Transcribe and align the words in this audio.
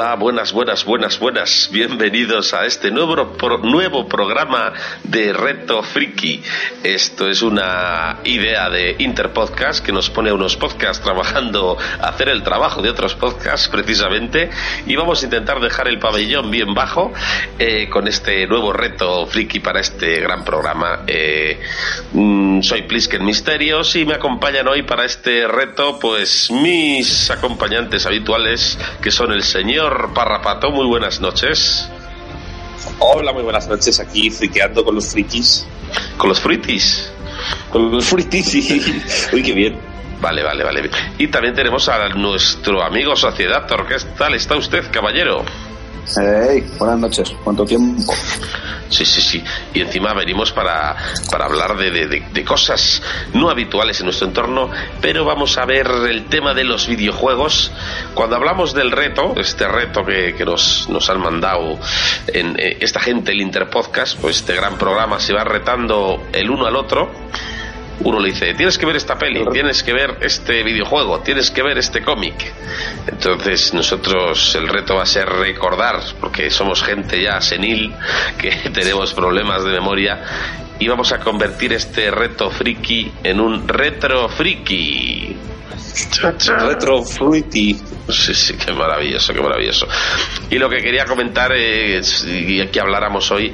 Buenas, 0.00 0.54
buenas, 0.54 0.84
buenas, 0.86 1.18
buenas. 1.18 1.68
Bienvenidos 1.70 2.54
a 2.54 2.64
este 2.64 2.90
nuevo, 2.90 3.36
nuevo 3.62 4.08
programa 4.08 4.72
de 5.04 5.34
Reto 5.34 5.82
Friki. 5.82 6.42
Esto 6.82 7.28
es 7.28 7.42
una 7.42 8.16
idea 8.24 8.70
de 8.70 8.96
Interpodcast 8.98 9.84
que 9.84 9.92
nos 9.92 10.08
pone 10.08 10.32
unos 10.32 10.56
podcasts 10.56 11.04
trabajando, 11.04 11.76
hacer 12.00 12.30
el 12.30 12.42
trabajo 12.42 12.80
de 12.80 12.88
otros 12.88 13.14
podcasts 13.14 13.68
precisamente. 13.68 14.48
Y 14.86 14.96
vamos 14.96 15.20
a 15.20 15.26
intentar 15.26 15.60
dejar 15.60 15.86
el 15.86 15.98
pabellón 15.98 16.50
bien 16.50 16.72
bajo 16.72 17.12
eh, 17.58 17.90
con 17.90 18.08
este 18.08 18.46
nuevo 18.46 18.72
Reto 18.72 19.26
Friki 19.26 19.60
para 19.60 19.80
este 19.80 20.18
gran 20.20 20.46
programa. 20.46 21.00
Eh, 21.06 21.60
mm, 22.14 22.62
soy 22.62 22.82
Plisken 22.82 23.22
Misterios 23.22 23.94
y 23.96 24.06
me 24.06 24.14
acompañan 24.14 24.66
hoy 24.66 24.82
para 24.82 25.04
este 25.04 25.46
reto, 25.46 25.98
pues 26.00 26.50
mis 26.50 27.30
acompañantes 27.30 28.06
habituales 28.06 28.78
que 29.02 29.10
son 29.10 29.32
el 29.32 29.42
señor 29.42 29.89
Señor 29.90 30.14
Parrapato, 30.14 30.70
muy 30.70 30.86
buenas 30.86 31.20
noches. 31.20 31.90
Hola, 33.00 33.32
muy 33.32 33.42
buenas 33.42 33.66
noches. 33.66 33.98
Aquí 33.98 34.30
friqueando 34.30 34.84
con 34.84 34.94
los 34.94 35.08
frikis. 35.10 35.66
¿Con 36.16 36.28
los 36.28 36.38
fritis? 36.38 37.12
Con 37.72 37.90
los 37.90 38.04
fritis, 38.04 38.46
sí. 38.46 39.02
Uy, 39.32 39.42
qué 39.42 39.52
bien. 39.52 39.80
Vale, 40.20 40.44
vale, 40.44 40.62
vale. 40.62 40.88
Y 41.18 41.26
también 41.26 41.56
tenemos 41.56 41.88
a 41.88 42.08
nuestro 42.10 42.84
amigo 42.84 43.16
Sociedad 43.16 43.66
¿Qué 43.66 43.96
tal 44.16 44.34
está 44.34 44.56
usted, 44.56 44.84
caballero? 44.92 45.44
Buenas 46.78 46.98
noches. 46.98 47.32
¿Cuánto 47.44 47.64
tiempo? 47.64 48.12
Sí, 48.88 49.04
sí, 49.04 49.20
sí. 49.20 49.44
Y 49.72 49.80
encima 49.80 50.12
venimos 50.14 50.52
para, 50.52 50.96
para 51.30 51.44
hablar 51.44 51.76
de, 51.76 51.90
de, 51.90 52.06
de, 52.20 52.44
cosas 52.44 53.00
no 53.32 53.48
habituales 53.48 54.00
en 54.00 54.06
nuestro 54.06 54.26
entorno, 54.26 54.68
pero 55.00 55.24
vamos 55.24 55.56
a 55.58 55.64
ver 55.64 55.86
el 56.08 56.26
tema 56.26 56.54
de 56.54 56.64
los 56.64 56.88
videojuegos. 56.88 57.70
Cuando 58.14 58.34
hablamos 58.34 58.74
del 58.74 58.90
reto, 58.90 59.34
este 59.36 59.68
reto 59.68 60.04
que, 60.04 60.34
que 60.34 60.44
nos, 60.44 60.88
nos 60.88 61.08
han 61.08 61.20
mandado 61.20 61.78
en 62.26 62.58
eh, 62.58 62.78
esta 62.80 62.98
gente, 62.98 63.30
el 63.30 63.40
Interpodcast, 63.40 64.18
pues 64.18 64.36
este 64.36 64.56
gran 64.56 64.76
programa 64.76 65.20
se 65.20 65.32
va 65.32 65.44
retando 65.44 66.26
el 66.32 66.50
uno 66.50 66.66
al 66.66 66.74
otro 66.74 67.10
uno 68.02 68.18
le 68.18 68.30
dice, 68.30 68.54
tienes 68.54 68.78
que 68.78 68.86
ver 68.86 68.96
esta 68.96 69.18
peli, 69.18 69.44
tienes 69.52 69.82
que 69.82 69.92
ver 69.92 70.18
este 70.20 70.62
videojuego, 70.62 71.20
tienes 71.20 71.50
que 71.50 71.62
ver 71.62 71.78
este 71.78 72.02
cómic. 72.02 72.52
Entonces 73.06 73.74
nosotros 73.74 74.54
el 74.54 74.68
reto 74.68 74.96
va 74.96 75.02
a 75.02 75.06
ser 75.06 75.28
recordar, 75.28 76.00
porque 76.20 76.50
somos 76.50 76.82
gente 76.82 77.22
ya 77.22 77.40
senil, 77.40 77.94
que 78.38 78.50
tenemos 78.74 79.12
problemas 79.12 79.64
de 79.64 79.70
memoria, 79.70 80.22
y 80.78 80.88
vamos 80.88 81.12
a 81.12 81.18
convertir 81.18 81.74
este 81.74 82.10
reto 82.10 82.50
friki 82.50 83.12
en 83.22 83.38
un 83.38 83.68
retro 83.68 84.28
friki. 84.30 85.36
Retro 86.46 87.02
friki. 87.02 87.78
Sí, 88.08 88.34
sí, 88.34 88.54
qué 88.54 88.72
maravilloso, 88.72 89.34
qué 89.34 89.42
maravilloso. 89.42 89.86
Y 90.48 90.58
lo 90.58 90.70
que 90.70 90.78
quería 90.78 91.04
comentar 91.04 91.52
es, 91.52 92.24
y 92.26 92.66
que 92.68 92.80
habláramos 92.80 93.30
hoy 93.30 93.52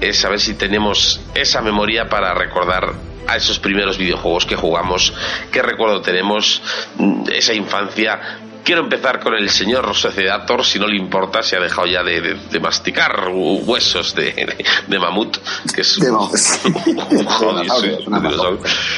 es 0.00 0.24
a 0.24 0.28
ver 0.28 0.38
si 0.38 0.54
tenemos 0.54 1.20
esa 1.34 1.60
memoria 1.62 2.08
para 2.08 2.32
recordar 2.32 3.07
a 3.28 3.36
esos 3.36 3.58
primeros 3.58 3.98
videojuegos 3.98 4.46
que 4.46 4.56
jugamos, 4.56 5.12
qué 5.52 5.62
recuerdo 5.62 6.00
tenemos, 6.00 6.62
esa 7.30 7.54
infancia. 7.54 8.20
Quiero 8.64 8.82
empezar 8.82 9.20
con 9.20 9.34
el 9.34 9.48
señor 9.50 9.94
Sociedator, 9.94 10.64
si 10.64 10.78
no 10.78 10.86
le 10.86 10.96
importa, 10.96 11.42
se 11.42 11.56
ha 11.56 11.60
dejado 11.60 11.86
ya 11.86 12.02
de, 12.02 12.20
de, 12.20 12.34
de 12.34 12.60
masticar 12.60 13.28
huesos 13.30 14.14
de, 14.14 14.56
de, 14.86 14.98
mamut, 14.98 15.38
que 15.74 15.82
es 15.82 15.98
De 15.98 16.10
un 16.10 16.18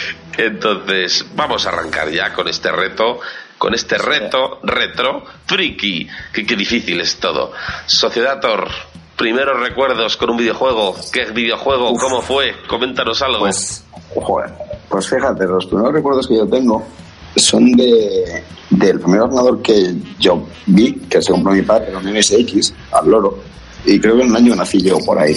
Entonces, 0.36 1.26
vamos 1.34 1.66
a 1.66 1.70
arrancar 1.70 2.10
ya 2.10 2.32
con 2.32 2.48
este 2.48 2.72
reto 2.72 3.20
con 3.58 3.74
este 3.74 3.98
reto 3.98 4.58
retro 4.62 5.22
friki. 5.44 6.08
Que, 6.32 6.46
qué 6.46 6.56
difícil 6.56 6.98
es 6.98 7.20
todo. 7.20 7.52
Sociedator, 7.84 8.70
primeros 9.16 9.60
recuerdos 9.60 10.16
con 10.16 10.30
un 10.30 10.38
videojuego. 10.38 10.96
¿Qué 11.12 11.26
videojuego? 11.26 11.90
Uf. 11.90 12.00
¿Cómo 12.00 12.22
fue? 12.22 12.56
Coméntanos 12.66 13.20
algo. 13.20 13.40
Pues, 13.40 13.84
joder, 14.14 14.50
pues 14.88 15.08
fíjate, 15.08 15.44
los 15.46 15.66
primeros 15.66 15.92
recuerdos 15.92 16.26
que 16.26 16.36
yo 16.36 16.46
tengo 16.46 16.82
son 17.36 17.72
de 17.72 18.42
del 18.70 19.00
primer 19.00 19.22
ordenador 19.22 19.60
que 19.62 19.94
yo 20.18 20.44
vi, 20.66 20.92
que 20.92 21.20
se 21.20 21.32
compró 21.32 21.52
mi 21.52 21.62
padre, 21.62 21.88
era 21.88 21.98
un 21.98 22.04
MSX, 22.04 22.72
al 22.92 23.10
loro, 23.10 23.38
y 23.84 23.98
creo 23.98 24.16
que 24.16 24.22
en 24.22 24.30
el 24.30 24.36
año 24.36 24.54
nací 24.54 24.80
yo 24.80 24.98
por 25.04 25.18
ahí. 25.18 25.34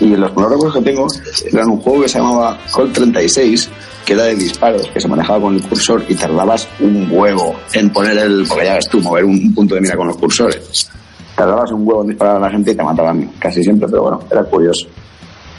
Y 0.00 0.06
los 0.06 0.30
primeros 0.30 0.52
recuerdos 0.52 0.74
que 0.74 0.82
tengo 0.82 1.06
eran 1.52 1.70
un 1.70 1.80
juego 1.80 2.02
que 2.02 2.08
se 2.08 2.18
llamaba 2.18 2.58
Colt 2.70 2.92
36, 2.94 3.68
que 4.04 4.12
era 4.12 4.24
de 4.24 4.36
disparos, 4.36 4.86
que 4.88 5.00
se 5.00 5.08
manejaba 5.08 5.40
con 5.40 5.56
el 5.56 5.68
cursor 5.68 6.04
y 6.08 6.14
tardabas 6.14 6.68
un 6.78 7.08
huevo 7.10 7.56
en 7.72 7.90
poner 7.90 8.16
el, 8.16 8.46
porque 8.48 8.64
ya 8.64 8.74
ves 8.74 8.88
tú, 8.88 9.00
mover 9.00 9.24
un 9.24 9.52
punto 9.52 9.74
de 9.74 9.80
mira 9.80 9.96
con 9.96 10.06
los 10.06 10.16
cursores. 10.16 10.88
Tardabas 11.34 11.72
un 11.72 11.86
huevo 11.86 12.02
en 12.02 12.08
disparar 12.10 12.36
a 12.36 12.40
la 12.40 12.50
gente 12.50 12.70
y 12.70 12.74
te 12.76 12.82
mataban 12.82 13.32
casi 13.40 13.62
siempre, 13.62 13.88
pero 13.88 14.02
bueno, 14.02 14.20
era 14.30 14.44
curioso. 14.44 14.86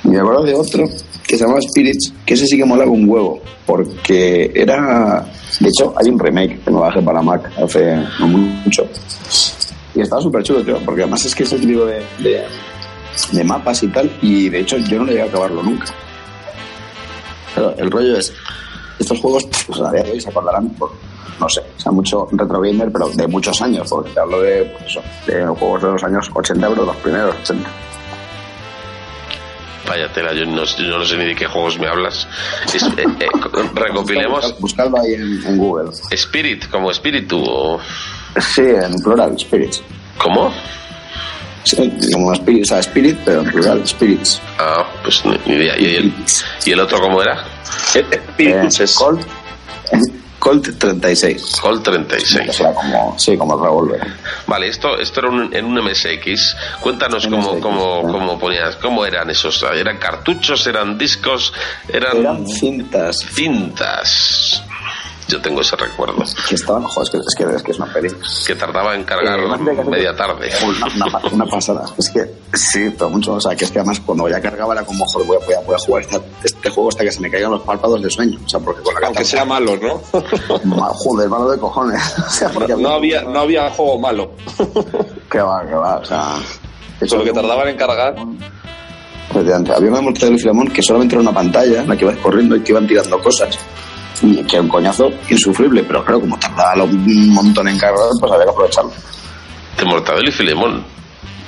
Y 0.09 0.13
me 0.13 0.21
acuerdo 0.21 0.43
de 0.43 0.55
otro 0.55 0.89
que 1.27 1.37
se 1.37 1.43
llamaba 1.43 1.61
Spirits, 1.61 2.11
que 2.25 2.33
ese 2.33 2.47
sí 2.47 2.57
que 2.57 2.65
molaba 2.65 2.89
un 2.89 3.07
huevo, 3.07 3.39
porque 3.67 4.51
era... 4.55 5.23
De 5.59 5.69
hecho, 5.69 5.93
hay 5.95 6.09
un 6.09 6.17
remake 6.17 6.63
que 6.63 6.71
me 6.71 6.79
bajé 6.79 6.99
para 6.99 7.21
Mac 7.21 7.51
hace 7.63 7.95
no 8.19 8.27
mucho. 8.27 8.87
Y 9.93 10.01
estaba 10.01 10.19
súper 10.19 10.41
chulo, 10.41 10.63
tío, 10.63 10.79
porque 10.83 11.03
además 11.03 11.23
es 11.25 11.35
que 11.35 11.43
es 11.43 11.53
el 11.53 11.61
tipo 11.61 11.85
de, 11.85 12.03
de, 13.31 13.43
mapas 13.43 13.83
y 13.83 13.89
tal, 13.89 14.11
y 14.23 14.49
de 14.49 14.61
hecho 14.61 14.77
yo 14.77 14.97
no 14.97 15.05
le 15.05 15.11
llegué 15.11 15.23
a 15.23 15.27
acabarlo 15.27 15.61
nunca. 15.61 15.85
Pero 17.53 17.75
el 17.77 17.91
rollo 17.91 18.17
es, 18.17 18.33
estos 18.97 19.19
juegos, 19.19 19.47
pues 19.67 19.79
a 19.79 19.91
día 19.91 20.01
de 20.01 20.11
hoy 20.13 20.21
se 20.21 20.29
acordarán 20.29 20.69
por, 20.69 20.89
no 21.39 21.47
sé, 21.47 21.61
o 21.77 21.79
sea, 21.79 21.91
mucho 21.91 22.27
retro 22.31 22.61
gamer, 22.61 22.91
pero 22.91 23.09
de 23.09 23.27
muchos 23.27 23.61
años, 23.61 23.87
porque 23.87 24.09
te 24.09 24.19
hablo 24.19 24.41
de, 24.41 24.75
pues 24.79 24.97
de 25.27 25.45
juegos 25.45 25.83
de 25.83 25.91
los 25.91 26.03
años 26.03 26.31
80, 26.33 26.67
pero 26.67 26.85
los 26.85 26.95
primeros 26.97 27.35
80. 27.43 27.69
Vaya 29.89 30.07
tela, 30.13 30.33
yo 30.33 30.45
no, 30.45 30.63
yo 30.65 30.99
no, 30.99 31.03
sé 31.03 31.17
ni 31.17 31.25
de 31.25 31.35
qué 31.35 31.47
juegos 31.47 31.79
me 31.79 31.87
hablas. 31.87 32.27
Es, 32.71 32.83
eh, 32.83 33.05
eh, 33.19 33.27
recopilemos. 33.73 34.59
Buscadlo 34.59 35.01
ahí 35.01 35.15
en, 35.15 35.43
en, 35.43 35.57
Google. 35.57 35.89
Spirit, 36.11 36.69
como 36.69 36.91
espíritu 36.91 37.43
o. 37.43 37.79
Sí, 38.39 38.61
en 38.61 39.01
plural, 39.01 39.37
Spirits. 39.39 39.81
¿Cómo? 40.19 40.53
Sí, 41.63 41.91
como 42.13 42.33
Spirit, 42.33 42.61
o 42.61 42.65
sea, 42.65 42.79
Spirit, 42.79 43.17
pero 43.25 43.41
en 43.41 43.51
plural, 43.51 43.87
Spirits. 43.87 44.39
Ah, 44.59 44.85
pues 45.01 45.23
ni, 45.25 45.55
idea. 45.55 45.75
¿Y 45.79 45.95
el, 45.95 46.13
¿Y 46.65 46.71
el 46.71 46.79
otro 46.81 46.99
cómo 47.01 47.23
era? 47.23 47.43
Spirits 47.63 48.79
eh, 48.79 48.83
es. 48.83 48.99
Colt, 50.39 50.65
Colt 50.65 50.79
36. 50.79 51.59
Colt 51.61 51.83
36. 51.83 52.49
O 52.49 52.53
sea, 52.53 52.73
como, 52.73 53.15
sí, 53.19 53.37
como 53.37 53.55
el 53.55 53.61
revólver. 53.61 54.07
Vale, 54.47 54.67
esto, 54.67 54.97
esto 54.97 55.19
era 55.19 55.29
un, 55.29 55.53
en 55.53 55.65
un 55.65 55.83
MSX. 55.83 56.55
Cuéntanos 56.81 57.27
MSX, 57.27 57.31
cómo, 57.31 57.59
cómo, 57.59 58.01
¿no? 58.03 58.11
cómo 58.11 58.39
ponías, 58.39 58.75
cómo 58.77 59.05
eran 59.05 59.29
esos. 59.29 59.63
¿Eran 59.63 59.97
cartuchos? 59.97 60.65
¿Eran 60.67 60.97
discos? 60.97 61.53
Eran, 61.87 62.17
eran 62.17 62.47
cintas. 62.47 63.19
Cintas. 63.33 64.63
Yo 65.29 65.39
tengo 65.41 65.61
ese 65.61 65.75
recuerdo. 65.75 66.23
Que 66.47 66.55
estaban, 66.55 66.83
joder, 66.83 67.03
es 67.05 67.09
que 67.11 67.17
es, 67.19 67.35
que, 67.49 67.55
es, 67.55 67.63
que 67.63 67.71
es 67.71 67.77
una 67.79 67.93
peli. 67.93 68.09
Que 68.47 68.55
tardaba 68.55 68.95
en 68.95 69.03
cargar 69.03 69.39
Eh, 69.39 69.83
media 69.85 70.15
tarde. 70.15 70.49
Una, 70.65 70.87
una, 71.05 71.21
una 71.31 71.45
pasada. 71.45 71.85
Es 71.97 72.09
que 72.09 72.25
sí, 72.57 72.89
pero 72.97 73.09
mucho. 73.11 73.33
O 73.35 73.39
sea, 73.41 73.55
que 73.55 73.65
es 73.65 73.71
que 73.71 73.79
además 73.79 73.99
cuando 74.05 74.27
ya 74.27 74.41
cargaba 74.41 74.73
era 74.73 74.83
como, 74.83 75.05
joder, 75.05 75.27
voy 75.27 75.37
a, 75.41 75.45
voy 75.45 75.53
a, 75.55 75.59
voy 75.61 75.75
a 75.75 75.77
jugar 75.77 76.01
esta- 76.03 76.21
este 76.43 76.69
juego 76.69 76.89
hasta 76.89 77.03
que 77.03 77.11
se 77.11 77.21
me 77.21 77.29
caigan 77.29 77.51
los 77.51 77.61
párpados 77.61 78.01
de 78.01 78.09
sueño. 78.09 78.39
O 78.43 78.49
sea, 78.49 78.59
porque 78.59 78.81
con 78.81 78.93
la 78.95 79.07
Aunque 79.07 79.23
sea 79.23 79.45
malo, 79.45 79.77
¿no? 79.77 80.01
Joder, 80.93 81.29
malo 81.29 81.49
de 81.51 81.59
cojones. 81.59 82.01
O 82.27 82.29
sea, 82.31 82.49
porque 82.49 82.75
No 82.75 82.89
había, 82.89 83.21
no 83.21 83.39
había 83.41 83.69
juego 83.69 83.99
malo. 83.99 84.31
Que 85.29 85.39
va, 85.39 85.65
que 85.67 85.75
va. 85.75 85.97
O 85.97 86.05
sea. 86.05 86.35
Solo 87.05 87.23
que 87.23 87.31
tardaban 87.33 87.67
en 87.69 87.77
cargar. 87.77 88.15
Había 89.33 89.57
una 89.91 90.01
Mortadelo 90.01 90.37
y 90.37 90.39
Filemón 90.39 90.67
que 90.69 90.81
solamente 90.81 91.13
era 91.15 91.21
una 91.21 91.31
pantalla 91.33 91.81
en 91.81 91.87
la 91.87 91.95
que 91.95 92.03
ibas 92.05 92.17
corriendo 92.17 92.55
y 92.55 92.61
que 92.61 92.71
iban 92.71 92.87
tirando 92.87 93.21
cosas. 93.21 93.57
Que 94.21 94.55
era 94.55 94.61
un 94.61 94.67
coñazo 94.69 95.09
insufrible, 95.29 95.83
pero 95.83 96.03
claro, 96.03 96.19
como 96.21 96.37
tardaba 96.37 96.83
un 96.83 97.29
montón 97.29 97.67
en 97.67 97.77
cargar, 97.77 97.99
pues 98.19 98.31
había 98.31 98.45
que 98.45 98.51
aprovecharlo. 98.51 98.91
De 99.77 99.85
Mortadelo 99.85 100.27
y 100.29 100.31
Filemón, 100.31 100.83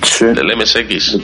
Sí. 0.04 0.26
del 0.26 0.56
MSX. 0.56 1.18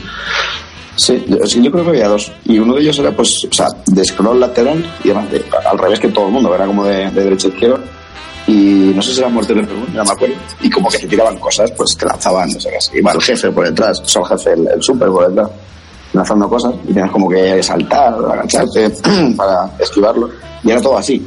Sí, 0.95 1.23
yo, 1.27 1.37
sí, 1.45 1.61
yo 1.61 1.71
creo 1.71 1.83
que 1.83 1.89
había 1.91 2.07
dos. 2.07 2.31
Y 2.45 2.57
uno 2.59 2.73
de 2.73 2.81
ellos 2.81 2.97
era, 2.99 3.11
pues, 3.11 3.45
o 3.49 3.53
sea, 3.53 3.67
de 3.85 4.03
scroll 4.03 4.39
lateral 4.39 4.83
y 5.03 5.11
además 5.11 5.31
de- 5.31 5.45
al 5.69 5.77
revés 5.77 5.99
que 5.99 6.07
todo 6.09 6.25
el 6.27 6.31
mundo, 6.33 6.53
era 6.53 6.65
como 6.65 6.83
de, 6.85 7.09
de 7.11 7.23
derecha 7.23 7.47
a 7.47 7.51
izquierda. 7.51 7.79
Y 8.47 8.91
no 8.95 9.01
sé 9.01 9.13
si 9.13 9.19
era 9.19 9.29
Mortadelo 9.29 9.61
y 9.61 9.65
Filemón, 9.67 9.93
ya 9.93 10.03
me 10.03 10.11
acuerdo. 10.11 10.35
Y 10.61 10.69
como 10.69 10.89
que 10.89 10.97
te 10.97 11.07
tiraban 11.07 11.37
cosas, 11.37 11.71
pues 11.71 11.95
te 11.97 12.05
lanzaban, 12.05 12.49
no 12.51 12.59
sé 12.59 12.69
qué, 12.69 12.77
así. 12.77 12.91
iba 12.97 13.11
el 13.11 13.21
jefe 13.21 13.51
por 13.51 13.65
detrás, 13.67 13.99
o 13.99 14.05
sea, 14.07 14.21
el 14.23 14.27
jefe, 14.29 14.53
el, 14.53 14.67
el 14.67 14.81
super 14.81 15.07
por 15.09 15.27
detrás, 15.27 15.49
lanzando 16.13 16.49
cosas. 16.49 16.73
Y 16.85 16.93
tenías 16.93 17.11
como 17.11 17.29
que 17.29 17.61
saltar, 17.61 18.13
agacharte 18.15 18.89
para 19.37 19.69
esquivarlo. 19.79 20.29
Y 20.63 20.71
era 20.71 20.81
todo 20.81 20.97
así. 20.97 21.25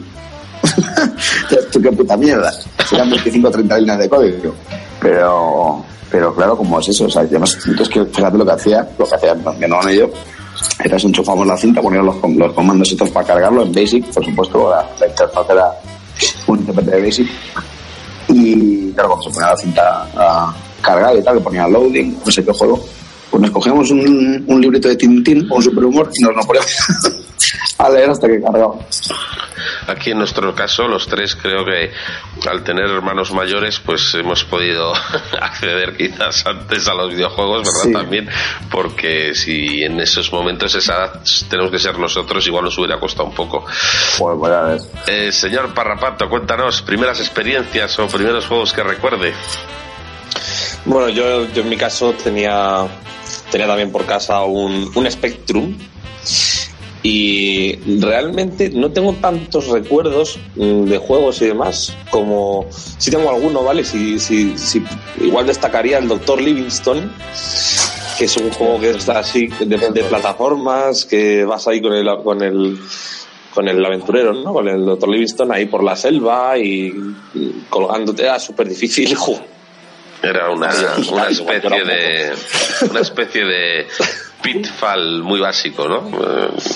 Qué 1.73 1.93
puta 1.93 2.17
mierda. 2.17 2.53
Eran 2.93 3.11
25 3.11 3.49
o 3.49 3.51
30 3.51 3.79
líneas 3.79 3.99
de 3.99 4.09
código. 4.09 4.55
Pero, 5.01 5.85
pero 6.11 6.35
claro, 6.35 6.57
como 6.57 6.79
es 6.81 6.89
eso, 6.89 7.07
o 7.07 7.11
sea, 7.11 7.23
además, 7.23 7.57
entonces 7.67 7.89
que 7.89 8.05
fíjate 8.05 8.37
lo 8.37 8.45
que 8.45 8.53
hacía, 8.53 8.89
lo 8.99 9.07
que 9.07 9.15
hacía 9.15 9.35
mi 9.35 9.65
hermano 9.65 9.91
y 9.91 9.99
yo, 9.99 10.11
era 10.85 10.97
enchufamos 10.97 11.47
la 11.47 11.57
cinta, 11.57 11.81
poníamos 11.81 12.17
los, 12.23 12.37
los 12.37 12.53
comandos 12.53 12.95
para 13.13 13.27
cargarlo 13.27 13.63
en 13.63 13.73
Basic, 13.73 14.05
por 14.13 14.25
supuesto, 14.25 14.71
la, 14.71 14.87
la 14.99 15.07
interfaz 15.07 15.51
era 15.51 15.73
un 16.47 16.59
intérprete 16.59 16.91
de 16.91 17.03
Basic. 17.03 17.29
Y 18.29 18.93
claro, 18.93 19.11
cuando 19.11 19.25
se 19.25 19.31
ponía 19.31 19.51
la 19.51 19.57
cinta 19.57 20.09
a 20.17 20.55
cargar 20.83 21.17
y 21.17 21.23
tal, 21.23 21.37
le 21.37 21.41
ponía 21.41 21.67
loading, 21.67 22.19
no 22.25 22.31
sé 22.31 22.45
qué 22.45 22.53
juego, 22.53 22.81
pues 23.31 23.41
nos 23.43 23.51
cogíamos 23.51 23.91
un, 23.91 24.45
un 24.47 24.61
librito 24.61 24.89
de 24.89 24.97
Tintín 24.97 25.47
o 25.51 25.57
un 25.57 25.63
superhumor 25.63 26.11
y 26.13 26.25
nos 26.25 26.37
lo 26.37 26.43
poníamos 26.43 26.73
a 27.79 27.89
leer 27.89 28.11
hasta 28.11 28.29
que 28.29 28.41
cargaba. 28.41 28.75
Aquí 29.87 30.11
en 30.11 30.19
nuestro 30.19 30.55
caso, 30.55 30.87
los 30.89 31.07
tres 31.07 31.37
creo 31.37 31.65
que 31.65 31.91
al 32.49 32.63
tener 32.63 32.89
hermanos 32.89 33.33
mayores, 33.33 33.81
pues 33.81 34.15
hemos 34.15 34.45
podido 34.45 34.93
acceder 35.41 35.97
quizás 35.97 36.47
antes 36.47 36.87
a 36.89 36.95
los 36.95 37.11
videojuegos, 37.11 37.63
¿verdad? 37.63 37.83
Sí. 37.83 37.93
También, 37.93 38.29
porque 38.71 39.35
si 39.35 39.83
en 39.83 40.01
esos 40.01 40.33
momentos 40.33 40.75
esa 40.75 40.95
edad 40.95 41.21
tenemos 41.49 41.71
que 41.71 41.79
ser 41.79 41.99
nosotros, 41.99 42.47
igual 42.47 42.65
nos 42.65 42.79
hubiera 42.79 42.99
costado 42.99 43.29
un 43.29 43.35
poco. 43.35 43.65
Pues 44.19 44.37
voy 44.37 44.51
a 44.51 44.63
ver. 44.63 44.81
Eh, 45.07 45.33
señor 45.33 45.75
Parrapato, 45.75 46.29
cuéntanos, 46.29 46.83
primeras 46.83 47.21
experiencias 47.21 47.99
o 47.99 48.07
primeros 48.07 48.47
juegos 48.47 48.73
que 48.73 48.83
recuerde. 48.83 49.35
Bueno, 50.85 51.09
yo, 51.09 51.47
yo 51.53 51.63
en 51.63 51.69
mi 51.69 51.77
caso 51.77 52.13
tenía, 52.13 52.87
tenía 53.51 53.67
también 53.67 53.91
por 53.93 54.05
casa 54.07 54.43
un, 54.45 54.91
un 54.95 55.11
Spectrum 55.11 55.75
y 57.03 57.77
realmente 57.99 58.69
no 58.71 58.91
tengo 58.93 59.15
tantos 59.15 59.69
recuerdos 59.69 60.39
mm, 60.57 60.85
de 60.85 60.99
juegos 60.99 61.41
y 61.41 61.47
demás 61.47 61.97
como 62.11 62.67
sí 62.71 63.11
tengo 63.11 63.31
alguno, 63.31 63.63
¿vale? 63.63 63.85
Si, 63.85 64.19
si, 64.19 64.57
si- 64.59 64.83
igual 65.21 65.47
destacaría 65.47 65.97
el 65.99 66.09
Doctor 66.09 66.41
Livingstone 66.43 67.09
que 68.19 68.27
es 68.27 68.37
un 68.37 68.51
juego 68.51 68.79
que 68.81 68.91
está 68.91 69.21
así 69.21 69.47
de, 69.61 69.79
de 69.79 70.05
plataformas 70.05 71.07
que 71.07 71.43
vas 71.45 71.67
ahí 71.69 71.81
con 71.81 71.95
el 71.95 72.07
con 72.23 72.43
el 72.43 72.79
con 73.55 73.67
el 73.67 73.85
aventurero, 73.85 74.33
¿no? 74.35 74.53
Con 74.53 74.69
el 74.69 74.85
Doctor 74.85 75.09
Livingstone 75.09 75.55
ahí 75.57 75.67
por 75.67 75.83
la 75.83 75.97
selva 75.97 76.59
y, 76.59 76.93
y 77.35 77.65
colgándote 77.71 78.23
era 78.25 78.39
súper 78.39 78.69
difícil 78.69 79.15
jugar 79.15 79.47
Era 80.23 80.51
una, 80.51 80.69
una 81.11 81.29
especie 81.29 81.85
de 81.85 82.33
una 82.91 83.01
especie 83.01 83.45
de 83.45 83.87
pitfall 84.43 85.23
muy 85.23 85.41
básico, 85.41 85.87
¿no? 85.89 86.11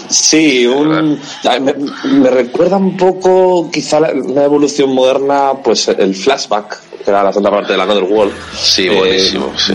Sí, 0.08 0.66
un, 0.66 1.18
me, 1.60 1.74
me 2.10 2.30
recuerda 2.30 2.76
un 2.76 2.96
poco 2.96 3.70
quizá 3.70 4.00
la, 4.00 4.12
una 4.12 4.44
evolución 4.44 4.90
moderna, 4.94 5.52
pues 5.62 5.88
el 5.88 6.14
flashback, 6.14 6.78
que 7.04 7.10
era 7.10 7.22
la 7.22 7.32
segunda 7.32 7.50
parte 7.50 7.72
de 7.72 7.78
la 7.78 7.84
Another 7.84 8.04
World. 8.04 8.32
Sí, 8.54 8.86
Eh, 8.86 8.94
buenísimo, 8.94 9.52
sí. 9.56 9.74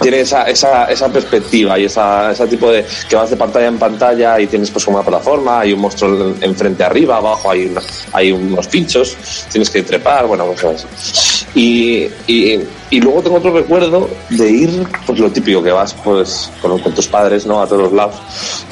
Tiene 0.00 0.20
esa, 0.20 0.44
esa, 0.44 0.84
esa 0.86 1.10
perspectiva 1.12 1.78
y 1.78 1.84
esa, 1.84 2.32
ese 2.32 2.46
tipo 2.46 2.70
de 2.70 2.84
que 3.08 3.16
vas 3.16 3.28
de 3.30 3.36
pantalla 3.36 3.66
en 3.68 3.78
pantalla 3.78 4.40
y 4.40 4.46
tienes 4.46 4.70
pues 4.70 4.84
como 4.84 4.96
una 4.98 5.06
plataforma, 5.06 5.60
hay 5.60 5.72
un 5.74 5.80
monstruo 5.80 6.34
enfrente 6.40 6.82
arriba, 6.84 7.18
abajo 7.18 7.50
hay, 7.50 7.66
una- 7.66 7.82
hay 8.12 8.32
unos 8.32 8.66
pinchos, 8.68 9.16
tienes 9.50 9.68
que 9.70 9.82
trepar, 9.82 10.26
bueno, 10.26 10.46
cosas 10.46 10.86
así. 10.86 11.31
Y, 11.54 12.08
y, 12.26 12.60
y 12.90 13.00
luego 13.00 13.22
tengo 13.22 13.36
otro 13.36 13.52
recuerdo 13.52 14.08
de 14.30 14.50
ir, 14.50 14.86
pues 15.06 15.18
lo 15.18 15.30
típico 15.30 15.62
que 15.62 15.70
vas 15.70 15.94
pues 15.94 16.50
con, 16.60 16.80
tus 16.94 17.06
padres, 17.08 17.46
¿no? 17.46 17.60
A 17.60 17.66
todos 17.66 17.82
los 17.82 17.92
lados. 17.92 18.16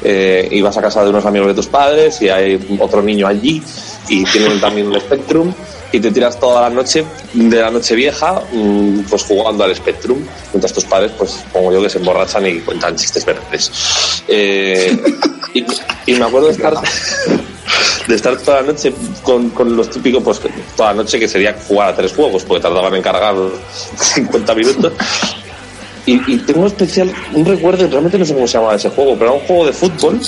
Eh, 0.03 0.49
y 0.51 0.61
vas 0.61 0.77
a 0.77 0.83
casa 0.83 1.03
de 1.05 1.11
unos 1.11 1.25
amigos 1.27 1.49
de 1.49 1.55
tus 1.55 1.67
padres 1.67 2.21
y 2.23 2.29
hay 2.29 2.79
otro 2.79 3.03
niño 3.03 3.27
allí 3.27 3.63
y 4.09 4.25
tienen 4.25 4.61
también 4.61 4.89
un 4.89 4.99
Spectrum 4.99 5.53
y 5.93 6.01
te 6.01 6.11
tiras 6.11 6.39
toda 6.39 6.63
la 6.63 6.71
noche 6.71 7.05
de 7.35 7.61
la 7.61 7.71
noche 7.71 7.95
vieja 7.95 8.43
mm, 8.53 9.01
pues 9.09 9.25
jugando 9.25 9.65
al 9.65 9.75
Spectrum 9.75 10.19
mientras 10.53 10.73
tus 10.73 10.85
padres 10.85 11.13
pues 11.19 11.41
como 11.53 11.73
yo 11.73 11.83
que 11.83 11.91
se 11.91 11.99
emborrachan 11.99 12.47
y 12.47 12.61
cuentan 12.61 12.95
chistes 12.97 13.25
verdes 13.25 13.73
Eh, 14.29 14.97
y, 15.55 15.65
y 16.07 16.15
me 16.15 16.25
acuerdo 16.25 16.47
de 16.47 16.53
estar 16.53 16.75
de 18.09 18.15
estar 18.15 18.37
toda 18.39 18.63
la 18.63 18.69
noche 18.73 18.93
con, 19.23 19.51
con 19.51 19.77
los 19.77 19.91
típicos 19.91 20.23
pues 20.23 20.41
toda 20.77 20.91
la 20.91 21.03
noche 21.03 21.19
que 21.19 21.29
sería 21.29 21.57
jugar 21.69 21.89
a 21.91 21.97
tres 21.97 22.13
juegos 22.13 22.45
porque 22.45 22.63
tardaban 22.63 22.95
en 22.95 23.03
cargar 23.03 23.35
50 23.97 24.55
minutos 24.55 24.93
y, 26.07 26.33
y 26.35 26.39
tengo 26.39 26.67
especial 26.67 27.13
un 27.35 27.45
recuerdo 27.45 27.87
realmente 27.89 28.19
no 28.19 28.25
sé 28.25 28.35
cómo 28.35 28.47
se 28.47 28.55
llamaba 28.59 28.75
ese 28.77 28.89
juego 28.91 29.15
pero 29.19 29.27
era 29.33 29.41
un 29.41 29.47
juego 29.47 29.67
de 29.67 29.73
fútbol 29.73 30.21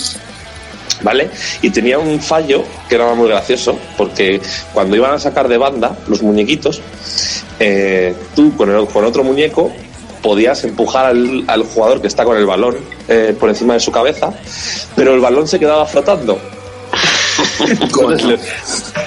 ¿vale? 1.03 1.31
Y 1.63 1.71
tenía 1.71 1.99
un 1.99 2.21
fallo 2.21 2.63
que 2.89 2.95
era 2.95 3.13
muy 3.15 3.27
gracioso, 3.29 3.77
porque 3.97 4.41
cuando 4.73 4.95
iban 4.95 5.13
a 5.13 5.19
sacar 5.19 5.49
de 5.49 5.59
banda 5.59 5.97
los 6.07 6.23
muñequitos, 6.23 6.81
eh, 7.59 8.15
tú 8.37 8.55
con, 8.57 8.71
el- 8.71 8.87
con 8.87 9.05
otro 9.05 9.25
muñeco 9.25 9.73
podías 10.23 10.63
empujar 10.63 11.07
al, 11.07 11.43
al 11.49 11.65
jugador 11.65 12.01
que 12.01 12.07
está 12.07 12.23
con 12.25 12.37
el 12.37 12.47
balón 12.47 12.77
eh, 13.09 13.35
por 13.41 13.49
encima 13.49 13.75
de 13.75 13.81
su 13.81 13.91
cabeza, 13.91 14.33
pero 14.95 15.13
el 15.15 15.19
balón 15.21 15.49
se 15.49 15.59
quedaba 15.59 15.85
flotando. 15.87 16.39
Le, 18.23 18.39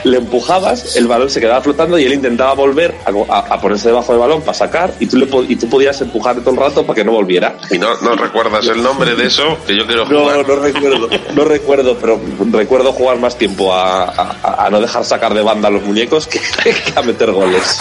le 0.04 0.18
empujabas, 0.18 0.96
el 0.96 1.08
balón 1.08 1.30
se 1.30 1.40
quedaba 1.40 1.62
flotando 1.62 1.98
y 1.98 2.06
él 2.06 2.14
intentaba 2.14 2.54
volver 2.54 2.94
a, 3.06 3.34
a- 3.34 3.40
a 3.56 3.62
ponerse 3.62 3.90
debajo 3.90 4.12
del 4.12 4.20
balón 4.22 4.42
para 4.42 4.54
sacar 4.54 4.94
y 5.00 5.06
tú, 5.08 5.18
le, 5.18 5.28
y 5.48 5.56
tú 5.56 5.68
podías 5.70 6.00
empujar 6.02 6.36
todo 6.42 6.52
el 6.52 6.58
rato 6.58 6.86
para 6.86 6.96
que 6.96 7.04
no 7.04 7.12
volviera. 7.12 7.58
Y 7.72 7.78
no, 7.78 7.90
no 8.02 8.16
recuerdas 8.16 8.66
el 8.68 8.82
nombre 8.84 9.16
de 9.16 9.28
eso, 9.28 9.58
que 9.66 9.76
yo 9.78 9.86
quiero 9.86 10.06
No, 10.06 10.22
jugar. 10.22 10.48
no 10.48 10.56
recuerdo, 10.58 11.10
no 11.36 11.44
recuerdo, 11.46 11.98
pero 12.00 12.20
recuerdo 12.52 12.94
jugar 12.94 13.18
más 13.20 13.38
tiempo 13.38 13.74
a, 13.74 14.04
a- 14.06 14.66
a 14.66 14.70
no 14.70 14.80
dejar 14.82 15.04
sacar 15.06 15.34
de 15.34 15.42
banda 15.42 15.68
a 15.68 15.72
los 15.72 15.84
muñecos 15.84 16.28
que, 16.28 16.40
que 16.64 16.74
a 16.96 17.02
meter 17.02 17.32
goles. 17.32 17.80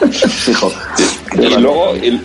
Y 1.32 1.46
luego, 1.60 1.94
y, 1.96 2.20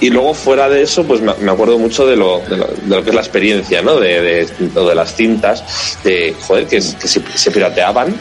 y- 0.00 0.10
luego 0.10 0.34
fuera 0.34 0.68
de 0.68 0.82
eso, 0.82 1.04
pues 1.04 1.20
me, 1.20 1.50
acuerdo 1.50 1.78
mucho 1.78 2.06
de 2.06 2.16
lo, 2.16 2.40
de 2.40 2.56
lo, 2.56 2.66
de 2.66 2.96
lo 2.96 3.02
que 3.02 3.10
es 3.10 3.14
la 3.14 3.22
experiencia, 3.22 3.82
¿no? 3.82 3.98
De, 3.98 4.46
de, 4.48 4.94
las 4.94 5.14
cintas, 5.14 5.98
de, 6.04 6.34
joder, 6.46 6.66
que, 6.66 6.76
que 6.76 7.08
se, 7.08 7.50
pirateaban. 7.50 8.14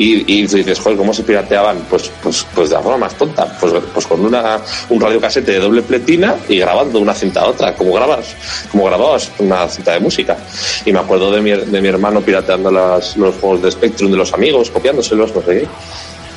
Y, 0.00 0.32
y 0.32 0.46
dices, 0.46 0.78
joder, 0.78 0.96
¿cómo 0.96 1.12
se 1.12 1.24
pirateaban? 1.24 1.78
Pues, 1.90 2.08
pues, 2.22 2.46
pues 2.54 2.68
de 2.68 2.76
la 2.76 2.82
forma 2.82 2.98
más 2.98 3.14
tonta. 3.14 3.46
Pues, 3.58 3.72
pues 3.92 4.06
con 4.06 4.24
una, 4.24 4.60
un 4.90 5.00
radiocasete 5.00 5.52
de 5.52 5.58
doble 5.58 5.82
pletina 5.82 6.36
y 6.48 6.58
grabando 6.58 7.00
una 7.00 7.14
cinta 7.14 7.40
a 7.40 7.48
otra, 7.48 7.74
como 7.74 7.92
grabas, 7.94 8.36
como 8.70 8.84
grababas 8.84 9.30
una 9.38 9.68
cinta 9.68 9.94
de 9.94 10.00
música. 10.00 10.36
Y 10.84 10.92
me 10.92 11.00
acuerdo 11.00 11.32
de 11.32 11.40
mi, 11.40 11.50
de 11.50 11.80
mi 11.80 11.88
hermano 11.88 12.20
pirateando 12.20 12.70
las, 12.70 13.16
los 13.16 13.34
juegos 13.36 13.62
de 13.62 13.72
Spectrum 13.72 14.12
de 14.12 14.18
los 14.18 14.32
amigos, 14.32 14.70
copiándoselos, 14.70 15.34
no 15.34 15.42
sé 15.42 15.60
qué. 15.60 15.68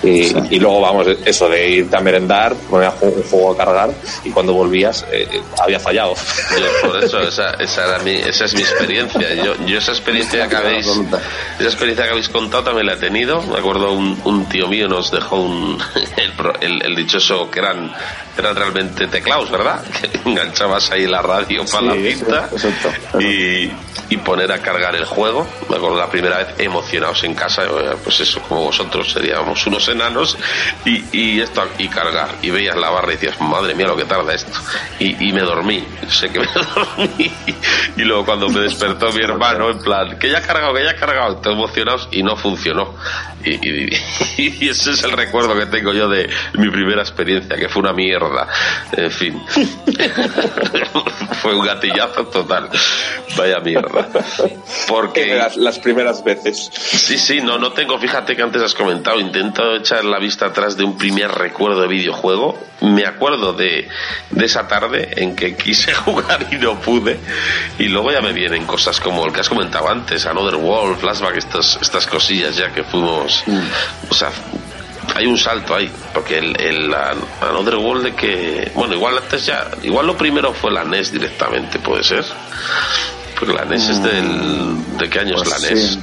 Y, 0.03 0.55
y 0.55 0.59
luego, 0.59 0.81
vamos, 0.81 1.07
eso 1.25 1.47
de 1.47 1.69
irte 1.69 1.95
a 1.95 1.99
merendar, 1.99 2.55
poner 2.69 2.91
un 3.01 3.23
juego 3.23 3.51
a 3.51 3.57
cargar 3.57 3.91
y 4.23 4.31
cuando 4.31 4.53
volvías 4.53 5.05
eh, 5.11 5.27
eh, 5.31 5.41
había 5.61 5.79
fallado. 5.79 6.15
Yo, 6.51 6.89
por 6.89 7.03
eso, 7.03 7.19
esa, 7.19 7.51
esa, 7.51 7.85
era 7.85 7.99
mi, 7.99 8.15
esa 8.15 8.45
es 8.45 8.53
mi 8.55 8.61
experiencia. 8.61 9.33
Yo, 9.35 9.53
yo 9.65 9.77
esa 9.77 9.91
experiencia 9.91 10.47
que 10.47 10.55
habéis, 10.55 10.87
esa 10.87 11.69
experiencia 11.69 12.05
que 12.05 12.11
habéis 12.11 12.29
contado 12.29 12.63
también 12.63 12.87
la 12.87 12.93
he 12.93 12.97
tenido. 12.97 13.41
Me 13.43 13.59
acuerdo 13.59 13.93
un, 13.93 14.19
un 14.25 14.45
tío 14.49 14.67
mío 14.67 14.87
nos 14.87 15.11
dejó 15.11 15.37
un, 15.37 15.77
el, 16.17 16.33
el, 16.61 16.85
el 16.85 16.95
dichoso 16.95 17.49
que 17.51 17.59
eran, 17.59 17.93
eran 18.37 18.55
realmente 18.55 19.07
teclados, 19.07 19.51
¿verdad? 19.51 19.83
Que 20.01 20.29
enganchabas 20.29 20.89
ahí 20.91 21.05
la 21.05 21.21
radio 21.21 21.63
para 21.65 21.87
la 21.87 21.93
cinta 21.93 22.49
sí, 22.55 22.67
exacto. 22.67 23.21
y, 23.21 23.71
y 24.09 24.17
poner 24.17 24.51
a 24.51 24.59
cargar 24.59 24.95
el 24.95 25.05
juego. 25.05 25.47
Me 25.69 25.77
acuerdo 25.77 25.97
la 25.97 26.09
primera 26.09 26.37
vez 26.37 26.47
emocionados 26.57 27.23
en 27.23 27.35
casa, 27.35 27.63
eh, 27.63 27.95
pues 28.03 28.19
eso, 28.19 28.41
como 28.41 28.65
vosotros 28.65 29.11
seríamos 29.11 29.65
unos 29.67 29.87
enanos 29.91 30.37
y, 30.85 31.39
esto 31.39 31.67
y 31.77 31.87
cargar. 31.87 32.29
Y 32.41 32.49
veías 32.49 32.75
la 32.75 32.89
barra 32.89 33.09
y 33.09 33.15
decías, 33.15 33.39
madre 33.41 33.75
mía, 33.75 33.87
lo 33.87 33.95
que 33.95 34.05
tarda 34.05 34.33
esto. 34.33 34.57
Y, 34.99 35.27
y 35.27 35.33
me 35.33 35.41
dormí, 35.41 35.85
sé 36.09 36.29
que 36.29 36.39
me 36.39 36.47
dormí. 36.75 37.31
Y 37.97 38.01
luego 38.03 38.25
cuando 38.25 38.49
me 38.49 38.61
despertó 38.61 39.11
mi 39.11 39.21
hermano, 39.23 39.69
en 39.69 39.79
plan, 39.79 40.17
que 40.19 40.29
ya 40.29 40.39
ha 40.39 40.41
cargado, 40.41 40.73
que 40.73 40.83
ya 40.83 40.91
ha 40.91 40.95
cargado, 40.95 41.37
todos 41.37 41.55
emocionados 41.55 42.07
y 42.11 42.23
no 42.23 42.35
funcionó. 42.35 42.93
Y, 43.43 43.67
y- 43.67 43.89
y 44.65 44.69
ese 44.69 44.91
es 44.91 45.03
el 45.03 45.11
recuerdo 45.11 45.55
que 45.57 45.65
tengo 45.67 45.93
yo 45.93 46.07
de 46.09 46.29
mi 46.53 46.69
primera 46.69 47.01
experiencia, 47.01 47.55
que 47.57 47.69
fue 47.69 47.81
una 47.81 47.93
mierda. 47.93 48.47
En 48.95 49.11
fin. 49.11 49.41
fue 51.41 51.55
un 51.55 51.65
gatillazo 51.65 52.25
total. 52.27 52.69
Vaya 53.37 53.59
mierda. 53.59 54.07
Porque 54.87 55.35
las, 55.35 55.57
las 55.57 55.79
primeras 55.79 56.23
veces. 56.23 56.69
Sí, 56.73 57.17
sí, 57.17 57.41
no, 57.41 57.57
no 57.57 57.71
tengo, 57.73 57.97
fíjate 57.99 58.35
que 58.35 58.41
antes 58.41 58.61
has 58.61 58.73
comentado, 58.73 59.19
intento 59.19 59.75
echar 59.75 60.03
la 60.05 60.19
vista 60.19 60.47
atrás 60.47 60.75
de 60.77 60.83
un 60.83 60.97
primer 60.97 61.31
recuerdo 61.31 61.81
de 61.81 61.87
videojuego. 61.87 62.57
Me 62.81 63.05
acuerdo 63.05 63.53
de, 63.53 63.87
de 64.31 64.45
esa 64.45 64.67
tarde 64.67 65.09
en 65.17 65.35
que 65.35 65.55
quise 65.55 65.93
jugar 66.05 66.47
y 66.51 66.55
no 66.55 66.79
pude. 66.79 67.19
Y 67.77 67.85
luego 67.85 68.11
ya 68.11 68.21
me 68.21 68.33
vienen 68.33 68.65
cosas 68.65 68.99
como 68.99 69.25
el 69.25 69.31
que 69.31 69.41
has 69.41 69.49
comentado 69.49 69.87
antes, 69.89 70.25
Another 70.25 70.55
World, 70.55 70.99
Flashback, 70.99 71.37
estas, 71.37 71.77
estas 71.81 72.07
cosillas 72.07 72.55
ya 72.55 72.71
que 72.73 72.83
fuimos. 72.83 73.30
O 74.09 74.13
sea, 74.13 74.29
hay 75.15 75.25
un 75.25 75.37
salto 75.37 75.75
ahí, 75.75 75.91
porque 76.13 76.37
el, 76.37 76.59
el 76.59 76.93
An- 76.93 77.17
Another 77.41 77.75
World 77.75 78.03
de 78.05 78.13
que. 78.15 78.71
Bueno, 78.75 78.93
igual 78.95 79.17
antes 79.17 79.45
ya. 79.45 79.69
Igual 79.83 80.07
lo 80.07 80.15
primero 80.17 80.53
fue 80.53 80.71
la 80.71 80.83
NES 80.83 81.11
directamente, 81.11 81.79
puede 81.79 82.03
ser. 82.03 82.25
Porque 83.39 83.53
la 83.53 83.65
NES 83.65 83.89
es 83.89 84.03
del. 84.03 84.97
¿De 84.97 85.09
qué 85.09 85.19
año 85.19 85.35
es 85.35 85.43
Pues 85.43 85.61
la 85.61 85.69
NES? 85.69 85.79
sí. 85.93 85.99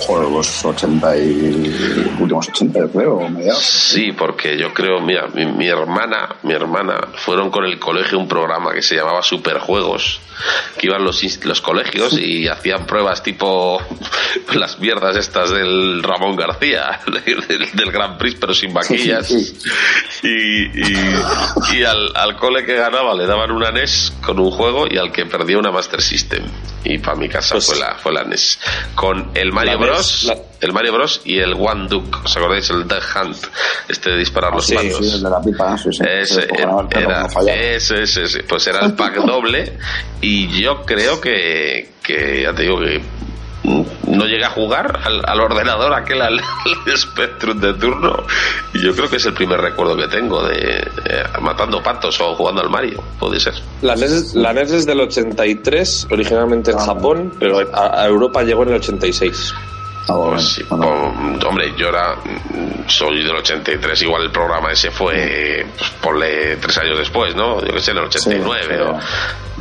Joder, 0.00 0.28
los 0.30 0.64
80 0.64 1.16
y 1.18 2.16
últimos 2.20 2.48
80, 2.48 2.78
yo 2.80 2.90
creo, 2.90 3.28
mediados. 3.28 3.62
Sí, 3.64 4.12
porque 4.12 4.58
yo 4.58 4.72
creo, 4.74 5.00
mira, 5.00 5.28
mi, 5.28 5.46
mi 5.46 5.68
hermana, 5.68 6.36
mi 6.42 6.52
hermana 6.52 7.08
fueron 7.16 7.50
con 7.50 7.64
el 7.64 7.78
colegio 7.78 8.18
un 8.18 8.28
programa 8.28 8.72
que 8.72 8.82
se 8.82 8.96
llamaba 8.96 9.22
Superjuegos, 9.22 10.20
que 10.78 10.88
iban 10.88 11.04
los, 11.04 11.22
los 11.44 11.60
colegios 11.60 12.18
y 12.18 12.48
hacían 12.48 12.86
pruebas 12.86 13.22
tipo 13.22 13.80
las 14.54 14.78
mierdas 14.80 15.16
estas 15.16 15.50
del 15.50 16.02
Ramón 16.02 16.36
García, 16.36 17.00
del, 17.26 17.70
del 17.72 17.90
Gran 17.92 18.18
Prix, 18.18 18.36
pero 18.40 18.52
sin 18.52 18.74
vaquillas. 18.74 19.26
Sí, 19.28 19.44
sí, 19.44 19.68
Y, 20.24 20.80
y, 20.92 21.78
y 21.78 21.84
al, 21.84 22.10
al 22.16 22.36
cole 22.36 22.64
que 22.64 22.74
ganaba 22.74 23.14
le 23.14 23.26
daban 23.26 23.50
una 23.52 23.70
NES 23.70 24.12
con 24.24 24.38
un 24.40 24.50
juego 24.50 24.86
y 24.90 24.98
al 24.98 25.12
que 25.12 25.24
perdía 25.26 25.56
una 25.58 25.70
Master 25.70 26.02
System. 26.02 26.42
Y 26.86 26.98
para 26.98 27.16
mi 27.16 27.28
casa 27.28 27.54
Pues- 27.54 27.66
fue, 27.66 27.78
la, 27.78 27.94
fue 27.94 28.12
la 28.12 28.24
NES. 28.24 28.58
Con 28.94 29.30
el 29.34 29.52
Mario 29.52 29.78
Bros. 29.86 30.24
la- 30.24 30.38
El 30.60 30.72
Mario 30.72 30.92
Bros. 30.94 31.20
y 31.24 31.38
el 31.38 31.54
One 31.54 31.88
Duke. 31.88 32.18
¿Os 32.24 32.36
acordáis? 32.36 32.68
El 32.70 32.86
Duck 32.88 33.02
Hunt. 33.22 33.36
Este 33.88 34.10
de 34.10 34.16
disparar 34.18 34.52
los 34.54 34.66
sí, 34.66 34.74
patos. 34.74 34.96
Sí, 34.98 35.14
el 35.14 35.22
de 35.22 35.30
la 35.30 35.40
pipa, 35.42 35.76
sí, 35.78 35.88
sí. 35.92 36.02
Ese, 36.08 36.42
perro 36.42 36.88
era, 36.90 37.26
ese, 37.52 38.02
ese, 38.02 38.22
ese. 38.24 38.42
Pues 38.44 38.66
era 38.66 38.84
el 38.86 38.94
pack 38.94 39.16
doble 39.24 39.74
y 40.20 40.48
yo 40.60 40.82
creo 40.84 41.20
que, 41.20 41.90
que 42.02 42.42
ya 42.42 42.54
te 42.54 42.62
digo 42.62 42.80
que 42.80 43.02
no 43.64 44.26
llegué 44.26 44.44
a 44.44 44.50
jugar 44.50 45.00
al, 45.04 45.22
al 45.26 45.40
ordenador 45.40 45.92
aquel 45.94 46.20
al, 46.22 46.38
al 46.86 46.96
Spectrum 46.98 47.58
de 47.60 47.74
turno. 47.74 48.24
Y 48.74 48.82
yo 48.84 48.94
creo 48.94 49.08
que 49.08 49.16
es 49.16 49.26
el 49.26 49.32
primer 49.34 49.60
recuerdo 49.60 49.96
que 49.96 50.08
tengo 50.08 50.42
de 50.46 50.78
eh, 51.04 51.24
matando 51.40 51.82
patos 51.82 52.20
o 52.20 52.34
jugando 52.34 52.60
al 52.60 52.70
Mario 52.70 53.02
puede 53.18 53.40
ser. 53.40 53.54
La 53.82 53.96
NES, 53.96 54.10
es- 54.12 54.34
la 54.34 54.52
NES 54.52 54.70
es 54.72 54.86
del 54.86 55.00
83, 55.00 56.08
originalmente 56.10 56.70
en 56.72 56.78
Japón, 56.78 57.32
pero 57.38 57.60
a, 57.72 58.02
a 58.02 58.06
Europa 58.06 58.42
llegó 58.42 58.62
en 58.64 58.70
el 58.70 58.74
86. 58.76 59.54
Ah, 60.08 60.12
bueno, 60.14 60.32
Pues 60.32 60.62
bueno. 60.68 61.14
pues, 61.32 61.44
hombre, 61.44 61.72
yo 61.78 61.88
era, 61.88 62.14
mm, 62.16 62.88
soy 62.88 63.22
del 63.24 63.36
83, 63.36 64.02
igual 64.02 64.22
el 64.24 64.30
programa 64.30 64.70
ese 64.72 64.90
fue, 64.90 65.66
pues, 65.78 65.90
ponle 66.02 66.56
tres 66.56 66.76
años 66.78 66.98
después, 66.98 67.34
¿no? 67.34 67.60
Yo 67.64 67.72
que 67.72 67.80
sé, 67.80 67.92
en 67.92 67.98
el 67.98 68.04
89 68.04 68.76
Sí, 68.76 68.82
o... 68.82 68.98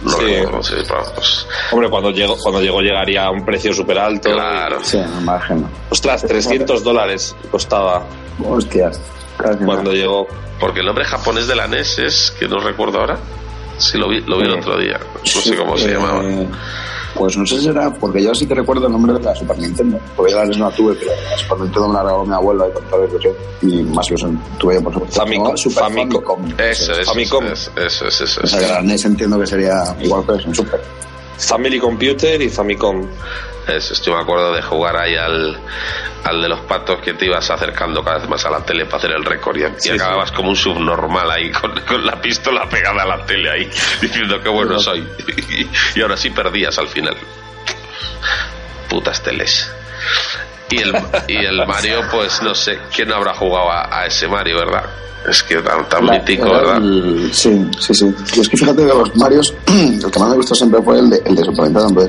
No 0.04 0.10
Sí. 0.18 0.26
recuerdo, 0.26 0.64
sí, 0.64 0.74
pero, 0.86 1.04
pues, 1.16 1.48
Hombre, 1.72 1.90
cuando 1.90 2.10
llegó, 2.12 2.36
cuando 2.38 2.62
llegó 2.62 2.82
llegaría 2.82 3.24
a 3.26 3.32
un 3.32 3.46
precio 3.46 3.74
súper 3.74 3.98
alto. 4.00 4.32
claro. 4.34 4.80
Sí, 4.84 4.98
me 4.98 5.22
imagino. 5.22 5.70
Ostras, 5.90 6.24
300 6.24 6.84
dólares 6.84 7.34
costaba 7.50 8.04
Hostias. 8.44 9.00
casi 9.38 9.64
cuando 9.64 9.84
nada. 9.92 9.94
llegó. 9.96 10.28
Porque 10.60 10.82
el 10.82 10.86
nombre 10.88 11.06
japonés 11.06 11.48
de 11.48 11.56
la 11.56 11.68
NES 11.68 12.00
es, 12.00 12.36
que 12.38 12.50
no 12.50 12.60
recuerdo 12.60 13.00
ahora, 13.00 13.18
sí 13.78 13.98
lo 13.98 14.10
vi, 14.10 14.20
lo 14.28 14.38
vi 14.40 14.44
el 14.46 14.54
otro 14.60 14.78
día, 14.78 15.00
no 15.00 15.26
sé 15.42 15.56
cómo 15.56 15.78
se 15.78 15.90
Eh, 15.90 15.94
llamaba. 15.94 16.22
Pues 17.16 17.38
no 17.38 17.46
sé 17.46 17.60
si 17.62 17.68
era, 17.70 17.94
porque 17.94 18.24
yo 18.24 18.34
sí 18.34 18.46
que 18.48 18.56
recuerdo 18.56 18.88
el 18.88 18.92
nombre 18.94 19.14
de 19.14 19.20
la 19.20 19.36
Super 19.36 19.58
Nintendo. 19.58 20.00
Porque 20.16 20.32
yo 20.32 20.40
la 20.40 20.46
no 20.46 20.70
la 20.70 20.76
tuve, 20.76 20.96
pero 20.96 21.12
la 21.30 21.38
Super 21.38 21.60
Nintendo 21.60 21.88
me 21.90 21.94
la 21.94 22.04
regaló 22.04 22.26
mi 22.26 22.34
abuela 22.34 22.68
y 22.68 22.72
con 22.74 22.84
toda 22.86 23.04
la 23.04 23.10
ilusión. 23.10 23.34
Y 23.62 23.84
más 23.84 24.08
ilusión 24.10 24.42
tuve 24.58 24.76
yo, 24.76 24.84
por 24.84 24.94
supuesto. 24.94 25.20
Famicom, 25.20 25.52
No, 25.52 25.58
Super 25.58 25.84
Famicom. 25.84 26.24
Famicom. 26.24 26.60
Eso, 26.60 26.92
eso, 26.94 27.12
Famicom. 27.12 27.46
eso, 27.46 27.72
eso, 27.76 28.08
eso, 28.08 28.24
eso, 28.26 28.42
O 28.44 28.48
sea, 28.48 28.60
que 28.60 28.68
la 28.68 28.82
NES 28.82 29.06
entiendo 29.06 29.40
que 29.40 29.48
sería 29.48 29.96
igual 30.02 30.26
que 30.26 30.34
es 30.34 30.46
un 30.46 30.56
Super. 30.56 30.82
Family 31.38 31.80
Computer 31.80 32.42
y 32.42 32.50
Famicom. 32.50 33.08
Eso, 33.68 33.94
yo 34.04 34.16
me 34.16 34.22
acuerdo 34.22 34.54
de 34.54 34.62
jugar 34.62 34.98
ahí 34.98 35.16
al, 35.16 35.58
al 36.26 36.42
de 36.42 36.50
los 36.50 36.60
patos 36.62 37.00
que 37.00 37.14
te 37.14 37.26
ibas 37.26 37.50
acercando 37.50 38.04
cada 38.04 38.20
vez 38.20 38.28
más 38.28 38.46
a 38.46 38.50
la 38.50 38.60
tele 38.60 38.86
para 38.86 38.98
hacer 38.98 39.12
el 39.12 39.24
récord 39.24 39.58
y, 39.58 39.64
Sí, 39.78 39.90
acababas 39.92 40.32
como 40.32 40.50
un 40.50 40.56
subnormal 40.56 41.32
ahí 41.32 41.50
con, 41.52 41.74
con 41.82 42.06
la 42.06 42.22
pistola 42.22 42.68
pegada 42.68 43.04
a 43.04 43.06
la 43.06 43.26
tele 43.26 43.50
ahí 43.50 43.70
diciendo 44.02 44.42
que 44.42 44.50
bueno 44.50 44.80
soy. 44.80 45.08
Y, 45.96 46.02
ahora 46.02 46.18
sí 46.18 46.30
perdías 46.30 46.78
al 46.78 46.90
final. 46.90 47.16
Putas 48.90 49.24
teles 49.24 49.72
y 50.70 50.78
el, 50.80 50.96
y 51.28 51.36
el 51.46 51.66
Mario 51.68 52.02
pues 52.12 52.42
no 52.42 52.54
sé 52.56 52.80
quién 52.96 53.12
habrá 53.12 53.34
jugado 53.34 53.70
a, 53.72 54.00
a 54.02 54.06
ese 54.08 54.28
Mario 54.28 54.58
verdad 54.58 54.84
es 55.30 55.42
que 55.44 55.56
tan, 55.62 55.88
tan 55.88 56.04
mítico 56.06 56.50
verdad 56.52 56.78
el- 56.78 57.30
Sí, 57.34 57.66
sí, 57.80 57.94
sí. 57.94 58.14
Es 58.40 58.50
que 58.50 58.58
fíjate 58.58 58.82
que 58.86 58.88
los 58.94 59.16
Marios, 59.16 59.54
el 59.68 60.12
que 60.12 60.20
más 60.20 60.30
me 60.30 60.36
gustó 60.36 60.54
siempre 60.56 60.82
fue 60.82 61.00
el 61.00 61.10
de, 61.10 61.22
el 61.26 61.36
de 61.36 61.44
Super 61.46 61.70
Nintendo. 61.72 62.04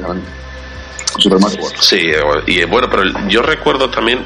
Super 1.18 1.38
Mario 1.38 1.60
World. 1.62 1.76
Sí, 1.80 1.96
eh, 1.96 2.20
y 2.46 2.58
eh, 2.60 2.64
bueno, 2.64 2.88
pero 2.90 3.02
el- 3.02 3.14
yo 3.28 3.40
recuerdo 3.42 3.88
también 3.90 4.24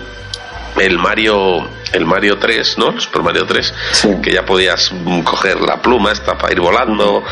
el 0.80 0.98
Mario 0.98 1.68
el 1.92 2.04
Mario 2.04 2.38
3, 2.38 2.76
¿no? 2.78 2.90
El 2.90 3.00
Super 3.00 3.22
Mario 3.22 3.46
3, 3.46 3.74
Sí. 3.92 4.08
que 4.22 4.32
ya 4.32 4.44
podías 4.44 4.90
mm, 4.92 5.20
coger 5.22 5.60
la 5.60 5.80
pluma 5.82 6.12
esta 6.12 6.36
para 6.38 6.52
ir 6.52 6.60
volando 6.60 7.24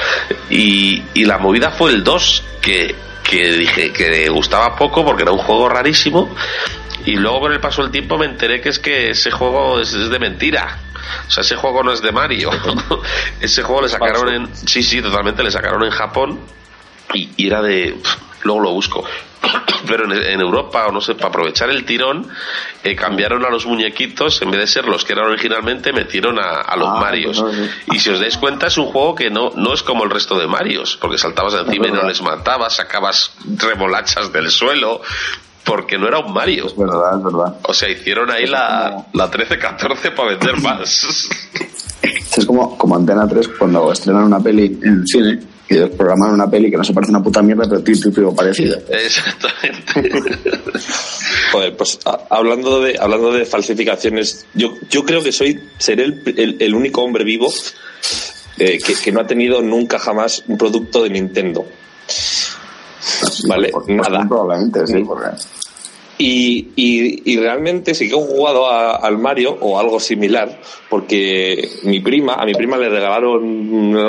y, 0.51 1.03
y 1.15 1.25
la 1.27 1.37
movida 1.39 1.71
fue 1.71 1.91
el 1.91 2.03
2 2.03 2.43
que, 2.61 2.95
que 3.23 3.53
dije 3.53 3.93
que 3.93 4.29
gustaba 4.31 4.75
poco 4.77 5.05
porque 5.05 5.23
era 5.25 5.33
un 5.33 5.39
juego 5.39 5.69
rarísimo 5.69 6.35
y 7.07 7.17
luego 7.17 7.41
con 7.41 7.53
el 7.53 7.61
paso 7.61 7.83
del 7.83 7.91
tiempo 7.91 8.19
me 8.19 8.27
enteré 8.27 8.61
que 8.61 8.69
es 8.69 8.79
que 8.79 9.11
ese 9.11 9.31
juego 9.31 9.81
es, 9.81 9.95
es 9.95 10.11
de 10.11 10.19
mentira. 10.19 10.81
O 11.29 11.31
sea, 11.31 11.43
ese 11.43 11.57
juego 11.57 11.83
no 11.83 11.93
es 11.93 12.03
de 12.03 12.13
Mario. 12.13 12.51
ese 13.41 13.63
juego 13.63 13.83
le 13.83 13.89
sacaron 13.89 14.29
en... 14.29 14.57
Sí, 14.57 14.83
sí, 14.83 15.01
totalmente, 15.01 15.43
le 15.43 15.51
sacaron 15.51 15.85
en 15.85 15.91
Japón 15.91 16.41
y, 17.15 17.31
y 17.37 17.47
era 17.47 17.63
de 17.63 17.97
luego 18.43 18.61
lo 18.61 18.73
busco 18.73 19.05
pero 19.87 20.05
en, 20.05 20.13
en 20.13 20.41
Europa 20.41 20.87
o 20.87 20.93
no 20.93 21.01
sé 21.01 21.15
para 21.15 21.29
aprovechar 21.29 21.71
el 21.71 21.85
tirón 21.85 22.29
eh, 22.83 22.95
cambiaron 22.95 23.45
a 23.45 23.51
los 23.51 23.67
muñequitos 23.67 24.41
en 24.43 24.51
vez 24.51 24.61
de 24.61 24.67
ser 24.67 24.87
los 24.87 25.05
que 25.05 25.13
eran 25.15 25.27
originalmente 25.27 25.93
metieron 25.93 26.39
a, 26.39 26.61
a 26.61 26.77
los 26.77 26.89
Ah, 26.89 27.01
Marios 27.01 27.41
pues 27.41 27.57
no, 27.57 27.65
sí. 27.65 27.71
y 27.93 27.99
si 27.99 28.11
os 28.11 28.21
dais 28.21 28.37
cuenta 28.37 28.67
es 28.69 28.79
un 28.79 28.87
juego 28.87 29.15
que 29.15 29.31
no 29.31 29.51
no 29.57 29.73
es 29.75 29.83
como 29.83 30.05
el 30.05 30.11
resto 30.11 30.39
de 30.39 30.47
Marios 30.47 30.97
porque 31.01 31.19
saltabas 31.19 31.55
encima 31.55 31.89
y 31.89 31.93
no 31.93 32.03
les 32.03 32.23
matabas 32.23 32.77
sacabas 32.77 33.33
remolachas 33.59 34.33
del 34.33 34.51
suelo 34.51 35.01
porque 35.67 35.99
no 35.99 36.07
era 36.09 36.21
un 36.21 36.33
Mario 36.33 36.67
Es 36.67 36.77
verdad, 36.77 37.19
es 37.19 37.25
verdad. 37.25 37.57
o 37.65 37.75
sea 37.75 37.91
hicieron 37.91 38.31
ahí 38.31 38.47
la, 38.47 39.07
la 39.13 39.31
13-14 39.31 40.15
para 40.15 40.29
vender 40.31 40.57
más 40.63 41.29
Es 42.37 42.47
como, 42.47 42.79
como 42.79 42.97
Antena 42.97 43.27
3 43.29 43.49
cuando 43.59 43.91
estrenan 43.93 44.25
una 44.25 44.41
peli 44.41 44.79
en 44.83 45.01
el 45.01 45.07
cine 45.07 45.41
y 45.69 45.85
programan 45.97 46.33
una 46.35 46.49
peli 46.49 46.71
que 46.71 46.77
no 46.77 46.85
se 46.85 46.93
parece 46.95 47.11
una 47.11 47.21
puta 47.23 47.43
mierda, 47.43 47.65
pero 47.69 47.83
tiene 47.83 48.01
título 48.01 48.33
parecido. 48.33 48.79
exactamente 48.89 50.09
Joder, 51.53 51.77
pues 51.77 51.99
a- 52.05 52.21
hablando 52.31 52.81
de 52.81 52.97
hablando 53.01 53.33
de 53.33 53.45
falsificaciones, 53.45 54.47
yo, 54.55 54.75
yo 54.91 55.05
creo 55.05 55.23
que 55.25 55.33
soy 55.33 55.61
seré 55.79 56.05
el, 56.05 56.23
el- 56.37 56.57
el 56.61 56.75
único 56.75 57.03
hombre 57.03 57.25
vivo 57.25 57.53
eh, 58.59 58.79
que, 58.79 58.95
que 58.95 59.11
no 59.11 59.21
ha 59.21 59.27
tenido 59.27 59.61
nunca 59.63 59.99
jamás 59.99 60.45
un 60.47 60.57
producto 60.57 61.03
de 61.03 61.11
Nintendo. 61.11 61.67
Vale, 63.49 63.73
nada. 63.89 64.25
Probablemente, 64.29 64.87
sí, 64.87 65.03
porque 65.05 65.31
Y, 66.19 66.69
y, 66.77 67.31
y 67.31 67.37
realmente 67.39 67.95
sí 67.95 68.09
que 68.09 68.15
he 68.15 68.19
jugado 68.19 68.71
a- 68.71 68.97
al 68.97 69.19
Mario 69.19 69.57
o 69.61 69.79
algo 69.79 70.01
similar, 70.01 70.59
porque 70.89 71.69
mi 71.83 72.01
prima, 72.01 72.35
a 72.35 72.47
mi 72.47 72.55
prima 72.55 72.79
le 72.79 72.89
regalaron 72.89 73.45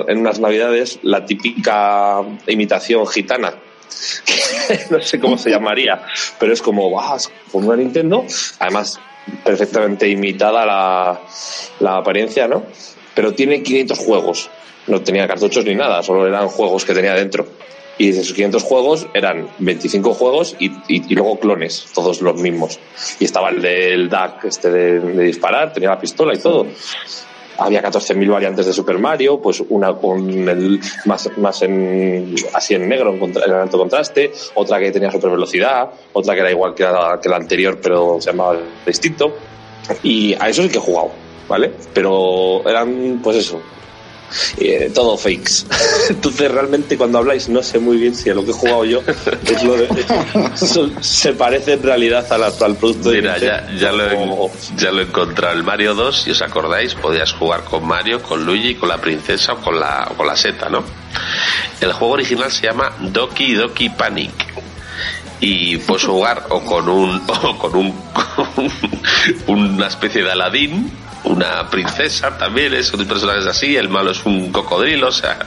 en 0.07 0.17
unas 0.17 0.39
navidades 0.39 0.99
la 1.03 1.25
típica 1.25 2.21
imitación 2.47 3.05
gitana. 3.07 3.55
no 4.89 5.01
sé 5.01 5.19
cómo 5.19 5.37
se 5.37 5.49
llamaría, 5.49 6.01
pero 6.39 6.53
es 6.53 6.61
como, 6.61 6.89
vas 6.91 7.29
con 7.51 7.65
una 7.65 7.75
Nintendo, 7.75 8.25
además 8.59 8.99
perfectamente 9.43 10.07
imitada 10.07 10.65
la, 10.65 11.21
la 11.81 11.97
apariencia, 11.97 12.47
¿no? 12.47 12.63
Pero 13.15 13.33
tiene 13.33 13.63
500 13.63 13.97
juegos, 13.99 14.49
no 14.87 15.01
tenía 15.01 15.27
cartuchos 15.27 15.65
ni 15.65 15.75
nada, 15.75 16.01
solo 16.03 16.25
eran 16.27 16.47
juegos 16.47 16.85
que 16.85 16.93
tenía 16.93 17.13
dentro. 17.15 17.47
Y 17.99 18.11
de 18.11 18.19
esos 18.21 18.33
500 18.33 18.61
juegos 18.63 19.07
eran 19.13 19.47
25 19.59 20.13
juegos 20.13 20.55
y, 20.59 20.67
y- 20.87 21.03
y 21.09 21.15
luego 21.15 21.39
clones, 21.39 21.85
todos 21.95 22.21
los 22.21 22.35
mismos. 22.39 22.79
Y 23.19 23.25
estaba 23.25 23.49
el 23.49 23.61
del 23.61 24.07
DAC 24.09 24.45
este 24.45 24.69
de, 24.69 24.99
de 24.99 25.23
disparar, 25.23 25.73
tenía 25.73 25.89
la 25.89 25.99
pistola 25.99 26.33
y 26.35 26.37
todo. 26.37 26.67
Había 27.59 27.81
14.000 27.81 28.29
variantes 28.29 28.67
de 28.67 28.73
Super 28.73 28.99
Mario, 28.99 29.41
pues 29.41 29.63
una 29.69 29.91
con 29.95 30.29
el 30.47 30.79
más, 31.05 31.27
más 31.37 31.59
en, 31.63 32.35
así 32.53 32.75
en 32.75 32.87
negro, 32.87 33.11
en, 33.11 33.17
contra- 33.19 33.45
en 33.45 33.51
alto 33.53 33.79
contraste, 33.79 34.31
otra 34.53 34.77
que 34.77 34.91
tenía 34.91 35.09
super 35.09 35.31
velocidad, 35.31 35.89
otra 36.13 36.35
que 36.35 36.41
era 36.41 36.51
igual 36.51 36.75
que 36.75 36.83
la, 36.83 37.19
que 37.19 37.29
la 37.29 37.37
anterior, 37.37 37.79
pero 37.81 38.17
se 38.21 38.29
llamaba 38.29 38.59
distinto. 38.85 39.35
Y 40.03 40.35
a 40.35 40.49
eso 40.49 40.61
sí 40.61 40.69
que 40.69 40.77
he 40.77 40.81
jugado, 40.81 41.09
¿vale? 41.49 41.71
Pero 41.95 42.61
eran, 42.69 43.21
pues 43.23 43.37
eso, 43.37 43.59
eh, 44.57 44.91
todo 44.93 45.17
fakes. 45.17 45.65
Entonces 46.09 46.51
realmente 46.51 46.97
cuando 46.97 47.17
habláis 47.19 47.49
no 47.49 47.61
sé 47.63 47.79
muy 47.79 47.97
bien 47.97 48.15
si 48.15 48.29
a 48.29 48.33
lo 48.33 48.43
que 48.43 48.51
he 48.51 48.53
jugado 48.53 48.85
yo 48.85 49.01
es 49.45 49.63
lo 49.63 49.75
de, 49.77 49.87
se 51.01 51.33
parece 51.33 51.73
en 51.73 51.83
realidad 51.83 52.31
a 52.31 52.37
la- 52.37 52.47
al 52.61 52.75
producto 52.75 53.09
de 53.09 53.21
Mira, 53.21 53.37
ya, 53.37 53.61
Nintendo 53.61 53.79
ya, 53.81 53.91
lo 53.91 54.03
he, 54.05 54.51
ya 54.77 54.91
lo 54.91 54.99
he 54.99 55.03
encontrado. 55.03 55.53
El 55.55 55.63
Mario 55.63 55.93
2, 55.95 56.21
si 56.23 56.31
os 56.31 56.41
acordáis, 56.41 56.95
podías 56.95 57.31
jugar 57.33 57.63
con 57.63 57.85
Mario, 57.87 58.21
con 58.21 58.45
Luigi, 58.45 58.75
con 58.75 58.89
la 58.89 58.97
princesa 58.97 59.53
o 59.53 59.57
con 59.57 59.79
la, 59.79 60.07
o 60.11 60.15
con 60.17 60.27
la 60.27 60.35
seta, 60.35 60.69
¿no? 60.69 60.83
El 61.81 61.93
juego 61.93 62.13
original 62.15 62.51
se 62.51 62.63
llama 62.67 62.91
Doki 62.99 63.53
Doki 63.53 63.89
Panic. 63.89 64.31
Y 65.39 65.77
puedes 65.77 66.03
jugar 66.05 66.45
o 66.49 66.61
con 66.61 66.89
un, 66.89 67.21
o 67.43 67.57
con 67.59 67.75
un, 67.75 67.93
una 69.47 69.87
especie 69.87 70.23
de 70.23 70.31
Aladín, 70.31 70.91
una 71.27 71.69
princesa 71.69 72.37
también, 72.37 72.73
es 72.73 72.93
un 72.93 73.05
personaje 73.05 73.47
así, 73.47 73.75
el 73.75 73.89
malo 73.89 74.11
es 74.11 74.25
un 74.25 74.51
cocodrilo, 74.51 75.07
o 75.07 75.11
sea, 75.11 75.37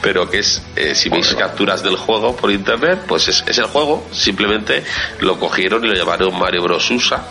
pero 0.00 0.28
que 0.28 0.40
es, 0.40 0.62
eh, 0.76 0.94
si 0.94 1.08
veis 1.08 1.34
capturas 1.34 1.82
del 1.82 1.96
juego 1.96 2.36
por 2.36 2.50
internet, 2.50 3.00
pues 3.06 3.28
es, 3.28 3.44
es 3.46 3.58
el 3.58 3.66
juego, 3.66 4.06
simplemente 4.12 4.84
lo 5.20 5.38
cogieron 5.38 5.84
y 5.84 5.88
lo 5.88 5.94
llamaron 5.94 6.38
Mario 6.38 6.62
Bros. 6.62 6.90
USA. 6.90 7.22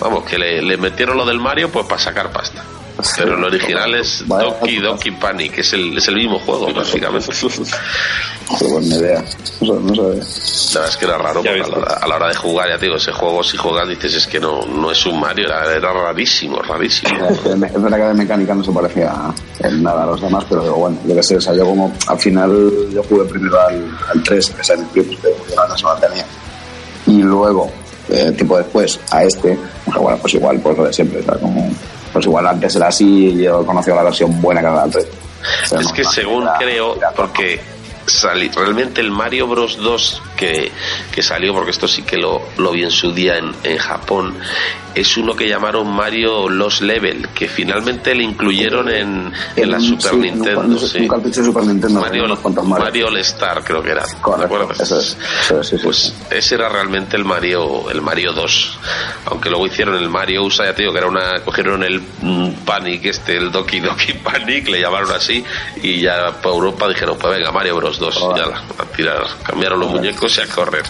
Vamos, 0.00 0.24
que 0.24 0.38
le, 0.38 0.62
le 0.62 0.76
metieron 0.76 1.16
lo 1.16 1.26
del 1.26 1.38
Mario 1.38 1.70
pues 1.70 1.86
para 1.86 2.00
sacar 2.00 2.32
pasta. 2.32 2.64
Pero 3.16 3.36
el 3.36 3.44
original 3.44 3.94
es 3.94 4.24
Doki 4.26 4.76
puta. 4.76 4.88
Doki 4.88 5.10
Panic, 5.12 5.58
es 5.58 5.72
el, 5.72 5.96
es 5.96 6.08
el 6.08 6.16
mismo 6.16 6.38
juego, 6.38 6.72
básicamente. 6.74 7.28
Qué 8.58 8.66
buena 8.66 8.96
idea. 8.96 9.24
No 9.60 9.94
sé. 9.94 10.74
La 10.74 10.80
verdad 10.80 10.88
es 10.88 10.96
que 10.96 11.04
era 11.04 11.18
raro, 11.18 11.42
porque 11.42 11.60
a 11.60 11.66
la, 11.66 11.76
hora, 11.76 11.94
a 11.94 12.06
la 12.06 12.16
hora 12.16 12.28
de 12.28 12.34
jugar, 12.34 12.68
ya 12.68 12.78
te 12.78 12.86
digo, 12.86 12.96
ese 12.96 13.12
juego, 13.12 13.42
si 13.42 13.56
juegas, 13.56 13.88
dices, 13.88 14.14
es 14.14 14.26
que 14.26 14.38
no, 14.38 14.62
no 14.66 14.90
es 14.90 15.04
un 15.06 15.18
Mario, 15.18 15.46
era, 15.46 15.74
era 15.74 15.92
rarísimo, 15.92 16.60
rarísimo. 16.62 17.28
Es 17.70 17.82
verdad 17.82 17.98
que 17.98 18.04
de 18.04 18.14
mecánica 18.14 18.54
no 18.54 18.64
se 18.64 18.72
parecía 18.72 19.12
en 19.58 19.82
nada 19.82 20.04
a 20.04 20.06
los 20.06 20.20
demás, 20.20 20.44
pero 20.48 20.62
digo, 20.62 20.76
bueno, 20.76 20.98
yo 21.06 21.14
que 21.14 21.22
sé, 21.22 21.36
o 21.36 21.40
sea, 21.40 21.54
yo 21.54 21.64
como 21.64 21.92
al 22.06 22.18
final 22.18 22.70
yo 22.92 23.02
jugué 23.02 23.24
primero 23.24 23.60
al, 23.60 23.98
al 24.12 24.22
3, 24.22 24.50
que 24.50 24.60
es 24.60 24.70
el 24.70 24.86
que 24.88 25.18
no 25.82 25.94
la 25.94 26.00
tenía, 26.00 26.24
y 27.06 27.22
luego, 27.22 27.70
eh, 28.08 28.32
tiempo 28.32 28.58
después, 28.58 29.00
a 29.10 29.24
este, 29.24 29.58
bueno, 29.86 30.18
pues 30.20 30.34
igual, 30.34 30.60
pues 30.60 30.78
lo 30.78 30.84
de 30.84 30.92
siempre, 30.92 31.20
o 31.20 31.24
sea, 31.24 31.34
como, 31.34 31.70
pues 32.12 32.26
igual 32.26 32.46
antes 32.46 32.74
era 32.76 32.88
así 32.88 33.28
y 33.28 33.42
yo 33.44 33.64
conocía 33.64 33.94
la 33.94 34.02
versión 34.04 34.40
buena 34.40 34.60
que 34.60 34.66
era 34.66 34.84
el 34.84 34.90
3. 34.90 35.06
Pero 35.70 35.80
Es 35.80 35.86
no, 35.88 35.92
que 35.94 36.04
según 36.04 36.42
era- 36.42 36.56
creo, 36.58 36.96
era- 36.96 37.10
porque 37.12 37.60
realmente 38.56 39.00
el 39.00 39.10
Mario 39.10 39.46
Bros 39.46 39.78
2 39.78 40.22
que, 40.36 40.70
que 41.12 41.22
salió, 41.22 41.52
porque 41.52 41.70
esto 41.70 41.86
sí 41.88 42.02
que 42.02 42.16
lo, 42.16 42.42
lo 42.58 42.72
vi 42.72 42.82
en 42.84 42.90
su 42.90 43.12
día 43.12 43.38
en, 43.38 43.52
en 43.64 43.78
Japón, 43.78 44.36
es 44.94 45.16
uno 45.16 45.34
que 45.34 45.48
llamaron 45.48 45.88
Mario 45.88 46.48
Lost 46.48 46.82
Level, 46.82 47.28
que 47.28 47.48
finalmente 47.48 48.14
le 48.14 48.24
incluyeron 48.24 48.88
en, 48.88 49.32
en 49.56 49.70
la 49.70 49.78
Super 49.80 50.10
sí, 50.12 50.16
Nintendo. 50.16 50.60
un, 50.60 50.78
sí. 50.78 50.98
un 50.98 51.08
cartucho 51.08 51.40
de 51.40 51.46
Super 51.46 51.64
Nintendo, 51.64 52.00
Mario, 52.00 52.36
Mario. 52.36 52.64
Mario 52.64 53.06
All 53.08 53.16
Star 53.18 53.62
creo 53.62 53.82
que 53.82 53.90
era. 53.90 54.04
¿te 54.04 54.16
Correcto, 54.20 54.54
acuerdas? 54.54 54.80
eso 54.80 54.98
es, 54.98 55.16
eso 55.42 55.60
es, 55.60 55.68
sí, 55.68 55.78
sí. 55.78 55.84
Pues 55.84 56.14
ese 56.30 56.54
era 56.56 56.68
realmente 56.68 57.16
el 57.16 57.24
Mario 57.24 57.90
el 57.90 58.02
Mario 58.02 58.32
2 58.32 58.78
aunque 59.26 59.50
luego 59.50 59.66
hicieron 59.66 59.94
el 59.96 60.08
Mario 60.08 60.44
USA 60.44 60.64
ya 60.66 60.74
te 60.74 60.82
digo 60.82 60.92
que 60.92 60.98
era 60.98 61.08
una 61.08 61.40
cogieron 61.44 61.82
el 61.82 62.00
mm, 62.00 62.52
Panic 62.64 63.06
este 63.06 63.36
el 63.36 63.50
Doki 63.50 63.80
Doki 63.80 64.12
Panic 64.14 64.68
le 64.68 64.80
llamaron 64.80 65.10
así 65.12 65.44
y 65.82 66.00
ya 66.00 66.32
para 66.42 66.54
Europa 66.54 66.88
dijeron 66.88 67.16
pues 67.18 67.36
venga 67.36 67.52
Mario 67.52 67.76
Bros 67.76 67.89
2 67.98 68.16
y 68.16 68.38
ya 68.38 68.46
la, 68.46 68.58
a 68.78 68.84
tirar. 68.96 69.26
Cambiaron 69.42 69.80
los 69.80 69.90
muñecos 69.90 70.36
y 70.38 70.40
a 70.40 70.46
correr. 70.46 70.84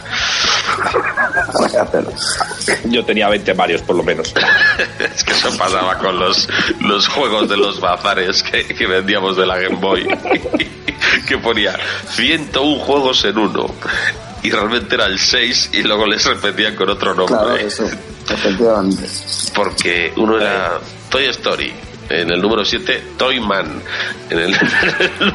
Yo 2.84 3.04
tenía 3.04 3.28
20 3.28 3.54
Marios 3.54 3.82
por 3.82 3.96
lo 3.96 4.02
menos. 4.02 4.32
es 4.98 5.24
que 5.24 5.32
eso 5.32 5.56
pasaba 5.56 5.98
con 5.98 6.18
los 6.18 6.48
los 6.80 7.08
juegos 7.08 7.48
de 7.48 7.56
los 7.56 7.80
bazares 7.80 8.42
que, 8.42 8.66
que 8.66 8.86
vendíamos 8.86 9.36
de 9.36 9.46
la 9.46 9.58
Game 9.58 9.76
Boy. 9.76 10.06
Que 11.26 11.38
ponía 11.38 11.76
101 12.10 12.84
juegos 12.84 13.24
en 13.24 13.38
uno. 13.38 13.74
Y 14.42 14.50
realmente 14.50 14.94
era 14.94 15.06
el 15.06 15.18
6 15.18 15.70
y 15.72 15.82
luego 15.82 16.06
les 16.06 16.24
repetían 16.24 16.76
con 16.76 16.88
otro 16.88 17.14
nombre. 17.14 17.36
Claro, 17.36 17.56
eso, 17.56 17.84
efectivamente. 18.28 19.08
porque 19.54 20.12
uno 20.16 20.38
era 20.38 20.78
Toy 21.10 21.26
Story, 21.26 21.72
en 22.10 22.30
el 22.30 22.40
número 22.40 22.64
7 22.64 23.02
Toy 23.16 23.40
Man, 23.40 23.82
en 24.28 24.38
el, 24.38 24.50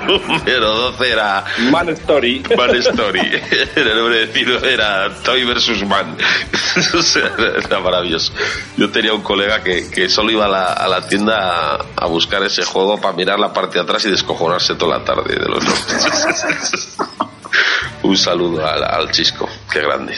número 0.06 0.74
12 0.92 1.12
era 1.12 1.46
Man 1.72 1.90
Story. 1.90 2.44
Man 2.56 2.76
Story, 2.76 3.20
en 3.76 3.88
el 3.88 3.96
número 3.98 4.26
19 4.26 4.74
era 4.74 5.10
Toy 5.24 5.44
versus 5.46 5.84
Man. 5.86 6.16
O 6.94 7.02
sea, 7.02 7.32
era 7.64 7.80
maravilloso. 7.80 8.34
Yo 8.76 8.90
tenía 8.90 9.14
un 9.14 9.22
colega 9.22 9.64
que, 9.64 9.90
que 9.90 10.10
solo 10.10 10.32
iba 10.32 10.46
a 10.46 10.50
la, 10.50 10.74
a 10.74 10.88
la 10.90 11.08
tienda 11.08 11.76
a, 11.76 11.86
a 11.96 12.06
buscar 12.08 12.44
ese 12.44 12.66
juego 12.66 13.00
para 13.00 13.14
mirar 13.16 13.40
la 13.40 13.54
parte 13.54 13.76
de 13.76 13.84
atrás 13.84 14.04
y 14.06 14.12
descojonarse 14.12 14.76
toda 14.76 15.00
la 15.00 15.06
tarde 15.06 15.36
de 15.36 15.48
los 15.48 15.64
nombres. 15.64 16.98
Un 18.04 18.18
saludo 18.18 18.66
al, 18.68 18.84
al 18.84 19.10
Chisco, 19.12 19.50
qué 19.72 19.80
grande. 19.80 20.16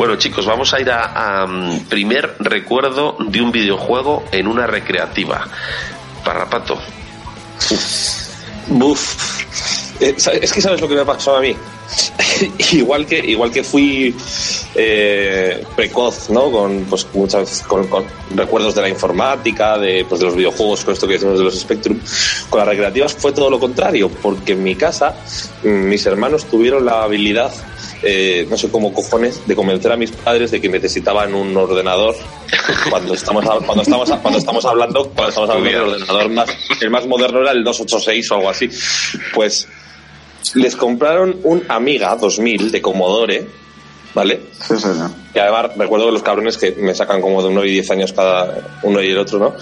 Bueno, 0.00 0.16
chicos, 0.16 0.46
vamos 0.46 0.72
a 0.72 0.80
ir 0.80 0.90
a, 0.90 1.46
mm, 1.46 1.80
primer 1.80 2.36
recuerdo 2.38 3.18
de 3.18 3.42
un 3.42 3.52
videojuego 3.52 4.24
en 4.32 4.46
una 4.46 4.66
recreativa. 4.66 5.46
Parrapato. 6.24 6.78
Buf. 8.68 10.00
Eh, 10.00 10.16
es 10.16 10.52
que 10.54 10.62
sabes 10.62 10.80
lo 10.80 10.88
que 10.88 10.94
me 10.94 11.04
pasó 11.04 11.36
a 11.36 11.42
mí. 11.42 11.54
igual 12.72 13.04
que 13.04 13.18
igual 13.18 13.52
que 13.52 13.62
fui 13.62 14.16
eh, 14.74 15.62
precoz, 15.76 16.30
¿no? 16.30 16.50
Con 16.50 16.86
pues 16.88 17.06
muchas 17.12 17.60
con, 17.68 17.86
con 17.88 18.06
recuerdos 18.34 18.74
de 18.74 18.80
la 18.80 18.88
informática, 18.88 19.76
de 19.76 20.06
pues 20.08 20.20
de 20.20 20.26
los 20.28 20.34
videojuegos, 20.34 20.82
con 20.82 20.94
esto 20.94 21.06
que 21.06 21.14
decimos 21.14 21.36
de 21.36 21.44
los 21.44 21.60
Spectrum, 21.60 22.00
con 22.48 22.60
las 22.60 22.68
recreativas 22.68 23.12
fue 23.12 23.32
todo 23.32 23.50
lo 23.50 23.60
contrario, 23.60 24.08
porque 24.08 24.52
en 24.52 24.62
mi 24.62 24.76
casa 24.76 25.14
mm, 25.62 25.68
mis 25.68 26.06
hermanos 26.06 26.46
tuvieron 26.46 26.86
la 26.86 27.02
habilidad 27.02 27.52
eh, 28.02 28.46
no 28.48 28.56
sé 28.56 28.70
cómo 28.70 28.92
cojones, 28.92 29.46
de 29.46 29.54
convencer 29.54 29.92
a 29.92 29.96
mis 29.96 30.10
padres 30.10 30.50
de 30.50 30.60
que 30.60 30.68
necesitaban 30.68 31.34
un 31.34 31.56
ordenador 31.56 32.14
cuando 32.90 33.14
estamos 33.14 33.44
a- 33.46 33.58
cuando 33.64 33.82
estamos 33.82 34.10
a- 34.10 34.18
cuando 34.18 34.38
estamos 34.38 34.64
hablando 34.64 35.04
cuando 35.10 35.28
estamos 35.28 35.50
hablando 35.50 35.70
del 35.70 35.94
ordenador 35.94 36.28
más 36.30 36.48
el 36.80 36.90
más 36.90 37.06
moderno 37.06 37.40
era 37.42 37.50
el 37.52 37.62
286 37.64 38.30
o 38.30 38.34
algo 38.36 38.50
así 38.50 38.68
pues 39.34 39.68
les 40.54 40.74
compraron 40.76 41.38
un 41.44 41.62
Amiga 41.68 42.16
2000 42.16 42.72
de 42.72 42.80
Commodore 42.80 43.46
¿vale? 44.14 44.40
Sí, 44.66 44.74
sí, 44.76 44.88
sí. 44.92 45.14
Y 45.34 45.38
además 45.38 45.70
recuerdo 45.76 46.06
que 46.06 46.12
los 46.12 46.22
cabrones 46.22 46.56
que 46.58 46.72
me 46.72 46.94
sacan 46.94 47.20
como 47.20 47.42
de 47.42 47.48
uno 47.48 47.64
y 47.64 47.70
diez 47.70 47.88
años 47.92 48.12
cada 48.12 48.78
uno 48.82 49.00
y 49.00 49.10
el 49.10 49.18
otro, 49.18 49.38
¿no? 49.38 49.54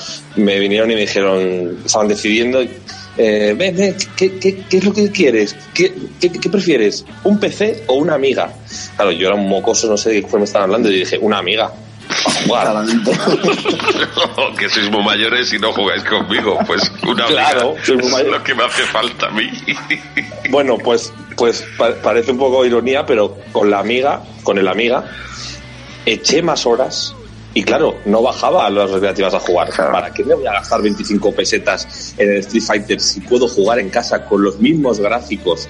Me 0.42 0.58
vinieron 0.58 0.90
y 0.90 0.94
me 0.94 1.02
dijeron, 1.02 1.78
estaban 1.84 2.08
decidiendo, 2.08 2.62
eh, 3.18 3.54
ven, 3.56 3.76
ven, 3.76 3.96
¿qué, 4.16 4.38
qué, 4.38 4.64
qué 4.68 4.76
es 4.78 4.84
lo 4.84 4.92
que 4.92 5.10
quieres? 5.10 5.54
¿Qué, 5.74 5.92
qué, 6.20 6.30
qué 6.30 6.48
prefieres? 6.48 7.04
¿Un 7.24 7.38
PC 7.40 7.84
o 7.88 7.94
una 7.94 8.14
amiga? 8.14 8.52
Claro, 8.96 9.10
yo 9.12 9.26
era 9.26 9.34
un 9.36 9.48
mocoso, 9.48 9.88
no 9.88 9.96
sé 9.96 10.10
de 10.10 10.22
qué 10.24 10.36
me 10.36 10.44
estaban 10.44 10.68
hablando, 10.70 10.90
y 10.90 11.00
dije, 11.00 11.18
una 11.18 11.38
amiga. 11.38 11.72
A 12.24 12.30
jugar. 12.44 12.62
Claramente. 12.70 13.10
que 14.58 14.68
sois 14.70 14.90
muy 14.90 15.02
mayores 15.04 15.52
y 15.52 15.58
no 15.58 15.72
jugáis 15.74 16.02
conmigo, 16.04 16.58
pues 16.66 16.90
una 17.02 17.26
amiga 17.26 17.50
Claro, 17.50 17.74
soy 17.84 17.96
muy 17.98 18.22
es 18.22 18.28
lo 18.28 18.42
que 18.42 18.54
me 18.54 18.64
hace 18.64 18.82
falta 18.84 19.26
a 19.26 19.30
mí. 19.30 19.50
Bueno, 20.50 20.78
pues, 20.78 21.12
pues 21.36 21.62
pa- 21.76 21.94
parece 21.96 22.30
un 22.32 22.38
poco 22.38 22.64
ironía, 22.64 23.04
pero 23.04 23.36
con 23.52 23.68
la 23.70 23.80
amiga, 23.80 24.22
con 24.42 24.56
el 24.56 24.66
amiga, 24.66 25.04
eché 26.06 26.40
más 26.40 26.64
horas 26.64 27.14
y 27.54 27.62
claro, 27.62 27.96
no 28.04 28.22
bajaba 28.22 28.66
a 28.66 28.70
las 28.70 28.90
recreativas 28.90 29.34
a 29.34 29.40
jugar. 29.40 29.70
¿Para 29.74 30.12
qué 30.12 30.22
me 30.24 30.34
voy 30.34 30.46
a 30.46 30.52
gastar 30.52 30.80
25 30.82 31.32
pesetas 31.32 32.14
en 32.16 32.30
el 32.30 32.36
Street 32.38 32.62
Fighter 32.62 33.00
si 33.00 33.20
puedo 33.20 33.48
jugar 33.48 33.78
en 33.78 33.90
casa 33.90 34.24
con 34.24 34.42
los 34.42 34.58
mismos 34.60 35.00
gráficos 35.00 35.68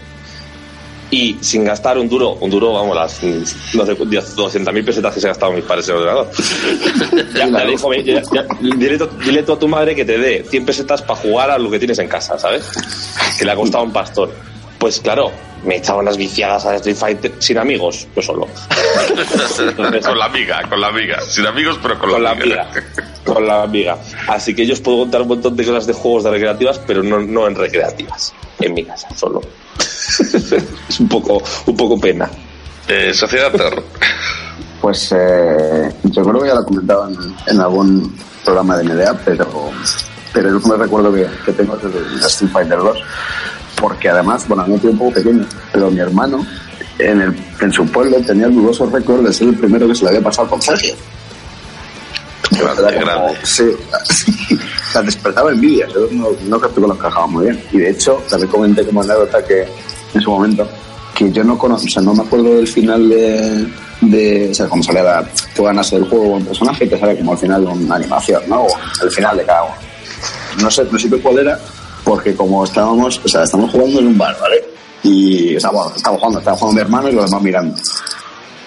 y 1.10 1.38
sin 1.40 1.64
gastar 1.64 1.96
un 1.96 2.06
duro, 2.06 2.32
un 2.34 2.50
duro, 2.50 2.74
vamos, 2.74 2.94
las 2.94 3.22
no 3.22 3.86
sé, 3.86 3.96
200.000 3.96 4.84
pesetas 4.84 5.14
que 5.14 5.20
se 5.20 5.26
ha 5.26 5.30
gastado 5.30 5.52
mis 5.52 5.64
padres 5.64 5.88
en 5.88 5.94
el 5.96 6.02
ordenador. 6.02 6.28
ya, 7.34 7.48
ya 7.48 7.64
dijo, 7.64 7.94
ya- 7.94 8.22
ya- 8.34 8.46
dile 9.24 9.42
tú 9.42 9.52
a 9.54 9.58
tu 9.58 9.68
madre 9.68 9.94
que 9.94 10.04
te 10.04 10.18
dé 10.18 10.44
100 10.50 10.66
pesetas 10.66 11.00
para 11.00 11.18
jugar 11.18 11.50
a 11.50 11.58
lo 11.58 11.70
que 11.70 11.78
tienes 11.78 11.98
en 11.98 12.08
casa, 12.08 12.38
¿sabes? 12.38 12.68
Que 13.38 13.46
le 13.46 13.52
ha 13.52 13.56
costado 13.56 13.84
un 13.84 13.92
pastor. 13.92 14.34
Pues 14.78 15.00
claro, 15.00 15.32
me 15.64 15.76
echaba 15.76 16.00
unas 16.00 16.16
viciadas 16.16 16.64
a 16.66 16.76
Street 16.76 16.96
Fighter 16.96 17.34
sin 17.38 17.58
amigos, 17.58 18.06
yo 18.14 18.22
solo. 18.22 18.46
con 19.76 20.18
la 20.18 20.26
amiga, 20.26 20.62
con 20.68 20.80
la 20.80 20.88
amiga. 20.88 21.20
Sin 21.22 21.46
amigos, 21.46 21.78
pero 21.82 21.98
con, 21.98 22.10
con 22.10 22.22
la 22.22 22.30
amiga. 22.30 22.62
amiga. 22.62 22.84
Con 23.24 23.46
la 23.46 23.62
amiga. 23.62 23.98
Así 24.26 24.54
que 24.54 24.64
yo 24.64 24.72
os 24.72 24.80
puedo 24.80 25.00
contar 25.00 25.20
un 25.20 25.28
montón 25.28 25.54
de 25.54 25.62
cosas 25.62 25.86
de 25.86 25.92
juegos 25.92 26.24
de 26.24 26.30
recreativas, 26.30 26.78
pero 26.86 27.02
no, 27.02 27.18
no 27.20 27.46
en 27.46 27.56
recreativas. 27.56 28.32
En 28.58 28.72
mi 28.72 28.82
casa, 28.84 29.06
solo. 29.14 29.42
es 30.88 31.00
un 31.00 31.08
poco, 31.08 31.42
un 31.66 31.76
poco 31.76 32.00
pena. 32.00 32.30
Eh, 32.88 33.12
Sociedad 33.12 33.52
Thor. 33.52 33.84
Pues 34.80 35.12
eh, 35.12 35.92
yo 36.04 36.22
creo 36.22 36.40
que 36.40 36.48
ya 36.48 36.54
lo 36.54 36.64
comentaba 36.64 37.10
en, 37.10 37.34
en 37.48 37.60
algún 37.60 38.16
programa 38.44 38.78
de 38.78 38.84
NDA, 38.84 39.20
pero, 39.24 39.72
pero 40.32 40.58
yo 40.58 40.68
me 40.68 40.76
recuerdo 40.76 41.12
que, 41.12 41.26
que 41.44 41.52
tengo 41.52 41.76
desde 41.76 41.98
el 41.98 42.24
Street 42.24 42.50
Fighter 42.50 42.78
2, 42.78 42.98
porque 43.80 44.08
además, 44.08 44.46
bueno, 44.48 44.64
a 44.64 44.66
mí 44.66 44.78
un 44.82 44.98
poco 44.98 45.12
pequeño, 45.12 45.46
pero 45.72 45.90
mi 45.90 46.00
hermano 46.00 46.44
en, 46.98 47.20
el, 47.20 47.36
en 47.60 47.72
su 47.72 47.86
pueblo 47.86 48.16
tenía 48.26 48.46
el 48.46 48.54
dudoso 48.54 48.86
récord 48.86 49.24
de 49.24 49.32
ser 49.32 49.48
el 49.48 49.56
primero 49.56 49.86
que 49.86 49.94
se 49.94 50.02
le 50.02 50.10
había 50.10 50.22
pasado 50.22 50.48
con 50.48 50.60
Sergio. 50.60 50.94
Grande, 52.50 52.98
grande. 52.98 53.38
Sí, 53.44 53.64
o 54.54 54.92
sea, 54.92 55.02
despertaba 55.02 55.52
envidia, 55.52 55.86
yo 55.88 56.08
no, 56.10 56.28
no 56.46 56.60
creo 56.60 56.74
que 56.74 56.80
lo 56.80 56.94
encajaba 56.94 57.26
muy 57.26 57.46
bien. 57.46 57.62
Y 57.72 57.78
de 57.78 57.90
hecho, 57.90 58.22
también 58.28 58.50
comenté 58.50 58.84
como 58.84 59.02
anécdota 59.02 59.44
que 59.44 59.66
en 60.14 60.20
su 60.20 60.30
momento, 60.30 60.68
que 61.14 61.30
yo 61.30 61.44
no 61.44 61.56
conozco, 61.58 61.86
o 61.86 61.90
sea, 61.90 62.02
no 62.02 62.14
me 62.14 62.22
acuerdo 62.22 62.56
del 62.56 62.66
final 62.66 63.08
de, 63.08 63.68
de 64.00 64.48
o 64.50 64.54
sea, 64.54 64.66
como 64.66 64.82
sale 64.82 65.02
la, 65.02 65.28
tú 65.54 65.64
ganas 65.64 65.92
el 65.92 66.08
juego 66.08 66.36
un 66.36 66.44
personaje 66.44 66.84
y 66.84 66.88
te 66.88 66.98
sale 66.98 67.16
como 67.16 67.32
al 67.32 67.38
final 67.38 67.64
de 67.64 67.70
una 67.70 67.96
animación, 67.96 68.42
¿no? 68.48 68.62
O 68.62 68.68
el 69.04 69.10
final 69.10 69.36
de 69.36 69.44
cada 69.44 69.64
uno. 69.64 69.74
No 70.62 70.70
sé, 70.70 70.84
no 70.90 70.98
sé 70.98 71.08
cuál 71.20 71.38
era, 71.38 71.60
porque 72.04 72.34
como 72.34 72.64
estábamos, 72.64 73.20
o 73.24 73.28
sea, 73.28 73.42
estamos 73.42 73.70
jugando 73.70 74.00
en 74.00 74.06
un 74.08 74.18
bar, 74.18 74.36
¿vale? 74.40 74.64
Y, 75.02 75.56
o 75.56 75.60
sea, 75.60 75.70
bueno, 75.70 75.92
estamos 75.94 76.18
jugando, 76.18 76.38
estaba 76.38 76.56
jugando 76.56 76.74
mi 76.74 76.80
hermano 76.80 77.08
y 77.08 77.12
los 77.12 77.26
demás 77.26 77.42
mirando. 77.42 77.76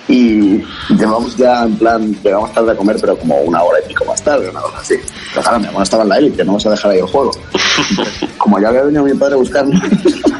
Y 0.07 0.61
llevamos 0.89 1.37
ya 1.37 1.63
en 1.63 1.77
plan, 1.77 2.13
llegamos 2.23 2.51
tarde 2.53 2.71
a 2.71 2.75
comer, 2.75 2.97
pero 2.99 3.17
como 3.17 3.39
una 3.41 3.63
hora 3.63 3.79
y 3.83 3.87
pico 3.87 4.03
más 4.05 4.21
tarde, 4.21 4.49
una 4.49 4.61
cosa 4.61 4.79
así. 4.79 4.95
Pero 5.29 5.41
claro, 5.41 5.59
mi 5.59 5.65
hermano 5.65 5.83
estaba 5.83 6.03
en 6.03 6.09
la 6.09 6.17
élite, 6.17 6.43
no 6.43 6.51
vamos 6.51 6.65
a 6.65 6.71
dejar 6.71 6.91
ahí 6.91 6.99
el 6.99 7.05
juego. 7.05 7.31
Como 8.37 8.59
ya 8.59 8.69
había 8.69 8.83
venido 8.83 9.03
mi 9.03 9.13
padre 9.13 9.35
a 9.35 9.37
buscarme, 9.37 9.79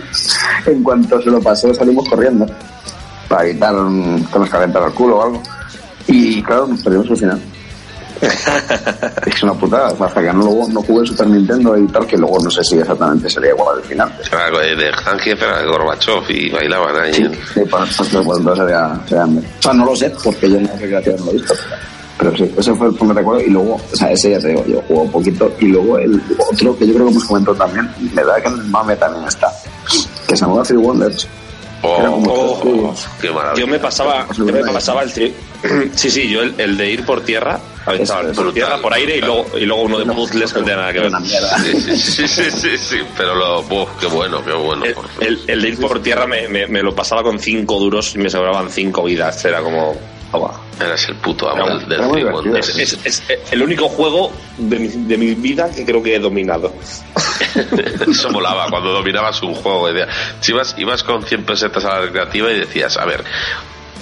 en 0.66 0.84
cuanto 0.84 1.22
se 1.22 1.30
lo 1.30 1.40
pasó 1.40 1.74
salimos 1.74 2.10
corriendo 2.10 2.46
para 3.30 3.48
evitar 3.48 3.74
que 3.74 4.40
nos 4.40 4.50
calentara 4.50 4.88
el 4.88 4.94
culo 4.94 5.18
o 5.18 5.24
algo. 5.24 5.42
Y 6.08 6.42
claro, 6.44 6.68
nos 6.68 6.84
perdimos 6.84 7.10
al 7.10 7.18
final. 7.18 7.42
es 9.26 9.44
una 9.44 9.54
putada, 9.54 9.88
hasta 9.88 10.22
que 10.22 10.34
no, 10.34 10.44
luego, 10.44 10.68
no 10.70 10.82
jugué 10.82 11.08
Super 11.08 11.28
Nintendo 11.28 11.78
y 11.78 11.88
tal, 11.88 12.06
que 12.06 12.18
luego 12.18 12.38
no 12.44 12.52
sé 12.52 12.64
si 12.64 12.78
exactamente 12.78 13.30
sería 13.30 13.50
igual 13.52 13.78
al 13.78 13.84
final. 13.84 14.14
Era 14.32 14.76
de 14.76 14.92
Zangief 15.04 15.42
era 15.42 15.66
Gorbachev 15.66 16.30
y 16.30 16.50
bailaban 16.52 16.96
ahí. 16.98 17.14
Sí, 17.14 17.62
pues, 17.70 17.96
pues, 17.98 18.14
entonces 18.14 18.58
sería, 18.58 19.02
sería. 19.08 19.26
O 19.26 19.62
sea, 19.62 19.74
no 19.74 19.86
lo 19.86 19.96
sé, 19.96 20.14
porque 20.24 20.50
yo 20.50 20.58
en 20.58 20.66
la 20.66 20.74
recreativa 20.74 21.16
no 21.18 21.26
lo 21.26 21.32
he 21.32 21.34
visto. 21.36 21.54
Pero 22.18 22.38
sí, 22.38 22.54
ese 22.56 22.76
fue 22.76 22.88
el 22.88 22.94
primer 22.94 23.16
recuerdo. 23.16 23.42
Y 23.42 23.50
luego, 23.50 23.76
o 23.76 23.96
sea, 23.96 24.12
ese 24.12 24.32
ya 24.32 24.40
te 24.40 24.50
digo, 24.50 24.64
yo 24.68 24.82
juego 24.88 25.02
un 25.04 25.12
poquito. 25.12 25.52
Y 25.60 25.66
luego 25.68 25.98
el 25.98 26.22
otro 26.38 26.78
que 26.78 26.88
yo 26.88 26.94
creo 26.94 27.06
que 27.08 27.12
hemos 27.12 27.26
comentado 27.26 27.58
también, 27.58 27.90
me 28.14 28.24
da 28.24 28.40
que 28.40 28.48
en 28.48 28.54
el 28.54 28.66
mame 28.66 28.96
también 28.96 29.28
está, 29.28 29.48
que 30.28 30.36
se 30.36 30.46
llama 30.46 30.62
Three 30.62 30.78
Wonders. 30.78 31.28
Oh, 31.84 32.22
oh, 32.28 32.60
tres 32.62 33.08
oh, 33.08 33.18
qué 33.22 33.32
maravilla. 33.32 33.60
Yo 33.60 33.68
me 33.68 33.80
pasaba, 33.80 34.28
yo 34.38 34.46
me 34.46 34.64
pasaba 34.64 35.04
el 35.04 35.12
tri- 35.12 35.34
Sí, 35.96 36.10
sí, 36.12 36.30
yo 36.30 36.42
el, 36.44 36.54
el 36.60 36.78
de 36.78 36.92
ir 36.92 37.06
por 37.06 37.22
tierra, 37.24 37.60
aventaba 37.86 38.22
es 38.30 38.36
por 38.38 38.54
tierra, 38.54 38.78
por 38.80 38.94
aire 38.94 39.18
y 39.18 39.22
luego, 39.22 39.46
y 39.58 39.66
luego 39.66 39.84
uno 39.84 40.00
de 40.00 40.06
puzzles 40.14 40.54
que 40.54 40.60
no 40.60 40.66
tenía 40.66 40.80
nada 40.82 40.94
que 40.94 41.00
ver. 41.00 41.12
Sí, 41.64 41.98
sí, 42.00 42.28
sí, 42.28 42.52
sí, 42.52 42.78
sí, 42.78 42.98
pero 43.18 43.34
lo, 43.36 43.60
uf, 43.62 43.90
qué 44.00 44.08
bueno, 44.08 44.44
qué 44.46 44.54
bueno. 44.54 44.84
El, 44.86 44.96
el- 45.28 45.42
el 45.48 45.62
de 45.62 45.70
ir 45.70 45.80
por 45.80 46.02
tierra 46.04 46.28
me, 46.28 46.48
me- 46.48 46.68
me 46.68 46.82
lo 46.84 46.94
pasaba 46.94 47.24
con 47.24 47.40
cinco 47.40 47.80
duros 47.80 48.14
y 48.16 48.20
me 48.20 48.30
sobraban 48.30 48.70
cinco 48.70 49.04
vidas. 49.04 49.44
Era 49.46 49.62
como. 49.62 49.96
Agua. 50.34 50.60
Eres 50.80 51.08
el 51.10 51.16
puto 51.16 51.50
amo 51.50 51.68
del, 51.68 51.88
del. 51.88 52.26
Wonders. 52.32 52.70
Es, 52.70 52.98
es- 53.06 53.24
es 53.30 53.52
el 53.52 53.62
único 53.62 53.88
juego 53.90 54.32
de 54.58 54.80
mi, 54.80 54.88
de 54.88 55.18
mi 55.18 55.34
vida 55.36 55.70
que 55.70 55.86
creo 55.86 56.02
que 56.02 56.16
he 56.16 56.20
dominado. 56.20 56.74
Eso 58.10 58.30
molaba 58.32 58.68
cuando 58.70 58.92
dominabas 58.92 59.42
un 59.44 59.54
juego. 59.54 59.88
decía- 59.92 60.08
Si 60.40 60.52
ibas, 60.52 60.76
ibas 60.78 61.04
con 61.04 61.24
100 61.24 61.44
pesetas 61.46 61.86
a 61.86 61.90
la 61.96 62.02
recreativa 62.02 62.52
y 62.52 62.60
decías, 62.60 62.98
a 62.98 63.06
ver, 63.06 63.24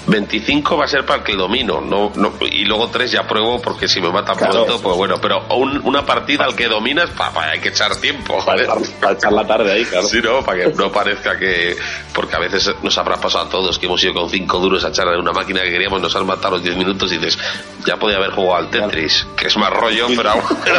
25 0.10 0.78
va 0.78 0.86
a 0.86 0.88
ser 0.88 1.06
para 1.06 1.20
el 1.20 1.24
que 1.26 1.36
domino, 1.36 1.82
no, 1.82 2.12
no, 2.16 2.34
y 2.50 2.66
luego 2.66 2.88
3 2.90 3.12
ya 3.12 3.28
pruebo 3.28 3.62
porque 3.62 3.88
si 3.88 4.02
me 4.02 4.10
matan 4.12 4.36
Claro. 4.38 4.66
pronto, 4.66 4.82
pues 4.82 4.98
bueno, 4.98 5.16
pero 5.22 5.46
un- 5.56 5.82
una 5.86 6.06
partida 6.06 6.46
al 6.46 6.56
que 6.56 6.68
dominas, 6.68 7.10
pa, 7.12 7.32
pa, 7.32 7.50
hay 7.52 7.60
que 7.60 7.70
echar 7.70 7.96
tiempo. 7.98 8.44
Para 8.46 8.64
echar, 8.64 8.78
para 9.00 9.14
echar 9.14 9.32
la 9.34 9.46
tarde 9.48 9.72
ahí, 9.72 9.86
claro. 9.86 10.08
Sí, 10.10 10.20
¿no? 10.24 10.44
Para 10.44 10.60
que 10.66 10.74
no 10.74 10.92
parezca 10.92 11.38
que... 11.38 11.76
Porque 12.14 12.36
a 12.36 12.40
veces 12.40 12.70
nos 12.82 12.98
habrá 12.98 13.18
pasado 13.18 13.46
a 13.46 13.50
todos 13.50 13.78
que 13.80 13.86
hemos 13.86 14.04
ido 14.04 14.14
con 14.14 14.30
cinco 14.30 14.60
duros 14.60 14.84
a 14.84 14.90
echar 14.90 15.08
en 15.10 15.20
una 15.20 15.32
máquina 15.32 15.62
que 15.62 15.70
queríamos, 15.72 16.02
nos 16.02 16.16
han 16.16 16.26
matado 16.26 16.56
los 16.56 16.64
10 16.64 16.76
minutos 16.76 17.12
y 17.12 17.18
dices, 17.18 17.38
ya 17.86 17.98
podía 17.98 18.18
haber 18.18 18.32
jugado 18.32 18.56
al 18.66 18.70
Tetris, 18.70 19.28
que 19.38 19.48
es 19.48 19.58
más 19.58 19.70
rollo, 19.72 20.08
pero 20.16 20.32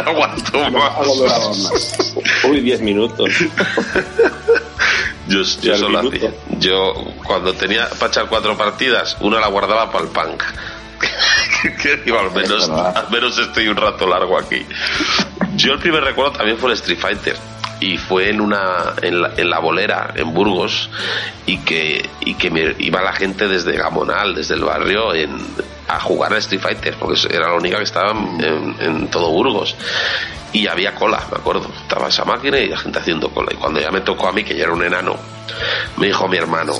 aguanto 0.05 0.69
más. 0.71 1.95
Uy, 2.43 2.59
10 2.61 2.81
minutos. 2.81 3.29
Yo, 5.31 5.41
yo 5.61 5.77
solo 5.77 5.99
hacía. 5.99 6.31
Yo, 6.59 6.93
cuando 7.25 7.53
tenía 7.53 7.89
para 7.89 8.07
echar 8.07 8.27
cuatro 8.27 8.57
partidas, 8.57 9.17
una 9.21 9.39
la 9.39 9.47
guardaba 9.47 9.91
para 9.91 10.05
el 10.05 10.11
punk. 10.11 10.43
que 11.81 11.97
digo, 11.97 12.19
al 12.19 12.31
menos, 12.31 12.69
al 12.69 13.09
menos 13.09 13.37
estoy 13.37 13.67
un 13.67 13.77
rato 13.77 14.07
largo 14.07 14.37
aquí. 14.37 14.65
Yo 15.55 15.73
el 15.73 15.79
primer 15.79 16.03
recuerdo 16.03 16.33
también 16.33 16.57
fue 16.57 16.69
el 16.71 16.75
Street 16.75 16.99
Fighter. 16.99 17.37
Y 17.81 17.97
fue 17.97 18.29
en 18.29 18.39
una 18.39 18.93
en 19.01 19.21
la, 19.21 19.31
en 19.35 19.49
la 19.49 19.59
bolera, 19.59 20.13
en 20.15 20.33
Burgos, 20.33 20.89
y 21.45 21.57
que, 21.57 22.07
y 22.21 22.35
que 22.35 22.49
me 22.49 22.75
iba 22.79 23.01
la 23.01 23.11
gente 23.11 23.47
desde 23.49 23.73
Gamonal, 23.73 24.35
desde 24.35 24.53
el 24.53 24.63
barrio, 24.63 25.13
en, 25.13 25.35
a 25.89 25.99
jugar 25.99 26.31
al 26.31 26.37
Street 26.39 26.61
Fighter, 26.61 26.95
porque 26.97 27.19
era 27.29 27.49
la 27.49 27.55
única 27.55 27.77
que 27.77 27.83
estaba 27.83 28.11
en, 28.11 28.75
en 28.79 29.07
todo 29.09 29.29
Burgos. 29.31 29.75
Y 30.53 30.67
había 30.67 30.93
cola, 30.95 31.21
me 31.31 31.37
acuerdo. 31.37 31.69
Estaba 31.81 32.07
esa 32.09 32.23
máquina 32.23 32.57
y 32.59 32.67
la 32.69 32.77
gente 32.77 32.99
haciendo 32.99 33.29
cola. 33.29 33.49
Y 33.51 33.55
cuando 33.55 33.79
ya 33.79 33.89
me 33.89 34.01
tocó 34.01 34.27
a 34.27 34.31
mí, 34.31 34.43
que 34.43 34.55
ya 34.55 34.63
era 34.65 34.73
un 34.73 34.83
enano, 34.83 35.17
me 35.97 36.07
dijo 36.07 36.27
mi 36.27 36.37
hermano, 36.37 36.73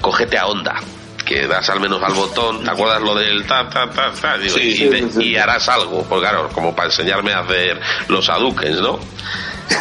cógete 0.00 0.38
a 0.38 0.46
onda, 0.46 0.76
que 1.24 1.46
das 1.46 1.68
al 1.70 1.80
menos 1.80 2.02
al 2.02 2.14
botón, 2.14 2.64
¿te 2.64 2.70
acuerdas 2.70 3.00
lo 3.02 3.14
del 3.14 3.46
ta, 3.46 3.68
ta, 3.68 3.88
ta, 3.90 4.10
ta? 4.20 4.38
Digo, 4.38 4.56
Sí, 4.56 4.70
y, 4.70 5.10
sí. 5.10 5.22
y 5.22 5.36
harás 5.36 5.68
algo, 5.68 6.02
pues 6.08 6.20
claro, 6.20 6.48
como 6.48 6.74
para 6.74 6.88
enseñarme 6.88 7.32
a 7.32 7.40
hacer 7.40 7.80
los 8.08 8.28
adukens, 8.28 8.80
¿no? 8.80 8.98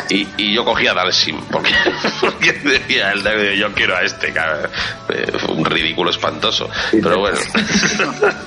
Y, 0.10 0.28
y 0.38 0.54
yo 0.54 0.66
cogía 0.66 0.92
a 0.92 0.96
Dalsim, 0.96 1.40
porque, 1.52 1.74
porque 2.22 2.54
decía 2.54 3.12
el 3.12 3.24
de 3.24 3.58
yo 3.58 3.72
quiero 3.74 3.96
a 3.96 4.04
este, 4.04 4.32
cara. 4.32 4.70
Eh, 5.10 5.32
Fue 5.40 5.56
un 5.56 5.66
ridículo 5.66 6.10
espantoso. 6.10 6.70
Pero 6.92 7.20
bueno, 7.20 7.38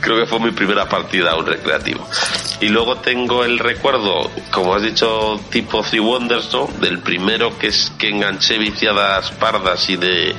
creo 0.00 0.18
que 0.18 0.26
fue 0.26 0.40
mi 0.40 0.50
primera 0.52 0.88
partida 0.88 1.32
a 1.32 1.36
un 1.36 1.46
recreativo. 1.46 2.08
Y 2.60 2.68
luego 2.68 2.96
tengo 2.96 3.44
el 3.44 3.58
recuerdo, 3.58 4.30
como 4.50 4.74
has 4.74 4.82
dicho, 4.82 5.40
tipo 5.50 5.82
Three 5.82 6.00
Wonders, 6.00 6.52
¿no? 6.52 6.68
Del 6.80 7.00
primero 7.00 7.58
que 7.58 7.68
es 7.68 7.92
que 7.98 8.08
enganché 8.08 8.58
viciadas 8.58 9.30
pardas 9.32 9.88
y 9.90 9.96
de, 9.96 10.34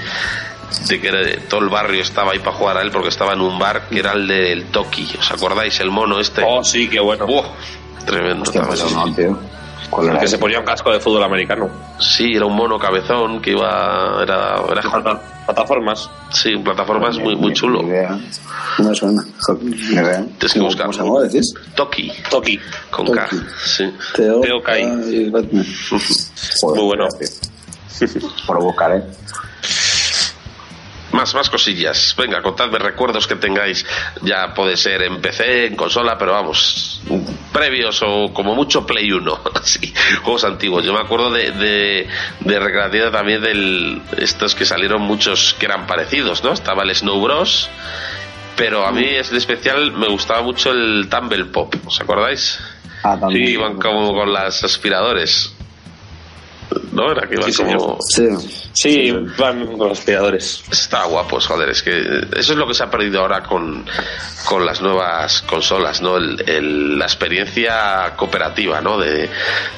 de 0.87 1.01
que 1.01 1.39
todo 1.49 1.61
el 1.61 1.69
barrio 1.69 2.01
estaba 2.01 2.31
ahí 2.31 2.39
para 2.39 2.53
jugar 2.53 2.77
a 2.77 2.81
él 2.81 2.91
porque 2.91 3.09
estaba 3.09 3.33
en 3.33 3.41
un 3.41 3.59
bar 3.59 3.87
que 3.89 3.99
era 3.99 4.13
el 4.13 4.27
del 4.27 4.65
Toki. 4.65 5.07
¿Os 5.19 5.31
acordáis? 5.31 5.79
El 5.79 5.91
mono 5.91 6.19
este. 6.19 6.43
Oh, 6.45 6.63
sí, 6.63 6.87
qué 6.87 6.99
bueno. 6.99 7.25
¡Buah! 7.25 7.45
Tremendo. 8.05 8.43
Hostia, 8.43 8.61
también. 8.61 8.79
pues 8.85 8.93
no, 8.93 9.13
tío. 9.15 9.37
¿Cuál 9.89 10.07
era 10.09 10.19
Que 10.19 10.27
se 10.27 10.37
ponía 10.37 10.59
un 10.59 10.65
casco 10.65 10.91
de 10.91 10.99
fútbol 10.99 11.23
americano. 11.23 11.69
Sí, 11.99 12.33
era 12.35 12.45
un 12.45 12.55
mono 12.55 12.79
cabezón 12.79 13.41
que 13.41 13.51
iba. 13.51 14.19
Era. 14.23 14.55
era 14.71 14.81
Plata- 14.81 15.21
Plataformas. 15.45 16.09
sí, 16.31 16.55
plataformas 16.57 17.17
muy, 17.17 17.35
muy 17.35 17.51
chulo. 17.53 17.83
Ni 17.83 17.89
idea. 17.89 18.17
No 18.79 18.89
me 18.89 18.95
suena. 18.95 19.23
Ni 19.61 19.75
idea. 19.93 20.23
Tienes 20.39 20.53
que 20.53 20.59
¿Cómo- 20.59 20.65
buscarlo. 20.69 20.91
¿Cómo 20.91 20.93
se 20.93 20.99
llamaba, 20.99 21.21
decís? 21.23 21.53
Toki, 21.75 22.11
Toki. 22.29 22.59
con 22.89 23.07
K. 23.11 23.25
Toki. 23.29 23.43
Sí. 23.65 23.93
Teo. 24.15 24.41
Joder, 26.61 26.79
Muy 26.79 26.85
bueno. 26.85 27.07
Por 28.47 28.59
buscar, 28.63 28.91
¿eh? 28.95 29.03
Más, 31.13 31.33
más 31.35 31.49
cosillas. 31.49 32.15
Venga, 32.17 32.41
contadme 32.41 32.79
recuerdos 32.79 33.27
que 33.27 33.35
tengáis. 33.35 33.85
Ya 34.23 34.53
puede 34.53 34.75
ser 34.75 35.03
en 35.03 35.21
PC, 35.21 35.67
en 35.67 35.75
consola, 35.75 36.17
pero 36.17 36.33
vamos, 36.33 37.01
previos 37.53 38.01
o 38.03 38.33
como 38.33 38.55
mucho 38.55 38.85
Play 38.85 39.11
1. 39.11 39.41
Así, 39.55 39.93
juegos 40.23 40.43
antiguos. 40.43 40.83
Yo 40.83 40.91
me 40.91 40.99
acuerdo 40.99 41.31
de, 41.31 41.51
de, 41.51 42.07
de 42.39 42.59
recreativa 42.59 43.11
también 43.11 43.41
del 43.41 44.01
estos 44.17 44.55
que 44.55 44.65
salieron 44.65 45.03
muchos 45.03 45.55
que 45.59 45.67
eran 45.67 45.85
parecidos, 45.85 46.43
¿no? 46.43 46.51
Estaba 46.51 46.83
el 46.83 46.93
Snow 46.95 47.21
Bros. 47.21 47.69
Pero 48.55 48.85
a 48.85 48.91
mí 48.91 49.05
es 49.05 49.31
de 49.31 49.37
especial, 49.37 49.91
me 49.93 50.07
gustaba 50.07 50.41
mucho 50.41 50.71
el 50.71 51.07
Tumble 51.09 51.45
Pop, 51.45 51.73
¿os 51.85 51.99
acordáis? 51.99 52.59
Ah, 53.03 53.17
también. 53.19 53.47
Sí, 53.47 53.53
iban 53.53 53.75
como 53.75 54.13
con 54.13 54.31
las 54.31 54.63
aspiradores. 54.63 55.53
¿No? 56.91 57.11
Era 57.11 57.27
que 57.27 57.35
iban 57.35 57.51
Sí, 57.51 57.63
como... 57.63 57.97
señor. 58.09 58.41
Sí. 58.41 58.59
Sí, 58.75 59.11
van 59.37 59.67
con 59.67 59.87
los 59.89 59.99
aspiradores. 59.99 60.63
Está 60.71 61.03
guapos, 61.05 61.45
joder, 61.45 61.69
es 61.69 61.83
que 61.83 61.91
eso 62.35 62.53
es 62.53 62.57
lo 62.57 62.65
que 62.67 62.73
se 62.73 62.83
ha 62.83 62.89
perdido 62.89 63.19
ahora 63.21 63.43
con, 63.43 63.85
con 64.45 64.65
las 64.65 64.81
nuevas 64.81 65.43
consolas, 65.43 66.01
¿no? 66.01 66.17
El, 66.17 66.43
el- 66.49 66.97
la 66.97 67.05
experiencia 67.05 68.13
cooperativa, 68.15 68.81
¿no? 68.81 68.97
De, 68.97 69.29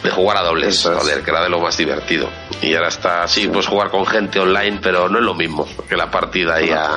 de 0.04 0.10
jugar 0.12 0.38
a 0.38 0.44
dobles, 0.44 0.86
es. 0.86 0.92
joder, 0.92 1.22
que 1.24 1.30
era 1.32 1.44
de 1.44 1.50
lo 1.50 1.60
más 1.60 1.76
divertido. 1.78 2.30
Y 2.62 2.74
ahora 2.74 2.88
está, 2.88 3.28
sí, 3.28 3.48
puedes 3.50 3.68
jugar 3.68 3.90
con 3.92 4.06
gente 4.06 4.40
online, 4.40 4.80
pero 4.82 5.10
no 5.10 5.20
es 5.20 5.26
lo 5.26 5.34
mismo 5.34 5.68
que 5.90 5.98
la 5.98 6.10
partida 6.10 6.56
ahí 6.56 6.70
a 6.70 6.92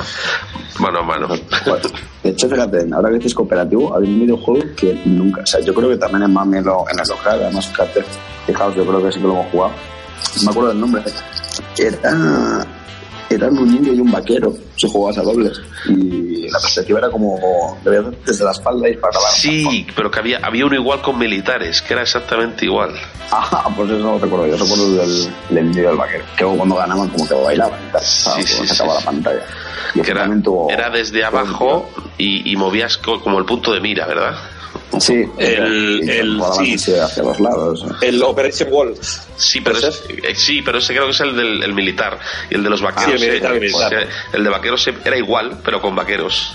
mano 0.78 1.00
a 1.00 1.02
mano. 1.02 1.26
Bueno, 1.28 1.82
de 2.22 2.30
hecho, 2.30 2.48
fíjate, 2.48 2.86
ahora 2.94 3.08
que 3.08 3.16
dices 3.16 3.34
cooperativo, 3.34 3.96
hay 3.96 4.04
un 4.04 4.20
videojuego 4.20 4.64
que 4.76 5.00
nunca, 5.04 5.42
o 5.42 5.46
sea, 5.46 5.60
yo 5.60 5.74
creo 5.74 5.88
que 5.88 5.96
también 5.96 6.22
en 6.22 6.32
Mami 6.32 6.60
lo, 6.62 6.84
en 6.88 6.98
el 7.00 7.08
local, 7.08 7.40
además, 7.42 7.66
fíjate, 7.66 8.04
fijaos, 8.46 8.74
yo 8.76 8.84
creo 8.86 9.02
que 9.02 9.10
sí 9.12 9.18
que 9.18 9.26
lo 9.26 9.32
hemos 9.32 9.50
jugado. 9.50 9.72
No 10.36 10.42
me 10.44 10.50
acuerdo 10.50 10.68
del 10.70 10.80
nombre. 10.80 11.02
Era, 11.76 12.66
eran 13.30 13.58
un 13.58 13.74
indio 13.74 13.92
y 13.92 14.00
un 14.00 14.10
vaquero, 14.10 14.54
si 14.78 14.88
jugabas 14.88 15.18
a 15.18 15.22
dobles. 15.22 15.60
Y 15.88 16.48
la 16.50 16.60
perspectiva 16.60 16.98
era 17.00 17.10
como, 17.10 17.78
desde 18.24 18.44
la 18.44 18.52
espalda 18.52 18.88
y 18.88 18.96
para 18.96 19.16
abajo. 19.18 19.34
Sí, 19.36 19.86
pero 19.94 20.10
que 20.10 20.18
había, 20.20 20.38
había 20.42 20.64
uno 20.66 20.76
igual 20.76 21.02
con 21.02 21.18
militares, 21.18 21.82
que 21.82 21.92
era 21.94 22.02
exactamente 22.02 22.64
igual. 22.64 22.94
Ah, 23.30 23.68
pues 23.76 23.90
eso 23.90 23.98
no 23.98 24.12
lo 24.12 24.18
recuerdo, 24.18 24.46
yo 24.46 24.56
recuerdo 24.56 24.86
el 24.86 24.96
del, 24.98 25.28
del 25.50 25.64
indio 25.66 25.82
y 25.82 25.86
el 25.86 25.96
vaquero. 25.96 26.24
Que 26.36 26.44
cuando 26.44 26.76
ganaban 26.76 27.08
como 27.08 27.28
que 27.28 27.34
bailaban 27.34 27.78
y 27.88 27.92
tal. 27.92 28.02
Sí, 28.02 28.42
sí, 28.44 28.66
se 28.66 28.74
acababa 28.74 29.00
sí. 29.00 29.04
la 29.04 29.10
pantalla. 29.12 29.42
Y 29.94 30.00
Que 30.02 30.10
era, 30.10 30.20
también 30.22 30.42
tuvo- 30.42 30.70
era 30.70 30.90
desde 30.90 31.24
abajo 31.24 31.88
y, 32.16 32.50
y 32.50 32.56
movías 32.56 32.96
co- 32.98 33.20
como 33.20 33.38
el 33.38 33.44
punto 33.44 33.72
de 33.72 33.80
mira, 33.80 34.06
¿verdad? 34.06 34.36
Sí, 35.00 35.22
El- 35.38 36.08
el- 36.08 36.38
jugaban 36.38 36.78
sí. 36.78 36.94
hacia 36.94 37.22
los 37.22 37.38
lados. 37.40 37.84
El 38.00 38.22
Operation 38.22 38.70
Wolf. 38.70 38.98
Sí, 39.36 39.60
pero 39.60 39.76
¿Puede 39.78 39.90
es- 39.90 40.02
eh, 40.24 40.34
sí, 40.34 40.62
pero 40.62 40.78
ese 40.78 40.92
creo 40.94 41.04
que 41.04 41.10
es 41.12 41.20
el 41.20 41.36
del 41.36 41.62
el 41.62 41.72
militar 41.74 42.18
y 42.50 42.54
el 42.54 42.64
de 42.64 42.70
los 42.70 42.80
vaqueros. 42.82 43.14
Ah, 43.14 43.18
sí, 43.18 43.24
el 43.24 43.30
militar, 43.30 43.52
eh, 43.52 43.54
el 43.56 43.60
militar. 43.60 43.86
o 43.86 43.88
sea, 43.90 44.08
el 44.32 44.44
de 44.44 44.50
vaqueros 44.50 44.67
era 45.04 45.16
igual, 45.16 45.58
pero 45.64 45.80
con 45.80 45.94
vaqueros. 45.94 46.54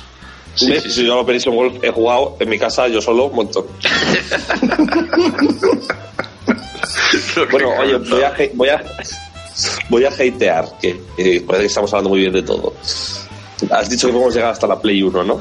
Sí, 0.56 0.70
¿Ves? 0.70 0.84
sí, 0.84 0.92
Si 0.92 1.06
yo 1.06 1.14
al 1.14 1.20
Operation 1.20 1.56
Wolf 1.56 1.84
he 1.84 1.90
jugado 1.92 2.38
en 2.40 2.48
mi 2.50 2.60
casa 2.60 2.88
yo 2.88 3.02
solo 3.02 3.26
un 3.26 3.36
montón. 3.36 3.66
Bueno, 7.52 7.70
oye, 7.80 7.98
voy 7.98 8.22
a, 8.24 8.34
voy 8.54 8.70
a, 8.70 8.84
voy 9.90 10.06
a 10.06 10.10
hatear, 10.10 10.66
que 10.82 11.00
eh, 11.18 11.42
parece 11.46 11.62
que 11.64 11.68
estamos 11.68 11.92
hablando 11.94 12.10
muy 12.10 12.20
bien 12.22 12.34
de 12.34 12.44
todo. 12.44 12.74
Has 13.72 13.90
dicho 13.90 14.08
que 14.08 14.14
podemos 14.14 14.34
llegar 14.36 14.52
hasta 14.52 14.68
la 14.68 14.80
Play 14.80 15.02
1, 15.04 15.24
¿no? 15.24 15.40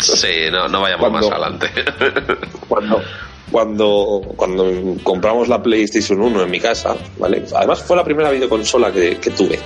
Sí, 0.00 0.28
no, 0.50 0.68
no 0.68 0.80
vayamos 0.80 1.10
Cuando- 1.10 1.30
más 1.30 1.38
adelante. 1.38 1.70
Cuando, 2.68 3.02
cuando, 3.50 4.20
cuando 4.36 4.64
compramos 5.02 5.48
la 5.48 5.62
PlayStation 5.62 6.20
1 6.20 6.42
en 6.42 6.50
mi 6.50 6.60
casa, 6.60 6.94
¿vale? 7.18 7.44
Además 7.54 7.82
fue 7.82 7.96
la 7.96 8.04
primera 8.04 8.30
videoconsola 8.30 8.92
que, 8.92 9.16
que 9.18 9.30
tuve. 9.30 9.58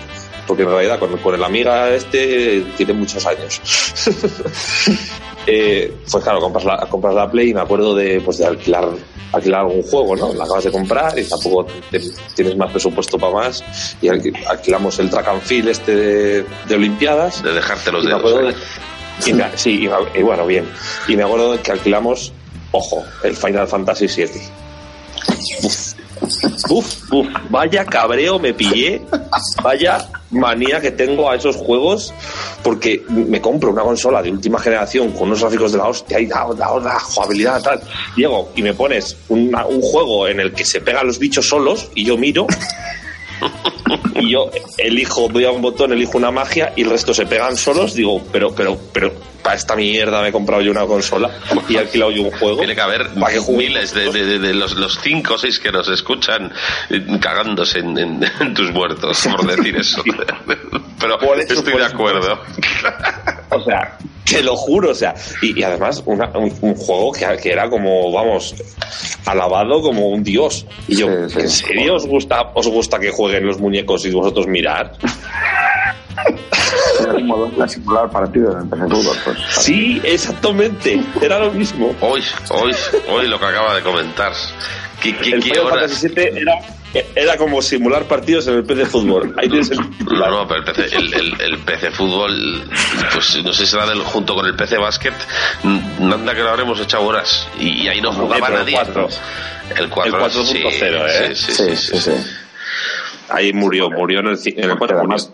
Porque 0.47 0.63
en 0.65 0.71
realidad 0.71 0.99
con, 0.99 1.17
con 1.19 1.35
el 1.35 1.45
Amiga 1.45 1.91
este 1.91 2.65
tiene 2.77 2.93
muchos 2.93 3.25
años. 3.27 3.61
eh, 5.47 5.93
pues 6.11 6.23
claro, 6.25 6.41
compras 6.41 6.65
la, 6.65 6.79
compras 6.89 7.15
la 7.15 7.31
Play 7.31 7.51
y 7.51 7.55
me 7.55 7.61
acuerdo 7.61 7.95
de, 7.95 8.21
pues 8.21 8.39
de 8.39 8.47
alquilar, 8.47 8.89
alquilar 9.33 9.61
algún 9.63 9.83
juego, 9.83 10.17
¿no? 10.17 10.33
La 10.35 10.45
acabas 10.45 10.65
de 10.65 10.71
comprar 10.73 11.19
y 11.19 11.25
tampoco 11.25 11.67
te- 11.91 12.01
tienes 12.35 12.57
más 12.57 12.71
presupuesto 12.71 13.19
para 13.19 13.33
más. 13.33 13.63
Y 14.01 14.09
alqui- 14.09 14.37
alquilamos 14.47 14.99
el 14.99 15.11
track 15.11 15.29
and 15.29 15.43
field 15.43 15.69
este 15.69 15.95
de, 15.95 16.45
de 16.69 16.75
Olimpiadas. 16.75 17.43
De 17.43 17.53
dejarte 17.53 17.93
los 17.93 18.05
dedos. 18.05 18.55
¿eh? 18.55 18.57
y 19.27 19.33
me- 19.35 19.57
sí, 19.57 19.85
y, 19.85 19.89
me- 19.89 20.19
y 20.19 20.23
bueno, 20.23 20.47
bien. 20.47 20.69
Y 21.09 21.17
me 21.17 21.23
acuerdo 21.23 21.61
que 21.63 21.73
alquilamos, 21.73 22.33
ojo, 22.73 23.05
el 23.23 23.37
Final 23.37 23.69
Fantasy 23.69 24.07
VII. 24.07 24.31
Uf, 25.63 25.93
uf, 26.71 27.13
uf, 27.13 27.27
vaya 27.51 27.85
cabreo 27.85 28.39
me 28.39 28.53
pillé, 28.55 29.03
vaya 29.63 30.09
manía 30.33 30.81
que 30.81 30.90
tengo 30.90 31.31
a 31.31 31.37
esos 31.37 31.57
juegos, 31.57 32.12
porque 32.62 33.03
me 33.09 33.40
compro 33.40 33.71
una 33.71 33.83
consola 33.83 34.23
de 34.23 34.31
última 34.31 34.59
generación 34.59 35.12
con 35.12 35.29
unos 35.29 35.40
gráficos 35.40 35.73
de 35.73 35.79
la 35.79 35.88
hostia 35.88 36.18
y 36.18 36.27
la, 36.27 36.49
la, 36.57 36.79
la 36.79 37.01
jugabilidad 37.01 37.62
tal. 37.62 37.81
Llego 38.16 38.51
y 38.57 38.62
me 38.62 38.75
pones 38.75 39.16
un 39.29 39.53
juego 39.81 40.27
en 40.29 40.40
el 40.40 40.53
que 40.53 40.64
se 40.64 40.81
pegan 40.81 41.07
los 41.07 41.18
bichos 41.18 41.49
solos 41.49 41.90
y 41.95 42.05
yo 42.05 42.16
miro 42.16 42.47
y 44.15 44.31
yo 44.31 44.51
elijo, 44.79 45.29
doy 45.29 45.45
a 45.45 45.51
un 45.51 45.63
botón, 45.63 45.93
elijo 45.93 46.17
una 46.19 46.31
magia 46.31 46.73
y 46.77 46.83
el 46.83 46.91
resto 46.91 47.13
se 47.15 47.27
pegan 47.27 47.57
solos, 47.57 47.95
digo, 47.95 48.23
pero, 48.33 48.55
pero, 48.55 48.79
pero, 48.93 49.13
para 49.43 49.57
esta 49.57 49.75
mierda 49.75 50.23
me 50.23 50.29
he 50.29 50.33
comprado 50.33 50.63
yo 50.63 50.71
una 50.71 50.87
consola 50.87 51.31
y 51.69 51.75
he 51.75 51.79
alquilado 51.81 52.13
yo 52.13 52.23
un 52.23 52.31
juego. 52.31 52.59
Tiene 52.59 52.75
que 52.77 52.81
haber 52.81 53.11
miles 53.57 53.93
de, 53.93 54.13
de- 54.13 54.25
de- 54.25 54.39
de 54.39 54.55
los, 54.55 54.77
los 54.77 55.01
cinco 55.03 55.35
o 55.35 55.39
seis 55.39 55.59
que 55.59 55.73
nos 55.73 55.89
escuchan 55.89 56.53
eh, 56.91 57.05
cagándose 57.21 57.81
en, 57.81 57.99
en- 57.99 58.25
en 58.41 58.55
tus 58.55 58.71
muertos 58.73 59.27
por 59.37 59.45
decir 59.57 59.75
eso. 59.77 60.03
Pero 61.01 61.19
estoy 61.55 61.73
de 61.77 61.85
acuerdo. 61.85 62.41
O 63.55 63.62
sea, 63.65 63.99
te 64.25 64.43
lo 64.43 64.57
juro, 64.57 64.91
o 64.91 64.95
sea, 64.95 65.15
y, 65.43 65.59
y 65.61 65.62
además 65.62 66.03
una- 66.07 66.31
un, 66.37 66.53
un 66.62 66.75
juego 66.75 67.12
que, 67.12 67.27
que 67.43 67.53
era 67.53 67.69
como, 67.69 68.11
vamos, 68.12 68.55
alabado 69.27 69.83
como 69.83 70.09
un 70.09 70.23
dios. 70.23 70.67
Y 70.88 70.97
yo, 70.97 71.07
Sí, 71.29 71.35
sí. 71.35 71.41
¿en 71.41 71.49
serio 71.51 71.95
os 71.97 72.07
gusta, 72.07 72.51
os 72.55 72.67
gusta 72.69 72.99
que 72.99 73.11
jueguen 73.11 73.47
los 73.47 73.59
muñecos 73.59 74.05
y 74.07 74.11
vosotros 74.11 74.47
mirar? 74.47 74.93
Era 77.01 77.12
como 77.15 77.37
dos 77.47 77.73
simular 77.73 78.11
partidos 78.11 78.55
pues. 79.25 79.37
Sí, 79.51 80.01
exactamente, 80.05 81.03
era 81.21 81.38
lo 81.38 81.51
mismo. 81.53 81.95
Hoy, 82.01 82.23
hoy, 82.51 82.73
hoy 83.11 83.29
lo 83.29 83.38
que 83.38 83.47
acaba 83.47 83.75
de 83.75 83.83
comentar. 83.83 84.33
¿Qué, 85.03 85.17
qué- 85.17 85.31
El 85.33 85.43
qué 85.43 85.59
horas? 85.59 86.05
Era, 86.05 86.59
era 87.15 87.37
como 87.37 87.63
simular 87.63 88.05
partidos 88.05 88.47
en 88.49 88.55
el 88.55 88.65
PC 88.65 88.87
Fútbol. 88.87 89.35
Ahí 89.39 89.49
tienes 89.49 89.71
el 89.71 89.79
No, 89.79 89.89
titular. 89.91 90.31
no, 90.31 90.47
pero 90.49 90.61
el 90.61 90.65
PC, 90.65 90.97
el, 90.97 91.15
el- 91.15 91.41
el 91.41 91.59
PC 91.59 91.91
Fútbol, 91.91 92.65
pues 93.13 93.43
no 93.43 93.53
sé 93.53 93.65
si 93.67 93.71
será 93.73 93.87
del, 93.87 94.01
junto 94.01 94.35
con 94.35 94.47
el 94.47 94.55
PC 94.55 94.77
Básquet, 94.79 95.15
mm, 95.63 96.13
anda 96.13 96.35
que 96.35 96.41
lo 96.43 96.51
habremos 96.51 96.79
echado 96.81 97.05
horas. 97.05 97.49
Y, 97.59 97.83
y 97.85 97.89
ahí 97.89 98.01
no 98.01 98.13
jugaba 98.13 98.49
el 98.49 98.55
nadie. 98.55 98.75
4. 98.75 99.09
El 99.79 99.89
4, 99.89 100.17
El 100.17 100.23
4.0, 100.33 101.07
¿eh? 101.09 101.35
Sí, 101.35 101.53
sí, 101.53 101.77
sí, 101.77 101.77
sí, 101.77 102.01
sí. 102.01 102.11
Ahí 103.31 103.53
murió, 103.53 103.89
murió 103.91 104.21
en 104.21 104.27
el, 104.29 104.39
en 104.45 104.71
el 104.71 104.77
4. 104.77 104.87
Pero 104.87 104.99
además, 104.99 105.31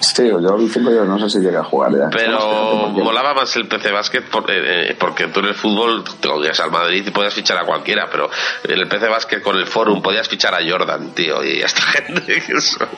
sí, 0.00 0.28
yo 0.28 0.38
el 0.56 0.70
5 0.70 0.90
yo 0.90 1.04
no 1.04 1.18
sé 1.18 1.30
si 1.30 1.38
llegué 1.44 1.56
a 1.58 1.64
jugar 1.64 1.92
ya. 1.92 2.08
Pero 2.10 2.38
Porque- 2.86 3.02
molaba 3.02 3.34
más 3.34 3.54
el 3.56 3.68
PC 3.68 3.90
Basket 3.92 4.22
por- 4.22 4.50
eh, 4.50 4.90
eh, 4.90 4.96
porque 4.98 5.28
tú 5.28 5.40
en 5.40 5.46
el 5.46 5.54
fútbol 5.54 6.02
te 6.20 6.28
podías 6.28 6.58
al 6.60 6.70
Madrid 6.70 7.04
y 7.06 7.10
podías 7.10 7.34
fichar 7.34 7.58
a 7.58 7.64
cualquiera, 7.66 8.08
pero 8.10 8.28
en 8.64 8.78
el 8.78 8.88
PC 8.88 9.08
Basket 9.08 9.40
con 9.42 9.56
el 9.56 9.66
Forum 9.66 10.02
podías 10.02 10.28
fichar 10.28 10.54
a 10.54 10.58
Jordan, 10.68 11.14
tío, 11.14 11.44
y 11.44 11.62
a 11.62 11.66
esta 11.66 11.82
gente. 11.92 12.22
que 12.22 12.52
Eso, 12.52 12.82
Eh, 12.84 12.88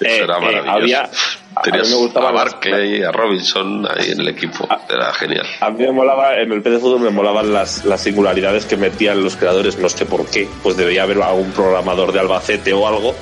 eso 0.00 0.24
era 0.24 0.38
eh, 0.38 0.40
maravilloso. 0.40 0.70
había- 0.70 1.10
a 1.56 1.60
mí 1.60 1.70
Tenías 1.72 1.88
me 1.90 1.96
gustaban 1.96 2.30
a 2.36 2.44
las- 2.44 2.52
Barkley, 2.52 3.02
a 3.02 3.10
Robinson 3.10 3.86
ahí 3.90 4.12
en 4.12 4.20
el 4.20 4.28
equipo. 4.28 4.68
Era 4.88 5.12
genial. 5.14 5.46
A 5.60 5.70
mí 5.70 5.78
me 5.84 5.90
molaba, 5.92 6.36
en 6.38 6.52
el 6.52 6.62
PC 6.62 6.78
Fútbol 6.78 7.00
me 7.00 7.10
molaban 7.10 7.52
las, 7.52 7.84
las 7.84 8.00
singularidades 8.00 8.64
que 8.66 8.76
metían 8.76 9.22
los 9.24 9.36
creadores, 9.36 9.76
no 9.78 9.88
sé 9.88 10.06
por 10.06 10.26
qué, 10.26 10.48
pues 10.62 10.76
debería 10.76 11.02
haber 11.02 11.20
algún 11.22 11.50
programador 11.52 12.12
de 12.12 12.20
Albacete 12.20 12.72
o 12.72 12.86
algo, 12.86 13.14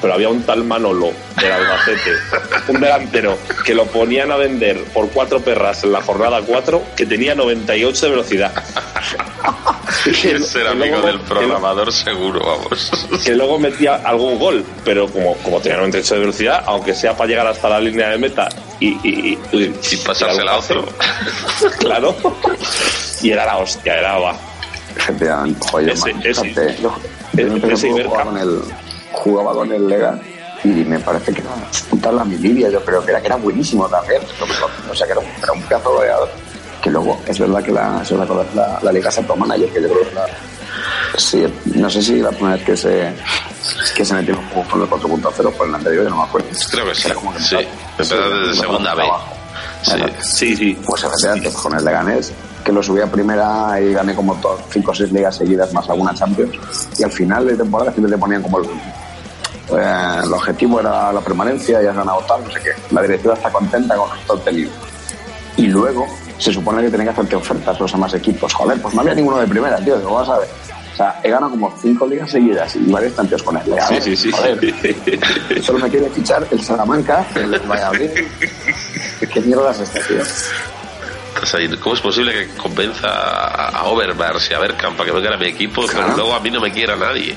pero 0.00 0.14
había 0.14 0.28
un 0.28 0.42
tal 0.44 0.62
Manolo 0.64 1.10
del 1.40 1.50
Albacete, 1.52 2.12
un 2.68 2.80
delantero, 2.80 3.36
que 3.64 3.74
lo 3.74 3.86
ponían 3.86 4.30
a 4.30 4.36
vender 4.36 4.84
por 4.94 5.08
cuatro 5.10 5.40
perras 5.40 5.82
en 5.82 5.92
la 5.92 6.00
jornada 6.02 6.40
4, 6.46 6.82
que 6.96 7.06
tenía 7.06 7.34
98 7.34 8.06
de 8.06 8.10
velocidad. 8.10 8.52
Que- 10.04 10.10
Es 10.10 10.52
que 10.52 10.66
amigo 10.68 10.96
luego- 10.98 11.06
del 11.08 11.18
que 11.18 11.24
programador 11.26 11.92
seguro, 11.92 12.40
vamos. 12.40 12.90
que 13.24 13.34
luego 13.34 13.58
metía 13.58 13.96
algún 13.96 14.38
gol, 14.38 14.64
pero 14.84 15.08
como, 15.08 15.34
como 15.38 15.60
tenía 15.60 15.78
98 15.78 16.14
de 16.14 16.20
velocidad, 16.20 16.62
aunque 16.66 16.94
sea 16.94 17.16
para 17.16 17.28
llegar 17.28 17.46
hasta 17.48 17.68
la 17.70 17.80
línea 17.80 18.08
de 18.10 18.18
meta 18.18 18.48
y, 18.78 18.88
y, 18.88 19.38
y, 19.52 19.56
y- 19.56 19.74
Y 19.92 19.96
pasársela 19.98 20.52
a 20.52 20.58
otro. 20.58 20.84
claro, 21.78 22.14
y 23.22 23.30
era 23.30 23.46
la 23.46 23.58
hostia, 23.58 23.96
era 23.98 24.18
va. 24.18 24.34
Efectivamente, 24.96 25.66
joder, 25.70 25.90
Ese- 25.90 26.12
man, 26.14 26.22
ese- 26.26 26.44
fíjate, 26.44 26.76
yo, 26.82 26.94
ese 27.72 27.90
jugaba 28.04 28.24
con 28.24 28.38
el, 28.38 28.60
jugaba 29.12 29.52
con 29.52 29.72
el 29.72 29.88
Lega 29.88 30.18
y 30.64 30.68
me 30.68 30.98
parece 30.98 31.32
que 31.32 31.40
era 31.40 31.50
un 31.90 32.00
tal 32.00 32.18
Amilivia, 32.18 32.68
yo 32.70 32.84
creo 32.84 33.04
que 33.04 33.12
era, 33.12 33.20
que 33.20 33.26
era 33.28 33.36
buenísimo 33.36 33.88
también, 33.88 34.20
o 34.90 34.94
sea 34.94 35.06
que 35.06 35.12
era 35.12 35.20
un, 35.20 35.26
era 35.42 35.52
un 35.52 35.62
pedazo 35.62 35.90
de 35.90 35.96
goleador. 35.96 36.28
Que 36.82 36.90
luego, 36.90 37.20
es 37.26 37.38
verdad 37.38 37.62
que 37.62 37.72
la, 37.72 38.00
es 38.02 38.10
verdad 38.10 38.26
que 38.26 38.56
la, 38.56 38.78
la 38.82 38.92
Liga 38.92 39.10
Santo 39.10 39.36
Manager, 39.36 39.68
que 39.68 39.82
yo 39.82 39.88
creo 39.88 40.02
que 40.02 40.08
es 40.08 40.14
la, 40.14 40.26
sí, 41.16 41.44
no 41.74 41.88
sé 41.90 42.02
si 42.02 42.20
la 42.20 42.30
primera 42.30 42.56
vez 42.56 42.64
que 42.64 42.76
se, 42.76 43.12
que 43.94 44.04
se 44.04 44.14
metió 44.14 44.34
en 44.34 44.40
un 44.40 44.48
juego 44.48 44.68
con 44.70 44.82
el 44.82 44.88
4.0 44.88 45.52
fue 45.56 45.66
el 45.66 45.74
anterior, 45.74 46.04
yo 46.04 46.10
no 46.10 46.16
me 46.18 46.22
acuerdo. 46.24 46.48
Creo 46.70 46.84
que 46.86 46.94
sí. 46.94 47.02
Era 47.06 47.14
como 47.14 47.32
que 47.32 47.40
Sí. 47.40 47.56
empezó- 47.56 48.14
Empezó 48.14 48.30
desde 48.38 48.54
sí, 48.54 48.60
segunda 48.60 48.92
abajo. 48.92 49.24
Sí. 49.82 49.92
Sí, 50.20 50.56
sí. 50.56 50.78
Pues 50.86 51.04
efectivamente, 51.04 51.50
con 51.52 51.74
el 51.76 51.84
Leganés, 51.84 52.32
que 52.64 52.72
lo 52.72 52.82
subí 52.82 53.00
a 53.00 53.06
primera 53.10 53.80
y 53.80 53.92
gané 53.94 54.14
como 54.14 54.34
todas, 54.36 54.60
cinco 54.70 54.90
o 54.90 54.94
seis 54.94 55.10
ligas 55.12 55.36
seguidas 55.36 55.72
más 55.72 55.88
alguna 55.88 56.14
Champions. 56.14 56.56
Y 56.98 57.02
al 57.04 57.12
final 57.12 57.46
de 57.46 57.56
temporada 57.56 57.90
siempre 57.92 58.12
te 58.12 58.18
ponían 58.18 58.42
como 58.42 58.58
el, 58.60 58.66
eh, 58.66 60.20
el 60.24 60.32
objetivo 60.32 60.80
era 60.80 61.12
la 61.12 61.20
permanencia 61.20 61.82
y 61.82 61.86
has 61.86 61.94
ganado 61.96 62.20
tal, 62.28 62.44
no 62.44 62.50
sé 62.50 62.60
qué. 62.60 62.70
La 62.94 63.02
directiva 63.02 63.34
está 63.34 63.50
contenta 63.50 63.96
con 63.96 64.18
esto 64.18 64.34
obtenido. 64.34 64.70
Y 65.56 65.66
luego 65.68 66.06
se 66.40 66.52
supone 66.52 66.82
que 66.82 66.90
tenía 66.90 67.06
que 67.06 67.10
hacerte 67.10 67.36
ofertas 67.36 67.78
los 67.78 67.92
demás 67.92 68.14
equipos. 68.14 68.54
Joder, 68.54 68.80
pues 68.80 68.94
no 68.94 69.02
había 69.02 69.14
ninguno 69.14 69.38
de 69.38 69.46
primera, 69.46 69.76
tío. 69.76 69.98
Digo, 69.98 70.14
vas 70.14 70.28
a 70.28 70.38
ver. 70.38 70.48
O 70.92 70.96
sea, 70.96 71.20
he 71.22 71.30
ganado 71.30 71.50
como 71.50 71.72
cinco 71.80 72.06
ligas 72.06 72.30
seguidas 72.30 72.74
y 72.76 72.90
varios 72.90 73.14
tantos 73.14 73.42
con 73.42 73.56
él. 73.56 73.64
Sí, 73.88 74.00
sí, 74.00 74.16
sí. 74.16 74.30
joder, 74.32 75.62
Solo 75.62 75.78
me 75.78 75.90
quiere 75.90 76.08
fichar 76.10 76.46
el 76.50 76.62
Salamanca, 76.62 77.24
el 77.34 77.58
Valladolid. 77.60 78.10
¿Qué 79.32 79.40
mierda 79.40 79.70
es 79.70 79.80
esta, 79.80 80.00
tío? 80.00 80.22
¿Cómo 81.80 81.94
es 81.94 82.00
posible 82.00 82.32
que 82.32 82.48
convenza 82.56 83.08
a, 83.08 83.84
Overmars 83.86 84.50
y 84.50 84.54
a 84.54 84.58
Bergkamp 84.58 84.96
para 84.96 85.10
que 85.10 85.16
vengan 85.16 85.34
a 85.34 85.36
mi 85.36 85.46
equipo, 85.46 85.84
pero 85.86 86.14
luego 86.14 86.34
a 86.34 86.40
mí 86.40 86.50
no 86.50 86.60
me 86.60 86.70
quiera 86.70 86.96
nadie? 86.96 87.36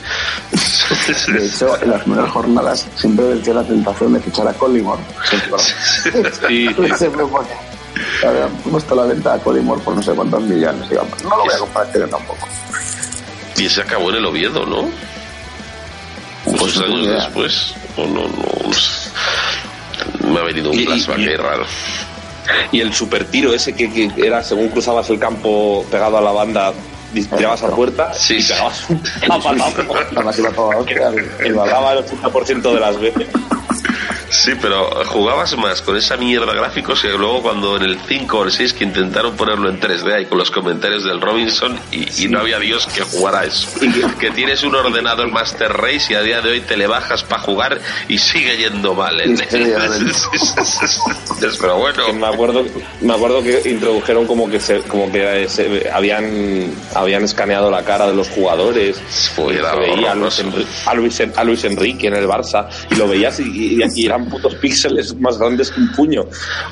De 1.28 1.46
hecho, 1.46 1.82
en 1.82 1.92
las 1.92 2.02
primeras 2.02 2.30
jornadas 2.32 2.88
siempre 2.96 3.26
venció 3.26 3.54
la 3.54 3.64
tentación 3.64 4.14
de 4.14 4.20
fichar 4.20 4.48
a 4.48 4.54
Collymore. 4.54 5.02
Sí. 6.48 6.68
Habían 8.28 8.50
puesto 8.58 8.94
a 8.94 8.98
la 8.98 9.04
venta 9.14 9.34
a 9.34 9.40
Collymore 9.40 9.82
por 9.82 9.96
no 9.96 10.02
sé 10.02 10.12
cuántos 10.14 10.42
millones. 10.44 10.90
Digo, 10.90 11.06
no 11.24 11.30
lo 11.38 11.44
voy 11.44 11.54
a 11.54 11.58
comprar 11.60 11.86
este 11.88 12.00
tampoco. 12.08 12.48
Y 13.58 13.70
se 13.70 13.82
acabó 13.82 14.10
en 14.10 14.16
el 14.18 14.26
Oviedo, 14.26 14.66
¿no? 14.66 14.90
Pues 16.44 16.60
Muchos 16.60 16.74
tengo 16.84 16.96
años 16.96 17.08
idea. 17.08 17.24
después. 17.26 17.74
O 17.98 18.06
no, 18.08 18.24
no. 18.24 20.34
Me 20.34 20.40
ha 20.40 20.44
venido 20.44 20.72
un 20.72 20.80
flashback 20.80 21.20
y- 21.20 21.28
ahí 21.28 21.36
raro. 21.36 21.66
Y 22.72 22.82
el 22.82 22.94
super 22.94 23.26
tiro 23.26 23.54
ese 23.54 23.74
que, 23.74 23.92
que 23.92 24.12
era 24.18 24.44
según 24.44 24.70
cruzabas 24.70 25.10
el 25.10 25.20
campo 25.20 25.86
pegado 25.90 26.18
a 26.18 26.22
la 26.22 26.32
banda, 26.32 26.74
tirabas 27.38 27.64
a 27.64 27.68
puerta 27.70 28.14
Sí, 28.14 28.36
y 28.38 28.42
sí. 28.42 28.52
pegabas 28.52 28.90
un 28.90 29.02
zapatazo 29.06 29.84
Además 30.16 30.40
iba 30.40 30.50
el 31.94 32.06
80% 32.06 32.74
de 32.74 32.80
las 32.80 33.00
veces. 33.00 33.28
Sí, 34.34 34.54
pero 34.60 34.90
jugabas 35.06 35.56
más 35.58 35.82
con 35.84 35.96
esa 35.96 36.18
mierda 36.18 36.52
gráficos 36.54 37.04
y 37.04 37.08
luego 37.10 37.44
cuando 37.44 37.78
en 37.78 37.84
el 37.84 38.00
5 38.08 38.40
o 38.40 38.44
el 38.46 38.52
6 38.52 38.74
que 38.74 38.84
intentaron 38.84 39.36
ponerlo 39.36 39.70
en 39.70 39.80
3D 39.80 40.12
ahí 40.12 40.26
con 40.26 40.40
los 40.40 40.50
comentarios 40.50 41.04
del 41.04 41.22
Robinson 41.22 41.78
y, 41.92 42.24
y 42.24 42.28
no 42.30 42.40
había 42.40 42.58
Dios 42.60 42.88
que 42.88 43.04
jugara 43.04 43.46
eso. 43.46 43.68
Que 44.20 44.32
tienes 44.32 44.64
un 44.64 44.74
ordenador 44.76 45.30
Master 45.32 45.72
Race 45.72 46.12
y 46.12 46.16
a 46.16 46.22
día 46.22 46.42
de 46.42 46.50
hoy 46.50 46.62
te 46.62 46.76
le 46.78 46.88
bajas 46.88 47.24
para 47.24 47.42
jugar 47.44 47.80
y 48.08 48.18
sigue 48.18 48.58
yendo 48.58 48.96
mal. 48.96 49.22
¿eh? 49.22 49.28
Pero 51.62 51.78
bueno, 51.78 52.06
Que 52.06 52.14
me 52.14 52.28
acuerdo 52.28 52.66
me 53.02 53.14
acuerdo 53.14 53.44
que 53.44 53.62
introdujeron 53.70 54.26
como 54.26 54.50
que 54.50 54.60
se, 54.60 54.80
como 54.82 55.12
que 55.12 55.48
se- 55.48 55.90
habían 55.94 56.74
habían 56.96 57.24
escaneado 57.24 57.70
la 57.70 57.84
cara 57.84 58.08
de 58.08 58.16
los 58.16 58.30
jugadores 58.30 59.00
Fue, 59.36 59.56
se 59.56 59.62
veía 59.62 60.12
a 60.12 60.16
Luis, 60.16 60.40
horroroso. 60.40 60.44
Enri- 60.44 60.66
a, 60.88 60.94
Luis, 60.96 61.20
En- 61.20 61.34
a 61.36 61.44
Luis 61.44 61.64
Enrique 61.66 62.08
en 62.08 62.16
el 62.16 62.28
Barça 62.28 62.68
y 62.90 62.96
lo 62.96 63.08
veías 63.08 63.40
y, 63.40 63.44
y- 63.44 63.84
y 63.84 64.06
eran 64.24 64.30
putos 64.30 64.56
píxeles 64.56 65.16
más 65.20 65.38
grandes 65.38 65.72
que 65.72 65.80
un 65.80 65.92
puño 65.92 66.26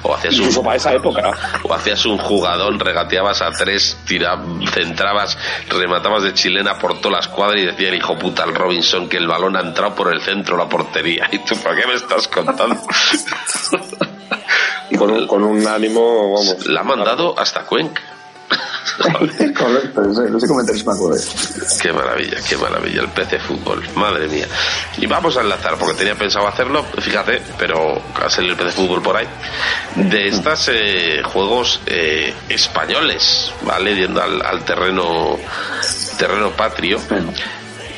o 0.03 0.13
hacías 0.13 0.35
incluso 0.35 0.59
un, 0.59 0.65
para 0.65 0.77
esa 0.77 0.93
época 0.93 1.31
o 1.63 1.73
hacías 1.73 2.05
un 2.05 2.17
jugadón, 2.17 2.79
regateabas 2.79 3.41
a 3.41 3.51
tres, 3.51 3.97
tira, 4.05 4.41
centrabas, 4.73 5.37
rematabas 5.69 6.23
de 6.23 6.33
chilena 6.33 6.77
por 6.77 6.99
toda 6.99 7.15
la 7.15 7.19
escuadra 7.19 7.59
y 7.59 7.65
decía 7.65 7.89
el 7.89 7.95
hijo 7.95 8.17
puta 8.17 8.43
al 8.43 8.55
Robinson 8.55 9.09
que 9.09 9.17
el 9.17 9.27
balón 9.27 9.55
ha 9.57 9.61
entrado 9.61 9.95
por 9.95 10.13
el 10.13 10.21
centro 10.21 10.57
de 10.57 10.63
la 10.63 10.69
portería. 10.69 11.27
¿Y 11.31 11.39
tú 11.39 11.55
para 11.57 11.75
qué 11.75 11.87
me 11.87 11.95
estás 11.95 12.27
contando? 12.27 12.81
con 14.97 15.11
un, 15.11 15.27
con 15.27 15.43
un 15.43 15.67
ánimo 15.67 16.33
vamos 16.33 16.67
La 16.67 16.81
ha 16.81 16.83
mandado 16.83 17.37
hasta 17.39 17.63
Cuenca. 17.63 18.01
Correcto, 19.57 20.01
ese, 20.37 20.47
comentario 20.47 20.85
me 20.85 20.93
acuerdo. 20.93 21.21
Qué 21.81 21.93
maravilla, 21.93 22.37
qué 22.47 22.57
maravilla, 22.57 23.01
el 23.01 23.09
PC 23.09 23.39
Fútbol, 23.39 23.83
madre 23.95 24.27
mía. 24.27 24.47
Y 24.97 25.05
vamos 25.05 25.37
a 25.37 25.41
enlazar, 25.41 25.77
porque 25.77 25.95
tenía 25.95 26.15
pensado 26.15 26.47
hacerlo, 26.47 26.83
fíjate, 26.99 27.41
pero 27.57 28.01
ha 28.15 28.29
salido 28.29 28.53
el 28.53 28.59
PC 28.59 28.71
Fútbol 28.71 29.01
por 29.01 29.17
ahí, 29.17 29.27
de 29.95 30.27
estos 30.27 30.71
juegos 31.25 31.81
eh, 31.85 32.33
españoles, 32.49 33.51
¿vale? 33.61 33.95
Yendo 33.95 34.21
al, 34.21 34.41
al 34.41 34.63
terreno, 34.63 35.37
terreno 36.17 36.51
patrio, 36.51 36.99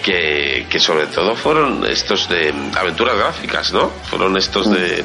que, 0.04 0.68
que 0.70 0.80
sobre 0.80 1.08
todo 1.08 1.36
fueron 1.36 1.86
estos 1.86 2.28
de 2.30 2.54
aventuras 2.76 3.16
gráficas, 3.18 3.72
¿no? 3.74 3.90
Fueron 3.90 4.36
estos 4.38 4.70
de 4.70 5.04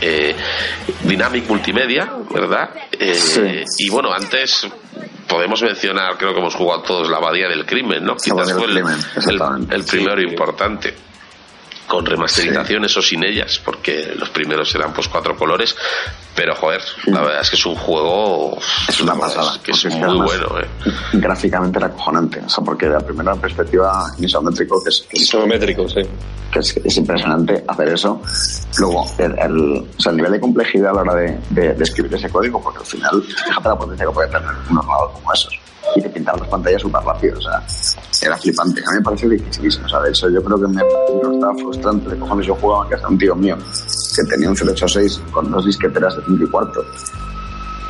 eh, 0.00 0.34
Dynamic 1.04 1.48
Multimedia, 1.48 2.10
¿verdad? 2.30 2.70
Eh, 2.98 3.14
Sí. 3.14 3.64
Y 3.78 3.90
bueno, 3.90 4.12
antes 4.12 4.66
podemos 5.28 5.62
mencionar, 5.62 6.16
creo 6.18 6.32
que 6.32 6.40
hemos 6.40 6.54
jugado 6.54 6.82
todos 6.82 7.08
la 7.08 7.18
Abadía 7.18 7.48
del 7.48 7.64
Crimen, 7.66 8.04
¿no? 8.04 8.16
Quizás 8.16 8.52
fue 8.52 8.64
el, 8.66 8.72
Crimen, 8.72 8.96
el- 9.70 9.84
primero 9.84 10.20
Sí. 10.20 10.26
importante 10.28 10.94
con 11.90 12.06
remasterizaciones 12.06 12.96
o 12.96 13.02
sin 13.02 13.24
ellas, 13.24 13.60
porque 13.64 14.14
los 14.16 14.30
primeros 14.30 14.72
eran 14.76 14.92
pues 14.92 15.08
cuatro 15.08 15.36
colores, 15.36 15.76
pero 16.36 16.54
joder, 16.54 16.80
la 17.06 17.20
verdad 17.20 17.40
es 17.42 17.50
que 17.50 17.56
es 17.56 17.66
un 17.66 17.74
juego 17.74 18.56
Es 18.88 19.00
una 19.00 19.14
pasada. 19.16 19.58
que 19.62 19.72
es 19.72 19.84
muy 19.86 19.94
además 20.02 20.26
bueno, 20.28 20.60
¿eh? 20.60 20.66
Gráficamente 21.14 21.78
era 21.78 21.88
acojonante. 21.88 22.40
O 22.46 22.48
sea, 22.48 22.62
porque 22.64 22.86
de 22.86 22.92
la 22.92 23.00
primera 23.00 23.34
perspectiva 23.34 24.04
isométrico, 24.20 24.82
que 24.82 24.90
es, 24.90 25.00
que 25.10 25.16
es, 25.16 25.22
isométrico 25.24 25.88
sí 25.88 26.00
que 26.52 26.58
es, 26.60 26.76
es 26.78 26.96
impresionante 26.96 27.64
hacer 27.66 27.88
eso. 27.90 28.20
Luego, 28.78 29.06
el, 29.18 29.38
el, 29.38 29.86
o 29.96 30.00
sea, 30.00 30.10
el 30.10 30.16
nivel 30.16 30.32
de 30.32 30.40
complejidad 30.40 30.90
a 30.90 30.94
la 30.94 31.00
hora 31.02 31.14
de, 31.14 31.38
de- 31.50 31.74
de 31.74 31.82
escribir 31.84 32.12
ese 32.14 32.28
código, 32.30 32.60
porque 32.62 32.78
al 32.80 32.86
final, 32.86 33.22
fíjate 33.22 33.68
la 33.68 33.78
potencia 33.78 34.06
que 34.06 34.12
puede 34.12 34.28
tener 34.28 34.48
un 34.70 34.78
ordenador 34.78 35.12
como 35.12 35.32
esos. 35.32 35.58
Y 35.96 36.02
te 36.02 36.08
pintar 36.10 36.38
las 36.38 36.48
pantallas 36.48 36.82
súper 36.82 37.02
rápido, 37.02 37.38
o 37.38 37.42
sea, 37.42 37.62
era 38.22 38.36
flipante. 38.36 38.80
A 38.80 38.90
mí 38.92 38.98
me 38.98 39.02
pareció 39.02 39.28
dificilísimo, 39.28 39.86
o 39.86 39.88
sea, 39.88 40.00
de 40.00 40.10
hecho, 40.10 40.28
yo 40.28 40.42
creo 40.42 40.60
que 40.60 40.68
me 40.68 40.82
estaba 40.82 41.54
frustrante 41.54 42.10
de 42.10 42.18
cojones 42.18 42.46
yo 42.46 42.54
jugaba 42.56 42.88
que 42.88 42.94
hasta 42.94 43.08
un 43.08 43.18
tío 43.18 43.34
mío 43.34 43.56
que 44.14 44.22
tenía 44.24 44.50
un 44.50 44.56
086 44.56 45.22
con 45.30 45.50
dos 45.50 45.64
disqueteras 45.64 46.16
de 46.16 46.22
5 46.26 46.44
y 46.44 46.46
cuarto 46.48 46.84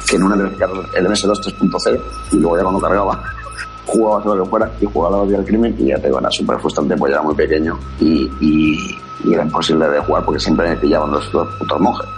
que 0.09 0.17
en 0.17 0.23
una 0.25 0.37
cargaba 0.37 0.85
el 0.95 1.07
MS2 1.07 1.57
3.0 1.59 2.01
y 2.33 2.37
luego 2.37 2.57
ya 2.57 2.63
cuando 2.63 2.81
cargaba 2.81 3.23
jugaba 3.87 4.23
todo 4.23 4.37
lo 4.37 4.45
que 4.45 4.51
fuera 4.51 4.71
y 4.81 4.87
jugaba 4.87 5.17
la 5.17 5.23
batalla 5.23 5.39
del 5.39 5.47
crimen 5.47 5.77
y 5.79 5.87
ya 5.87 5.97
te 5.97 6.07
digo, 6.07 6.19
era 6.19 6.31
súper 6.31 6.59
frustrante 6.59 6.97
pues 6.97 7.11
ya 7.11 7.17
era 7.17 7.23
muy 7.23 7.35
pequeño 7.35 7.79
y, 8.01 8.31
y, 8.41 8.99
y 9.25 9.35
era 9.35 9.45
imposible 9.45 9.89
de 9.89 10.01
jugar 10.01 10.25
porque 10.25 10.41
siempre 10.41 10.69
me 10.69 10.77
pillaban 10.77 11.11
los 11.11 11.33
dos 11.33 11.49
putos 11.57 11.81
monjes. 11.81 12.09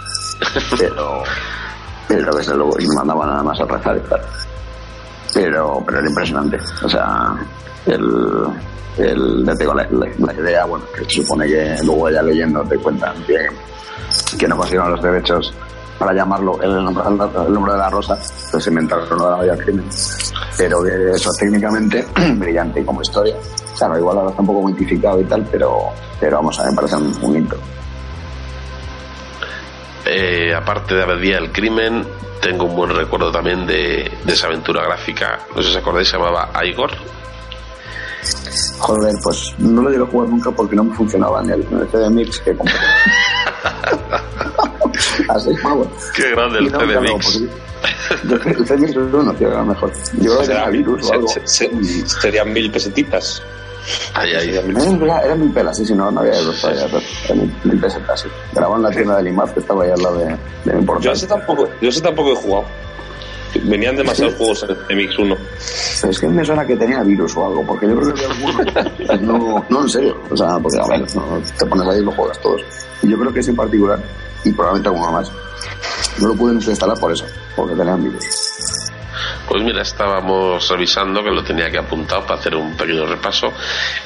Pero 0.77 1.23
pero 2.05 2.35
desde 2.35 2.53
luego 2.53 2.73
y 2.79 2.87
me 2.87 2.95
mandaban 2.95 3.29
nada 3.29 3.43
más 3.43 3.59
a 3.61 3.65
rezar 3.65 3.95
y 3.97 4.09
tal 4.09 4.21
pero 5.33 5.83
pero 5.85 5.99
era 5.99 6.07
impresionante 6.09 6.57
o 6.83 6.89
sea 6.89 7.35
el 7.85 8.47
el, 8.97 9.43
ya 9.43 9.53
te 9.53 9.63
digo, 9.63 9.73
la, 9.73 9.87
la- 9.89 10.33
idea, 10.35 10.65
bueno, 10.65 10.85
que 10.95 11.03
se 11.05 11.23
supone 11.23 11.47
que 11.47 11.75
luego 11.83 12.11
ya 12.11 12.21
leyendo 12.21 12.61
te 12.63 12.77
cuentan 12.77 13.15
que, 13.25 13.47
que 14.37 14.47
no 14.47 14.55
consiguieron 14.55 14.91
los 14.91 15.01
derechos 15.01 15.51
para 15.97 16.13
llamarlo 16.13 16.61
el 16.61 16.83
nombre, 16.85 17.03
el 17.07 17.53
nombre 17.53 17.73
de 17.73 17.79
la 17.79 17.89
rosa, 17.89 18.15
pues 18.51 18.67
inventaron 18.67 19.09
lo 19.17 19.31
de 19.41 19.47
la 19.47 19.55
del 19.55 19.63
crimen. 19.65 19.85
Pero 20.55 20.85
eso 20.85 21.31
técnicamente 21.39 22.05
brillante 22.35 22.85
como 22.85 23.01
historia. 23.01 23.35
Claro, 23.79 23.97
igual 23.97 24.17
ahora 24.19 24.29
está 24.29 24.41
un 24.41 24.47
poco 24.47 24.67
mitificado 24.67 25.19
y 25.19 25.23
tal, 25.23 25.43
pero, 25.51 25.85
pero 26.19 26.37
vamos 26.37 26.59
a 26.59 26.63
ver, 26.63 26.71
me 26.71 26.75
parece 26.75 26.95
un, 26.97 27.17
un 27.23 27.37
hito. 27.37 27.55
Eh, 30.05 30.53
aparte 30.53 30.95
de 30.95 31.03
Abadía 31.03 31.35
del 31.39 31.51
Crimen, 31.51 32.05
tengo 32.41 32.65
un 32.65 32.75
buen 32.75 32.89
recuerdo 32.95 33.31
también 33.31 33.65
de, 33.65 34.11
de 34.23 34.33
esa 34.33 34.47
aventura 34.47 34.83
gráfica, 34.83 35.39
no 35.55 35.61
sé 35.61 35.69
si 35.69 35.75
os 35.75 35.81
acordáis, 35.81 36.07
se 36.09 36.17
llamaba 36.17 36.51
Igor. 36.65 36.91
Joder, 38.79 39.13
pues 39.23 39.53
no 39.59 39.81
lo 39.81 39.89
llegué 39.89 40.03
a 40.03 40.07
jugar 40.07 40.29
nunca 40.29 40.51
porque 40.51 40.75
no 40.75 40.83
me 40.83 40.95
funcionaba 40.95 41.41
en 41.41 41.51
el, 41.51 41.61
en 41.71 41.79
el 41.79 41.89
CD 41.89 42.09
Mix 42.09 42.39
que 42.39 42.55
compré. 42.55 42.73
a 45.29 45.39
seis 45.39 45.59
pavos. 45.61 45.87
Qué 46.15 46.31
grande 46.31 46.59
el 46.59 46.71
no, 46.71 46.79
CD 46.79 46.99
Mix. 46.99 47.25
porque- 47.25 48.43
que 48.43 48.49
El 48.49 48.65
CD 48.67 48.77
Mix 48.79 48.91
es 48.91 48.97
uno, 49.13 49.33
tío, 49.33 49.47
era 49.49 49.63
mejor. 49.63 49.91
Yo 50.13 50.19
creo 50.19 50.39
que 50.39 50.45
Será- 50.45 50.61
era 50.63 50.69
virus 50.69 51.09
o 51.09 51.13
algo. 51.13 51.27
se- 51.27 51.47
se- 51.47 52.07
serían 52.21 52.51
mil 52.53 52.71
pesetitas 52.71 53.41
Era, 54.21 55.35
mil 55.35 55.51
pelas, 55.51 55.77
sí, 55.77 55.85
sí, 55.85 55.93
no, 55.93 56.09
no 56.11 56.21
había 56.21 56.39
euros 56.39 56.59
todavía, 56.61 56.85
era 56.85 57.35
mil 57.63 57.79
pesetas, 57.79 58.21
sí. 58.21 58.29
Grababa 58.53 58.77
en 58.77 58.83
la 58.83 58.91
tienda 58.91 59.17
del 59.17 59.27
IMAP 59.27 59.53
que 59.53 59.59
estaba 59.59 59.83
ahí 59.83 59.91
al 59.91 60.01
lado 60.01 60.19
de, 60.19 60.25
de 60.25 60.73
mi 60.73 60.79
yo 60.79 60.85
portal. 60.85 61.13
ese 61.13 61.27
tampoco 61.27 61.69
yo 61.81 61.89
ese 61.89 62.01
tampoco 62.01 62.31
he 62.31 62.35
jugado 62.35 62.65
venían 63.61 63.95
demasiados 63.95 64.35
juegos 64.35 64.65
en 64.67 64.97
MX 64.97 65.19
1 65.19 65.35
Pero 66.01 66.11
es 66.11 66.19
que 66.19 66.27
me 66.27 66.45
suena 66.45 66.65
que 66.65 66.75
tenía 66.75 67.03
virus 67.03 67.35
o 67.37 67.45
algo, 67.45 67.65
porque 67.65 67.87
yo 67.87 67.95
creo 67.99 68.13
que 68.13 68.25
alguno. 68.25 68.63
no, 69.21 69.65
no, 69.69 69.81
en 69.81 69.89
serio. 69.89 70.17
O 70.29 70.37
sea, 70.37 70.59
porque 70.59 70.79
a 70.79 70.87
ver, 70.87 71.15
no, 71.15 71.41
te 71.57 71.65
pones 71.65 71.87
ahí 71.87 71.99
y 71.99 72.03
lo 72.03 72.11
juegas 72.11 72.39
todos. 72.41 72.61
Y 73.01 73.09
yo 73.09 73.19
creo 73.19 73.33
que 73.33 73.39
ese 73.39 73.51
en 73.51 73.57
particular, 73.57 73.99
y 74.43 74.51
probablemente 74.51 74.89
alguno 74.89 75.11
más, 75.11 75.31
no 76.19 76.27
lo 76.27 76.35
pude 76.35 76.53
instalar 76.53 76.97
por 76.99 77.11
eso, 77.11 77.25
porque 77.55 77.75
tenían 77.75 78.03
virus. 78.03 78.23
Pues 79.47 79.63
mira, 79.63 79.81
estábamos 79.81 80.67
revisando, 80.69 81.23
que 81.23 81.29
lo 81.29 81.43
tenía 81.43 81.69
que 81.69 81.77
apuntado 81.77 82.25
para 82.25 82.39
hacer 82.39 82.55
un 82.55 82.75
pequeño 82.75 83.05
repaso. 83.05 83.51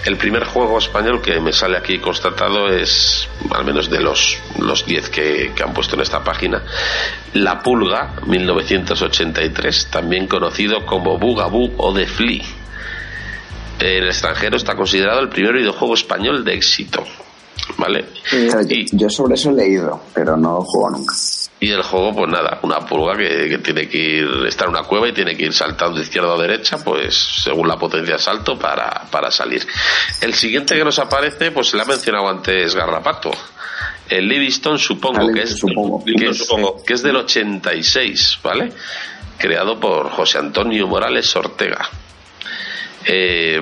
El 0.06 0.17
primer 0.17 0.45
juego 0.45 0.78
español 0.78 1.21
que 1.21 1.39
me 1.39 1.54
sale 1.54 1.78
aquí 1.78 2.00
constatado 2.00 2.69
es, 2.69 3.28
al 3.52 3.63
menos 3.63 3.89
de 3.89 4.02
los 4.02 4.38
los 4.60 4.86
10 4.86 5.10
que, 5.10 5.52
que 5.56 5.63
han 5.63 5.73
puesto 5.73 5.95
en 5.95 6.02
esta 6.02 6.23
página, 6.23 6.63
La 7.34 7.62
Pulga, 7.62 8.15
1983, 8.26 9.88
también 9.91 10.28
conocido 10.28 10.86
como 10.86 11.17
Bugaboo 11.17 11.73
o 11.78 11.93
The 11.93 12.08
Flea. 12.08 12.43
En 13.80 14.04
el 14.04 14.08
extranjero 14.08 14.58
está 14.58 14.76
considerado 14.76 15.19
el 15.19 15.30
primer 15.30 15.54
videojuego 15.54 15.93
español 15.93 16.43
de 16.43 16.56
éxito. 16.56 17.04
¿Vale? 17.78 18.06
Yo, 18.91 19.10
sobre 19.10 19.36
eso 19.36 19.52
he 19.52 19.54
leído, 19.54 20.02
pero 20.13 20.38
no 20.38 20.62
juego 20.62 20.91
nunca. 20.91 21.15
Y 21.60 21.72
el 21.72 21.82
juego, 21.82 22.13
pues 22.13 22.30
nada, 22.30 22.60
una 22.62 22.80
pulga 22.82 23.17
que, 23.17 23.50
que 23.50 23.58
tiene 23.58 23.89
que 23.89 23.98
ir, 23.98 24.46
está 24.48 24.65
en 24.65 24.72
una 24.72 24.84
cueva 24.84 25.08
y 25.08 25.12
tiene 25.12 25.36
que 25.36 25.46
ir 25.46 25.54
saltando 25.54 25.98
de 25.98 26.04
izquierda 26.04 26.34
o 26.34 26.39
derecha, 26.39 26.84
pues 26.84 27.15
según 27.15 27.67
la 27.67 27.78
potencia 27.78 28.13
de 28.13 28.20
salto 28.20 28.60
para, 28.60 29.06
para 29.10 29.32
salir. 29.32 29.65
El 30.22 30.36
siguiente 30.36 30.76
que 30.76 30.84
nos 30.84 31.00
aparece, 31.00 31.52
pues 31.52 31.74
le 31.74 31.82
ha 31.82 31.86
mencionado 31.86 32.30
antes 32.30 32.76
Garrapato. 32.76 33.32
El 34.10 34.28
Livingstone 34.28 34.78
supongo 34.78 35.34
que 35.34 35.41
es, 35.41 35.58
supongo. 35.58 36.04
que 36.06 36.30
es, 36.30 36.38
Supongo. 36.38 36.84
que 36.86 36.93
es 36.93 37.03
del 37.03 37.16
86, 37.18 38.39
¿vale? 38.43 38.72
Creado 39.38 39.80
por 39.80 40.10
José 40.12 40.38
Antonio 40.38 40.88
Morales 40.88 41.36
Ortega. 41.36 41.89
Eh, 43.05 43.62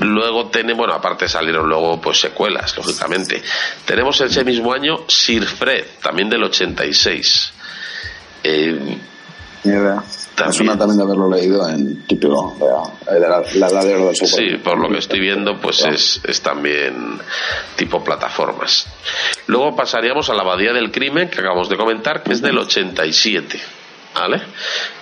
Luego 0.00 0.46
tenemos, 0.46 0.78
bueno, 0.78 0.94
aparte 0.94 1.28
salieron 1.28 1.68
luego 1.68 2.00
pues 2.00 2.20
secuelas, 2.20 2.76
lógicamente. 2.76 3.42
Tenemos 3.84 4.20
ese 4.20 4.44
mismo 4.44 4.72
año 4.72 5.04
Sir 5.08 5.44
Fred, 5.46 5.84
también 6.02 6.28
del 6.28 6.42
86. 6.42 7.52
Eh. 8.42 8.98
También. 9.64 10.48
Me 10.48 10.52
suena 10.52 10.76
también 10.76 10.98
de 10.98 11.04
haberlo 11.04 11.30
leído 11.30 11.68
en 11.68 12.06
típico 12.06 12.54
de, 12.58 13.14
de 13.14 13.20
la, 13.20 13.42
la 13.54 13.68
edad 13.68 13.84
de 13.84 13.94
oro 13.94 14.06
del 14.08 14.16
Super. 14.16 14.28
sí, 14.28 14.56
por 14.58 14.78
lo 14.78 14.90
que 14.90 14.98
estoy 14.98 15.20
viendo, 15.20 15.58
pues 15.58 15.84
es, 15.84 16.20
es 16.24 16.40
también 16.42 17.18
tipo 17.76 18.02
plataformas. 18.02 18.86
Luego 19.46 19.74
pasaríamos 19.76 20.28
a 20.28 20.34
la 20.34 20.42
Abadía 20.42 20.72
del 20.72 20.90
Crimen, 20.90 21.30
que 21.30 21.40
acabamos 21.40 21.68
de 21.68 21.76
comentar, 21.76 22.22
que 22.22 22.32
es 22.32 22.42
del 22.42 22.58
87. 22.58 23.60
¿Vale? 24.14 24.40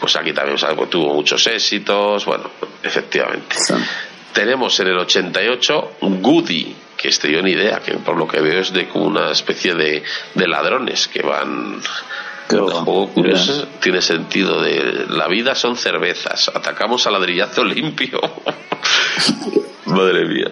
Pues 0.01 0.17
aquí 0.17 0.33
también 0.33 0.59
¿sabes? 0.59 0.77
Pues 0.77 0.91
tuvo 0.91 1.13
muchos 1.13 1.47
éxitos, 1.47 2.25
bueno, 2.25 2.51
efectivamente. 2.83 3.57
Sí. 3.59 3.75
Tenemos 4.33 4.79
en 4.81 4.89
el 4.89 4.99
88 4.99 5.97
Goody, 6.01 6.75
que 6.97 7.09
este 7.09 7.31
yo 7.31 7.43
ni 7.43 7.53
idea, 7.53 7.81
que 7.81 7.95
por 7.95 8.17
lo 8.17 8.27
que 8.27 8.41
veo 8.41 8.61
es 8.61 8.73
de 8.73 8.89
como 8.89 9.07
una 9.07 9.31
especie 9.31 9.75
de, 9.75 10.03
de 10.35 10.49
ladrones 10.49 11.09
que 11.09 11.23
van... 11.23 11.81
Un 12.51 13.07
curioso, 13.09 13.67
tiene 13.81 14.03
sentido 14.03 14.61
de 14.61 15.07
la 15.09 15.27
vida 15.27 15.55
son 15.55 15.75
cervezas, 15.75 16.51
atacamos 16.55 17.07
a 17.07 17.11
ladrillazo 17.11 17.65
limpio. 17.65 18.21
Madre 19.87 20.27
mía. 20.27 20.51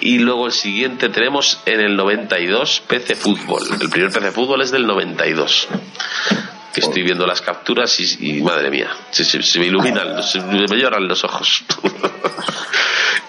Y 0.00 0.18
luego 0.18 0.46
el 0.46 0.52
siguiente 0.52 1.08
tenemos 1.08 1.60
en 1.66 1.80
el 1.80 1.96
92 1.96 2.82
PC 2.86 3.14
Fútbol. 3.14 3.62
El 3.80 3.88
primer 3.90 4.10
PC 4.10 4.32
Fútbol 4.32 4.62
es 4.62 4.70
del 4.70 4.86
92. 4.86 5.68
Que 6.74 6.80
estoy 6.80 7.02
viendo 7.02 7.24
las 7.26 7.40
capturas 7.40 7.98
y, 8.00 8.38
y 8.38 8.42
madre 8.42 8.68
mía, 8.70 8.88
se, 9.10 9.24
se- 9.24 9.42
se 9.42 9.58
me 9.60 9.66
iluminan, 9.66 10.22
se 10.22 10.40
me 10.40 10.66
lloran 10.76 11.06
los 11.06 11.22
ojos. 11.24 11.62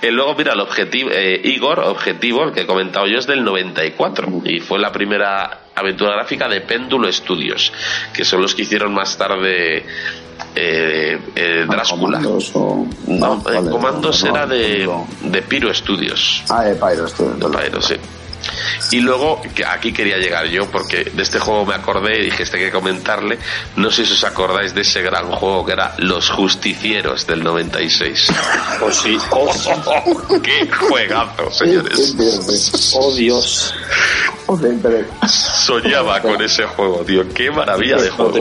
Y 0.01 0.07
luego, 0.11 0.33
mira, 0.35 0.53
el 0.53 0.59
objetivo, 0.61 1.09
eh, 1.13 1.39
Igor, 1.43 1.79
objetivo, 1.79 2.43
el 2.43 2.51
que 2.53 2.61
he 2.61 2.65
comentado 2.65 3.05
yo, 3.07 3.19
es 3.19 3.27
del 3.27 3.43
94 3.43 4.41
y 4.45 4.59
fue 4.61 4.79
la 4.79 4.91
primera 4.91 5.59
aventura 5.75 6.13
gráfica 6.15 6.47
de 6.49 6.61
Péndulo 6.61 7.11
Studios, 7.11 7.71
que 8.13 8.25
son 8.25 8.41
los 8.41 8.55
que 8.55 8.63
hicieron 8.63 8.93
más 8.93 9.15
tarde 9.17 9.85
eh, 10.55 11.19
eh, 11.35 11.65
Drácula. 11.67 12.17
Comandos 12.19 12.51
o... 12.55 12.87
No, 13.07 13.25
Ah, 13.45 13.51
eh, 13.51 13.55
vale, 13.55 13.69
Comandos 13.69 14.23
no, 14.23 14.29
era 14.31 14.47
de, 14.47 14.89
de 15.21 15.41
Pyro 15.43 15.73
Studios. 15.73 16.43
Ah, 16.49 16.63
de 16.63 16.75
Pyro, 16.75 17.05
esto. 17.05 17.29
De 17.31 17.45
Pyro, 17.57 17.81
sí. 17.81 17.95
Y 18.91 18.99
luego, 18.99 19.41
que 19.55 19.65
aquí 19.65 19.91
quería 19.93 20.17
llegar 20.17 20.45
yo, 20.47 20.69
porque 20.69 21.03
de 21.05 21.23
este 21.23 21.39
juego 21.39 21.65
me 21.65 21.75
acordé 21.75 22.19
y 22.19 22.25
dije, 22.25 22.43
este 22.43 22.57
hay 22.57 22.65
que 22.65 22.71
comentarle. 22.71 23.37
No 23.75 23.91
sé 23.91 24.05
si 24.05 24.13
os 24.13 24.23
acordáis 24.23 24.73
de 24.73 24.81
ese 24.81 25.01
gran 25.01 25.31
juego 25.31 25.65
que 25.65 25.73
era 25.73 25.93
Los 25.97 26.29
Justicieros 26.29 27.25
del 27.27 27.43
96. 27.43 28.27
Oh, 28.81 28.91
sí. 28.91 29.17
Oh, 29.31 29.51
sí. 29.53 29.69
¡Qué 30.41 30.69
juegazo, 30.71 31.51
señores! 31.51 32.15
Oh, 32.97 33.11
Dios. 33.13 33.73
Soñaba 35.27 36.21
con 36.21 36.41
ese 36.41 36.63
juego, 36.65 36.99
tío. 37.05 37.27
¡Qué 37.33 37.49
maravilla 37.51 37.97
de 37.97 38.07
Lo 38.09 38.13
juego! 38.15 38.31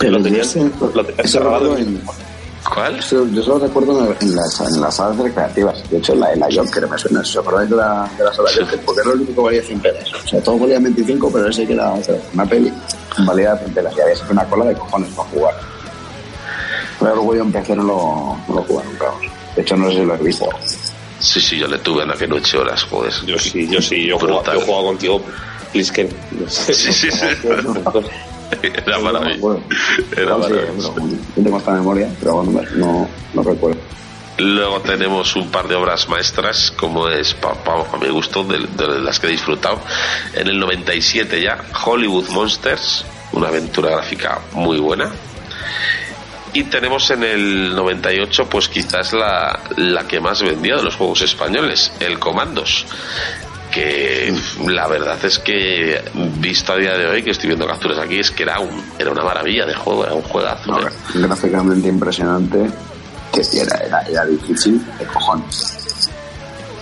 lo 0.00 0.22
tenía, 0.22 0.42
ese- 0.42 0.70
lo 0.94 1.04
tenía 1.04 1.22
ese 1.24 1.38
grabado 1.38 1.74
recuerdo 1.74 1.78
en- 1.78 1.96
en- 1.96 2.29
¿Cuál? 2.68 3.00
Yo 3.00 3.42
solo 3.42 3.58
recuerdo 3.66 3.98
en, 4.04 4.16
en 4.20 4.36
las, 4.36 4.60
en 4.60 4.80
las 4.80 4.94
salas 4.94 5.16
recreativas. 5.16 5.90
De 5.90 5.98
hecho, 5.98 6.12
en 6.12 6.20
la, 6.20 6.32
en 6.32 6.40
la 6.40 6.48
Jonker 6.50 6.88
me 6.88 6.98
suena. 6.98 7.20
¿Os 7.20 7.36
acordáis 7.36 7.70
de 7.70 7.76
la, 7.76 8.10
de 8.18 8.24
la 8.24 8.32
sala 8.32 8.50
Jonker? 8.54 8.80
Porque 8.84 9.00
era 9.00 9.10
lo 9.10 9.16
único 9.16 9.34
que 9.34 9.40
valía 9.40 9.62
100 9.62 9.80
pesos. 9.80 10.24
O 10.24 10.28
sea, 10.28 10.42
todo 10.42 10.58
valía 10.58 10.78
25, 10.78 11.32
pero 11.32 11.48
ese 11.48 11.66
que 11.66 11.72
era 11.72 11.90
o 11.92 12.02
sea, 12.02 12.14
una 12.34 12.46
peli 12.46 12.72
valía 13.18 13.56
100 13.56 13.74
pesos. 13.74 13.92
Y 13.96 14.00
había 14.00 14.14
siempre 14.14 14.32
una 14.34 14.44
cola 14.44 14.64
de 14.66 14.74
cojones 14.74 15.14
para 15.14 15.28
jugar. 15.30 15.54
Pero 16.98 17.14
luego 17.14 17.34
yo 17.34 17.42
empecé 17.42 17.74
no 17.74 17.82
lo, 17.82 18.36
no 18.46 18.54
lo 18.54 18.62
jugué 18.62 18.84
nunca. 18.84 19.06
De 19.56 19.62
hecho, 19.62 19.76
no 19.76 19.88
sé 19.90 19.96
si 19.96 20.04
lo 20.04 20.14
he 20.14 20.18
visto. 20.18 20.48
Sí, 21.18 21.40
sí, 21.40 21.58
yo 21.58 21.66
le 21.66 21.78
tuve 21.78 22.02
en 22.02 22.10
aquel 22.10 22.32
ocho 22.32 22.60
horas, 22.60 22.82
joder. 22.84 23.12
Yo 23.26 23.38
sí, 23.38 23.68
yo 23.68 23.80
sí, 23.80 24.06
yo 24.06 24.18
jugaba, 24.18 24.54
yo 24.54 24.60
jugaba 24.60 24.84
contigo, 24.84 25.22
Plisken. 25.72 26.08
Sí, 26.48 26.74
sí, 26.74 26.92
sí. 26.92 27.08
Era 28.62 28.98
No 28.98 29.04
maravilloso. 29.04 29.36
acuerdo. 29.38 29.62
Era 30.16 30.30
No, 30.30 30.42
sí, 30.44 31.20
tengo 31.42 31.60
memoria, 31.72 32.10
pero 32.20 32.34
bueno, 32.42 32.60
no, 32.76 33.08
no 33.34 33.42
recuerdo. 33.42 33.80
Luego 34.38 34.80
tenemos 34.80 35.36
un 35.36 35.50
par 35.50 35.68
de 35.68 35.74
obras 35.74 36.08
maestras, 36.08 36.72
como 36.76 37.08
es, 37.08 37.34
pa, 37.34 37.52
pa- 37.54 37.84
a 37.92 37.96
mi 37.98 38.08
gusto, 38.08 38.42
de, 38.44 38.58
de 38.66 39.00
las 39.00 39.20
que 39.20 39.26
he 39.26 39.30
disfrutado. 39.30 39.80
En 40.34 40.46
el 40.48 40.58
97 40.58 41.42
ya, 41.42 41.58
Hollywood 41.84 42.28
Monsters, 42.30 43.04
una 43.32 43.48
aventura 43.48 43.90
gráfica 43.90 44.40
muy 44.52 44.78
buena. 44.78 45.10
Y 46.52 46.64
tenemos 46.64 47.08
en 47.10 47.22
el 47.22 47.74
98, 47.76 48.46
pues 48.48 48.68
quizás 48.68 49.12
la, 49.12 49.60
la 49.76 50.08
que 50.08 50.18
más 50.20 50.42
vendía 50.42 50.76
de 50.76 50.82
los 50.84 50.96
juegos 50.96 51.20
españoles, 51.22 51.92
el 52.00 52.18
Comandos. 52.18 52.86
Que 53.70 54.34
la 54.66 54.88
verdad 54.88 55.16
es 55.24 55.38
que, 55.38 56.02
visto 56.38 56.72
a 56.72 56.76
día 56.76 56.96
de 56.96 57.06
hoy, 57.06 57.22
que 57.22 57.30
estoy 57.30 57.48
viendo 57.48 57.66
capturas 57.66 57.98
aquí, 57.98 58.18
es 58.18 58.30
que 58.30 58.42
era, 58.42 58.58
un, 58.58 58.82
era 58.98 59.10
una 59.12 59.22
maravilla 59.22 59.64
de 59.64 59.74
juego, 59.74 60.04
era 60.04 60.14
un 60.14 60.22
juegazo. 60.22 60.72
No, 60.72 60.80
¿eh? 60.80 60.92
gráficamente 61.14 61.88
impresionante. 61.88 62.68
Que 63.32 63.42
era, 63.60 63.76
era, 63.76 64.00
era 64.02 64.26
difícil 64.26 64.84
de 64.98 65.06
cojones. 65.06 65.80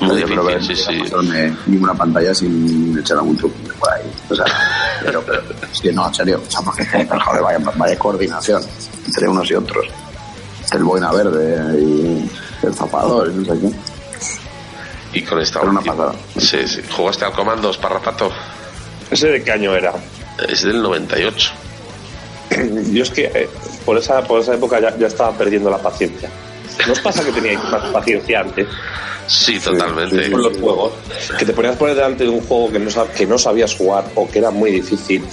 Muy 0.01 0.20
Yo 0.20 0.26
creo 0.26 0.47
que 0.47 0.61
sí, 0.62 0.99
pasarme 1.01 1.57
ninguna 1.66 1.95
pantalla 1.95 2.32
sin 2.32 2.97
echar 2.99 3.18
algún 3.18 3.36
truco 3.36 3.57
por 3.80 3.93
ahí. 3.93 4.03
O 4.30 4.34
sea, 4.34 4.45
pero, 5.03 5.22
pero 5.22 5.43
es 5.72 5.80
que 5.80 5.93
no, 5.93 6.07
en 6.07 6.14
serio. 6.14 6.41
O 6.47 6.51
sea, 6.51 6.61
porque 6.61 6.84
joder, 6.84 7.43
vaya, 7.43 7.59
vaya 7.76 7.99
coordinación 7.99 8.62
entre 9.07 9.28
unos 9.28 9.51
y 9.51 9.55
otros. 9.55 9.86
El 10.72 10.84
boina 10.84 11.11
verde 11.11 11.82
y 11.82 12.30
el 12.66 12.74
zapador 12.74 13.30
y 13.30 13.34
no 13.34 13.45
sé 13.55 13.61
qué. 13.61 13.72
Y 15.18 15.22
con 15.22 15.40
esta 15.40 15.60
Era 15.60 15.70
una 15.70 15.80
pasada. 15.80 16.12
Sí, 16.36 16.66
sí. 16.68 16.80
¿Jugaste 16.94 17.24
al 17.24 17.32
Comandos, 17.32 17.76
Parrapato? 17.78 18.30
¿Ese 19.10 19.28
de 19.28 19.42
qué 19.42 19.52
año 19.52 19.74
era? 19.74 19.92
Es 20.48 20.62
del 20.62 20.80
98. 20.82 21.50
Yo 22.92 23.02
es 23.02 23.10
que 23.10 23.24
eh, 23.34 23.48
por 23.84 23.98
esa, 23.98 24.22
por 24.22 24.40
esa 24.40 24.54
época 24.54 24.80
ya, 24.80 24.96
ya 24.96 25.06
estaba 25.08 25.32
perdiendo 25.36 25.70
la 25.70 25.78
paciencia. 25.78 26.30
¿No 26.86 26.92
os 26.92 27.00
pasa 27.00 27.24
que 27.24 27.32
teníais 27.32 27.58
más 27.64 27.82
paciencia 27.92 28.40
antes 28.40 28.68
Sí, 29.26 29.58
totalmente. 29.58 30.30
con 30.30 30.42
los 30.42 30.56
juegos? 30.58 30.92
Que 31.38 31.44
te 31.44 31.52
ponías 31.52 31.76
por 31.76 31.88
delante 31.88 32.24
de 32.24 32.30
un 32.30 32.40
juego 32.42 32.70
que 32.72 32.78
no, 32.78 32.88
sab- 32.90 33.10
que 33.10 33.26
no 33.26 33.36
sabías 33.36 33.74
jugar 33.74 34.04
o 34.14 34.28
que 34.30 34.38
era 34.38 34.50
muy 34.50 34.70
difícil 34.70 35.24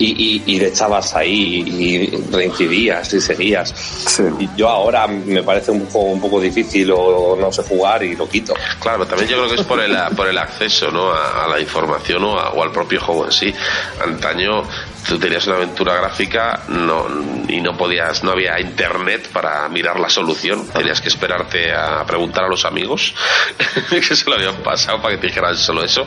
y, 0.00 0.42
y, 0.46 0.54
y 0.54 0.58
le 0.60 0.68
echabas 0.68 1.14
ahí 1.14 1.62
y 1.66 2.06
reincidías 2.32 3.12
y 3.12 3.20
seguías. 3.20 3.70
Sí. 3.70 4.24
Y 4.40 4.48
yo 4.56 4.68
ahora 4.68 5.06
me 5.06 5.42
parece 5.42 5.70
un 5.70 5.86
juego 5.86 6.08
un 6.08 6.20
poco 6.20 6.40
difícil 6.40 6.90
o 6.92 7.36
no 7.40 7.52
sé 7.52 7.62
jugar 7.62 8.02
y 8.02 8.16
lo 8.16 8.28
quito. 8.28 8.54
Claro, 8.80 9.06
también 9.06 9.28
yo 9.30 9.36
creo 9.36 9.48
que 9.54 9.60
es 9.60 9.66
por 9.66 9.80
el, 9.80 9.96
por 10.16 10.26
el 10.26 10.38
acceso 10.38 10.90
¿no? 10.90 11.12
a, 11.12 11.44
a 11.44 11.48
la 11.48 11.60
información 11.60 12.24
o, 12.24 12.38
a- 12.38 12.50
o 12.50 12.62
al 12.62 12.72
propio 12.72 13.00
juego 13.00 13.26
en 13.26 13.32
sí. 13.32 13.54
Antaño 14.02 14.62
tú 15.06 15.18
tenías 15.18 15.46
una 15.46 15.56
aventura 15.56 15.94
gráfica 15.96 16.62
no, 16.68 17.06
y 17.48 17.60
no 17.60 17.76
podías, 17.76 18.22
no 18.22 18.32
había 18.32 18.60
internet 18.60 19.28
para 19.32 19.68
mirar 19.68 19.98
la 20.00 20.08
solución. 20.10 20.66
Tenías 20.68 21.00
que 21.00 21.08
esperarte 21.08 21.72
a 21.74 22.04
preguntar 22.06 22.44
a 22.44 22.48
los 22.48 22.64
amigos 22.64 23.14
que 23.90 24.02
se 24.02 24.28
lo 24.28 24.36
habían 24.36 24.56
pasado 24.56 25.00
para 25.02 25.14
que 25.14 25.20
te 25.20 25.26
dijeran 25.28 25.56
solo 25.56 25.82
eso. 25.84 26.06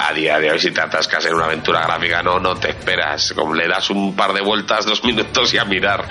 A 0.00 0.12
día 0.12 0.38
de 0.38 0.50
hoy, 0.50 0.60
si 0.60 0.70
te 0.70 0.80
atascas 0.80 1.24
en 1.26 1.34
una 1.34 1.46
aventura 1.46 1.80
gráfica, 1.82 2.22
no, 2.22 2.38
no 2.38 2.54
te 2.56 2.68
esperas. 2.70 3.32
Como 3.34 3.52
le 3.54 3.66
das 3.66 3.90
un 3.90 4.14
par 4.14 4.32
de 4.32 4.40
vueltas, 4.40 4.86
dos 4.86 5.02
minutos 5.02 5.52
y 5.54 5.58
a 5.58 5.64
mirar. 5.64 6.06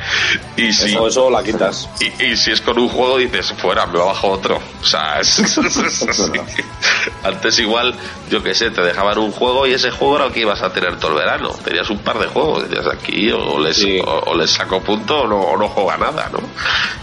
Y 0.57 0.73
si, 0.73 0.89
Eso, 0.91 1.07
eso 1.07 1.29
la 1.29 1.41
quitas. 1.41 1.89
y, 2.19 2.23
y 2.25 2.35
si 2.37 2.51
es 2.51 2.59
con 2.61 2.77
un 2.77 2.89
juego 2.89 3.17
dices, 3.17 3.53
fuera, 3.57 3.85
me 3.85 3.97
bajo 3.99 4.27
otro. 4.29 4.59
O 4.81 4.85
sea, 4.85 5.19
es- 5.21 5.57
antes 7.23 7.59
igual, 7.59 7.93
yo 8.29 8.43
qué 8.43 8.53
sé, 8.53 8.71
te 8.71 8.81
dejaban 8.81 9.17
un 9.19 9.31
juego 9.31 9.65
y 9.67 9.73
ese 9.73 9.91
juego 9.91 10.17
era 10.17 10.25
el 10.27 10.33
que 10.33 10.41
ibas 10.41 10.61
a 10.61 10.71
tener 10.73 10.97
todo 10.99 11.11
el 11.11 11.17
verano. 11.19 11.49
Tenías 11.63 11.89
un 11.89 11.99
par 11.99 12.19
de 12.19 12.27
juegos, 12.27 12.69
decías 12.69 12.87
aquí 12.93 13.31
o 13.31 13.59
les, 13.59 13.77
Sí. 13.77 13.99
o, 13.99 14.05
o 14.31 14.35
les 14.35 14.49
saco 14.51 14.81
punto 14.81 15.21
o 15.21 15.27
no, 15.27 15.39
o 15.39 15.57
no 15.57 15.67
juega 15.69 15.97
nada, 15.97 16.29
¿no? 16.31 16.39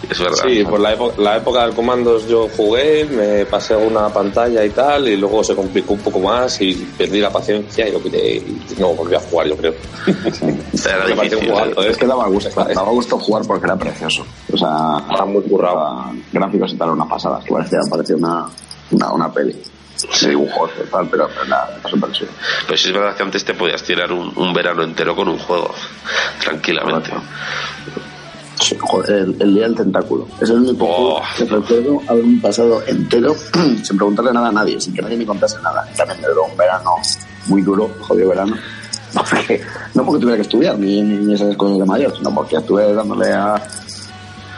Es 0.08 0.18
verdad. 0.18 0.44
Sí, 0.46 0.64
por 0.64 0.80
la, 0.80 0.92
época, 0.92 1.14
la 1.20 1.36
época 1.36 1.62
del 1.66 1.74
comandos 1.74 2.28
yo 2.28 2.48
jugué, 2.56 3.04
me 3.04 3.46
pasé 3.46 3.74
una 3.76 4.08
pantalla 4.08 4.64
y 4.64 4.70
tal, 4.70 5.08
y 5.08 5.16
luego 5.16 5.42
se 5.44 5.54
complicó 5.54 5.94
un 5.94 6.00
poco 6.00 6.20
más 6.20 6.60
y 6.60 6.74
perdí 6.96 7.20
la 7.20 7.30
paciencia 7.30 7.88
y 7.88 7.92
lo 7.92 8.02
quité 8.02 8.36
y 8.36 8.62
no 8.78 8.88
volví 8.94 9.14
a 9.14 9.20
jugar, 9.20 9.48
yo 9.48 9.56
creo. 9.56 9.74
Era 10.06 11.06
difícil. 11.06 11.38
un 11.50 11.54
juego, 11.54 11.82
¿eh? 11.82 11.90
Es 11.90 11.96
que 11.96 12.06
daba 12.06 12.26
gusto, 12.28 12.50
daba 12.64 12.90
gusto 12.90 13.18
jugar 13.18 13.42
porque 13.46 13.66
era 13.66 13.76
precioso. 13.76 14.24
O 14.52 14.56
sea, 14.56 14.98
Estaba 15.10 15.26
muy 15.26 15.42
currado. 15.42 16.12
gráficos 16.32 16.72
y 16.72 16.76
tal, 16.76 16.90
unas 16.90 17.08
pasadas, 17.08 17.44
que 17.44 17.52
parecía, 17.52 17.78
parecía 17.90 18.16
una, 18.16 18.46
una, 18.90 19.12
una 19.12 19.32
peli. 19.32 19.56
Sí. 20.12 20.28
dibujos 20.30 20.70
y 20.84 20.90
tal, 20.90 21.08
pero, 21.08 21.28
pero 21.28 21.44
nada, 21.46 21.78
me 21.82 21.88
súper 21.90 22.10
chulo. 22.12 22.30
Pero 22.66 22.76
si 22.76 22.88
es 22.88 22.94
verdad 22.94 23.16
que 23.16 23.22
antes 23.22 23.44
te 23.44 23.54
podías 23.54 23.82
tirar 23.82 24.10
un, 24.12 24.32
un 24.36 24.52
verano 24.52 24.82
entero 24.82 25.14
con 25.14 25.28
un 25.28 25.38
juego, 25.38 25.72
tranquilamente. 26.42 27.10
Sí, 28.60 28.76
el, 29.08 29.36
el 29.40 29.54
día 29.54 29.64
del 29.64 29.74
tentáculo. 29.74 30.26
Es 30.40 30.48
el 30.50 30.56
único 30.58 30.86
Oh. 30.88 31.22
que 31.36 31.44
recuerdo 31.44 32.00
haber 32.08 32.24
pasado 32.40 32.82
entero 32.86 33.34
sin 33.82 33.96
preguntarle 33.96 34.32
nada 34.32 34.48
a 34.48 34.52
nadie, 34.52 34.80
sin 34.80 34.94
que 34.94 35.02
nadie 35.02 35.16
me 35.16 35.26
contase 35.26 35.56
nada. 35.62 35.84
También 35.96 36.20
me 36.20 36.28
duró 36.28 36.44
un 36.44 36.56
verano 36.56 36.92
muy 37.46 37.62
duro, 37.62 37.90
jodido 38.00 38.28
verano. 38.30 38.56
Porque, 39.14 39.60
no 39.94 40.04
porque 40.04 40.20
tuviera 40.20 40.36
que 40.36 40.42
estudiar 40.42 40.76
ni, 40.76 41.00
ni 41.00 41.34
esas 41.34 41.56
cosas 41.56 41.78
de 41.78 41.84
mayor, 41.84 42.16
sino 42.16 42.34
porque 42.34 42.56
estuve 42.56 42.92
dándole 42.94 43.32
a, 43.32 43.54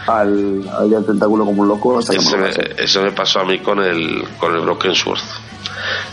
al, 0.06 0.66
al 0.66 0.88
día 0.88 0.96
del 0.98 1.04
tentáculo 1.06 1.44
como 1.44 1.60
un 1.60 1.68
loco 1.68 1.98
hasta 1.98 2.14
que 2.14 2.18
Eso 2.20 2.38
me 2.38 2.48
eso 2.78 3.02
me 3.02 3.12
pasó 3.12 3.40
a 3.40 3.44
mí 3.44 3.58
con 3.58 3.80
el, 3.82 4.24
con 4.40 4.54
el 4.54 4.62
Broken 4.62 4.94
Sword. 4.94 5.20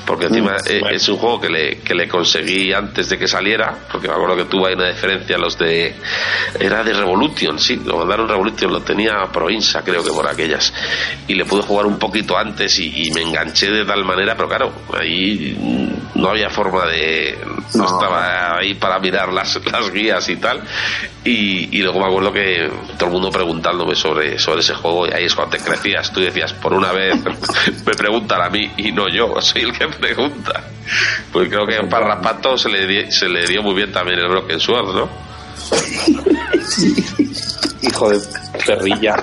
Porque 0.05 0.25
encima 0.25 0.57
eh, 0.67 0.81
es 0.91 1.07
un 1.09 1.17
juego 1.17 1.39
que 1.39 1.49
le, 1.49 1.77
que 1.79 1.95
le 1.95 2.07
conseguí 2.07 2.73
antes 2.73 3.09
de 3.09 3.17
que 3.17 3.27
saliera, 3.27 3.75
porque 3.91 4.07
me 4.07 4.13
acuerdo 4.13 4.35
que 4.37 4.45
tuvo 4.45 4.67
ahí 4.67 4.73
una 4.73 4.89
diferencia 4.89 5.37
los 5.37 5.57
de... 5.57 5.95
Era 6.59 6.83
de 6.83 6.93
Revolution, 6.93 7.59
sí, 7.59 7.81
lo 7.85 7.97
mandaron 7.97 8.27
Revolution, 8.27 8.71
lo 8.71 8.81
tenía 8.81 9.25
Provinza 9.31 9.81
creo 9.83 10.03
que 10.03 10.11
por 10.11 10.27
aquellas. 10.27 10.73
Y 11.27 11.35
le 11.35 11.45
pude 11.45 11.61
jugar 11.61 11.85
un 11.85 11.97
poquito 11.97 12.37
antes 12.37 12.77
y, 12.79 13.07
y 13.07 13.11
me 13.11 13.21
enganché 13.21 13.71
de 13.71 13.85
tal 13.85 14.03
manera, 14.05 14.35
pero 14.35 14.47
claro, 14.47 14.73
ahí 14.99 15.55
mm, 15.59 16.19
no 16.21 16.29
había 16.29 16.49
forma 16.49 16.85
de... 16.85 17.37
No, 17.75 17.83
No. 17.83 17.85
estaba 17.85 18.57
ahí 18.57 18.75
para 18.75 18.99
mirar 18.99 19.33
las, 19.33 19.59
las 19.71 19.91
guías 19.91 20.29
y 20.29 20.35
tal. 20.37 20.61
Y, 21.23 21.77
y 21.77 21.81
luego 21.81 21.99
me 21.99 22.05
acuerdo 22.05 22.31
que 22.33 22.69
todo 22.97 23.07
el 23.07 23.13
mundo 23.13 23.29
preguntándome 23.31 23.95
sobre, 23.95 24.37
sobre 24.37 24.59
ese 24.59 24.75
juego 24.75 25.07
y 25.07 25.11
ahí 25.13 25.25
es 25.25 25.35
cuando 25.35 25.57
te 25.57 25.63
crecías. 25.63 26.11
Tú 26.11 26.19
decías, 26.19 26.53
por 26.53 26.73
una 26.73 26.91
vez 26.91 27.15
me 27.85 27.93
preguntan 27.93 28.41
a 28.41 28.49
mí 28.49 28.71
y 28.77 28.91
no 28.91 29.09
yo, 29.09 29.33
soy 29.63 29.71
el 29.71 29.77
que 29.77 29.87
pregunta. 29.87 30.63
Pues 31.31 31.47
creo 31.49 31.65
que 31.65 31.75
para 31.87 32.07
Rapato 32.07 32.57
se 32.57 32.69
le, 32.69 33.11
se 33.11 33.29
le 33.29 33.47
dio 33.47 33.63
muy 33.63 33.75
bien 33.75 33.91
también 33.91 34.19
el 34.19 34.27
Broken 34.27 34.59
Sword, 34.59 34.95
¿no? 34.95 35.09
Hijo 37.81 38.09
de 38.09 38.19
perrilla. 38.65 39.15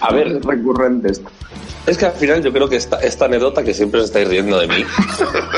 A 0.00 0.12
ver, 0.12 0.40
recurrente 0.44 1.12
esto. 1.12 1.30
es 1.86 1.98
que 1.98 2.06
al 2.06 2.12
final 2.12 2.42
yo 2.42 2.52
creo 2.52 2.68
que 2.68 2.76
esta, 2.76 3.00
esta 3.00 3.24
anécdota 3.24 3.64
que 3.64 3.74
siempre 3.74 4.00
os 4.00 4.06
estáis 4.06 4.28
riendo 4.28 4.58
de 4.58 4.68
mí 4.68 4.84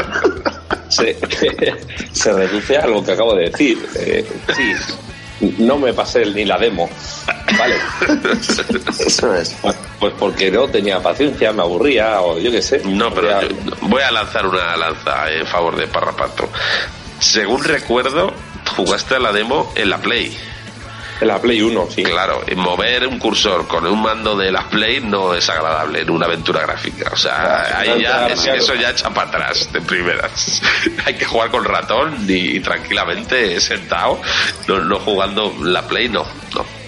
se, 0.88 1.16
se 2.12 2.32
reduce 2.32 2.78
a 2.78 2.86
lo 2.86 3.04
que 3.04 3.12
acabo 3.12 3.34
de 3.34 3.50
decir. 3.50 3.86
Eh, 3.96 4.26
sí, 4.56 4.72
no 5.58 5.78
me 5.78 5.92
pasé 5.92 6.24
ni 6.26 6.44
la 6.44 6.58
demo. 6.58 6.88
Vale. 7.58 7.76
Eso 9.06 9.34
es. 9.34 9.56
Pues, 9.62 9.76
pues 9.98 10.12
porque 10.18 10.50
no 10.50 10.68
tenía 10.68 11.00
paciencia, 11.02 11.52
me 11.52 11.62
aburría 11.62 12.20
o 12.20 12.38
yo 12.38 12.50
qué 12.50 12.62
sé. 12.62 12.80
No, 12.84 13.12
pero 13.12 13.40
yo- 13.42 13.48
voy 13.82 14.02
a 14.02 14.10
lanzar 14.10 14.46
una 14.46 14.76
lanza 14.76 15.30
en 15.32 15.46
favor 15.46 15.76
de 15.76 15.86
Parrapato. 15.86 16.48
Según 17.18 17.62
recuerdo, 17.64 18.32
jugaste 18.76 19.16
a 19.16 19.18
la 19.18 19.32
demo 19.32 19.72
en 19.76 19.90
la 19.90 19.98
Play. 19.98 20.36
La 21.20 21.38
Play 21.40 21.60
1, 21.60 21.88
sí. 21.94 22.02
Claro, 22.02 22.42
y 22.50 22.54
mover 22.54 23.06
un 23.06 23.18
cursor 23.18 23.66
con 23.66 23.86
un 23.86 24.00
mando 24.02 24.36
de 24.36 24.50
la 24.50 24.68
Play 24.68 25.00
no 25.00 25.34
es 25.34 25.48
agradable 25.50 26.00
en 26.00 26.10
una 26.10 26.26
aventura 26.26 26.60
gráfica. 26.62 27.10
O 27.12 27.16
sea, 27.16 27.78
ahí 27.78 28.02
ya, 28.02 28.26
es- 28.28 28.46
eso 28.46 28.74
ya 28.74 28.90
echa 28.90 29.10
para 29.10 29.28
atrás 29.28 29.70
de 29.72 29.80
primeras. 29.82 30.62
Hay 31.04 31.14
que 31.14 31.24
jugar 31.26 31.50
con 31.50 31.64
ratón 31.64 32.24
y, 32.28 32.56
y 32.56 32.60
tranquilamente 32.60 33.60
sentado, 33.60 34.20
no, 34.68 34.78
no 34.80 34.98
jugando 34.98 35.54
la 35.62 35.82
Play, 35.86 36.08
no, 36.08 36.26
no. 36.54 36.79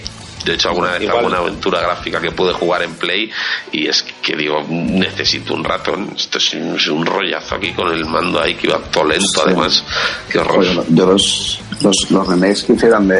De 0.45 0.53
hecho, 0.55 0.69
alguna 0.69 0.91
vez 0.91 1.01
alguna 1.09 1.37
aventura 1.37 1.79
gráfica 1.81 2.19
que 2.19 2.31
pude 2.31 2.53
jugar 2.53 2.83
en 2.83 2.93
Play 2.95 3.29
y 3.71 3.87
es 3.87 4.03
que 4.21 4.35
digo, 4.35 4.63
necesito 4.69 5.53
un 5.53 5.63
ratón. 5.63 6.09
Esto 6.15 6.37
es 6.37 6.53
un, 6.53 6.75
es 6.75 6.87
un 6.87 7.05
rollazo 7.05 7.55
aquí 7.55 7.71
con 7.73 7.91
el 7.91 8.05
mando 8.05 8.41
ahí 8.41 8.55
que 8.55 8.67
iba 8.67 8.77
todo 8.79 9.05
lento, 9.05 9.25
además. 9.45 9.83
Qué 10.29 10.39
horror. 10.39 10.65
Joder, 10.65 10.73
yo- 10.75 10.83
yo 10.89 11.05
los, 11.05 11.59
los, 11.81 12.11
los 12.11 12.27
remakes 12.27 12.63
que 12.63 12.73
hicieron 12.73 13.07
de, 13.07 13.17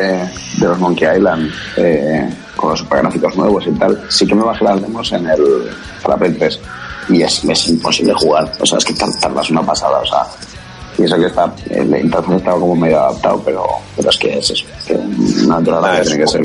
de 0.57 0.67
los 0.67 0.77
Monkey 0.79 1.07
Island 1.17 1.51
eh, 1.77 2.29
con 2.55 2.71
los 2.71 2.79
supergráficos 2.79 3.35
nuevos 3.35 3.65
y 3.67 3.71
tal, 3.71 4.03
sí 4.09 4.27
que 4.27 4.35
me 4.35 4.43
bajé 4.43 4.63
las 4.65 4.81
demos 4.81 5.11
en 5.13 5.27
el 5.27 5.69
para 6.03 6.17
Play 6.17 6.33
3 6.33 6.59
y 7.09 7.21
es, 7.21 7.43
es 7.45 7.67
imposible 7.69 8.13
jugar. 8.13 8.51
O 8.59 8.65
sea, 8.65 8.77
es 8.77 8.85
que 8.85 8.93
tar- 8.93 9.09
tardas 9.19 9.49
una 9.49 9.61
pasada. 9.65 9.99
O 9.99 10.05
sea, 10.05 10.25
y 10.97 11.03
eso 11.03 11.15
que 11.17 11.25
está, 11.27 11.53
interfaz 11.99 12.35
estaba 12.37 12.59
como 12.59 12.75
medio 12.75 12.99
adaptado, 12.99 13.41
pero, 13.43 13.65
pero 13.95 14.09
es 14.09 14.17
que 14.17 14.37
es 14.37 14.49
eso. 14.51 14.65
Que 14.87 14.95
una 15.45 15.57
Ah, 15.57 15.61
gráfica 15.61 16.01
es 16.01 16.07
tiene 16.09 16.23
que 16.23 16.27
ser 16.29 16.41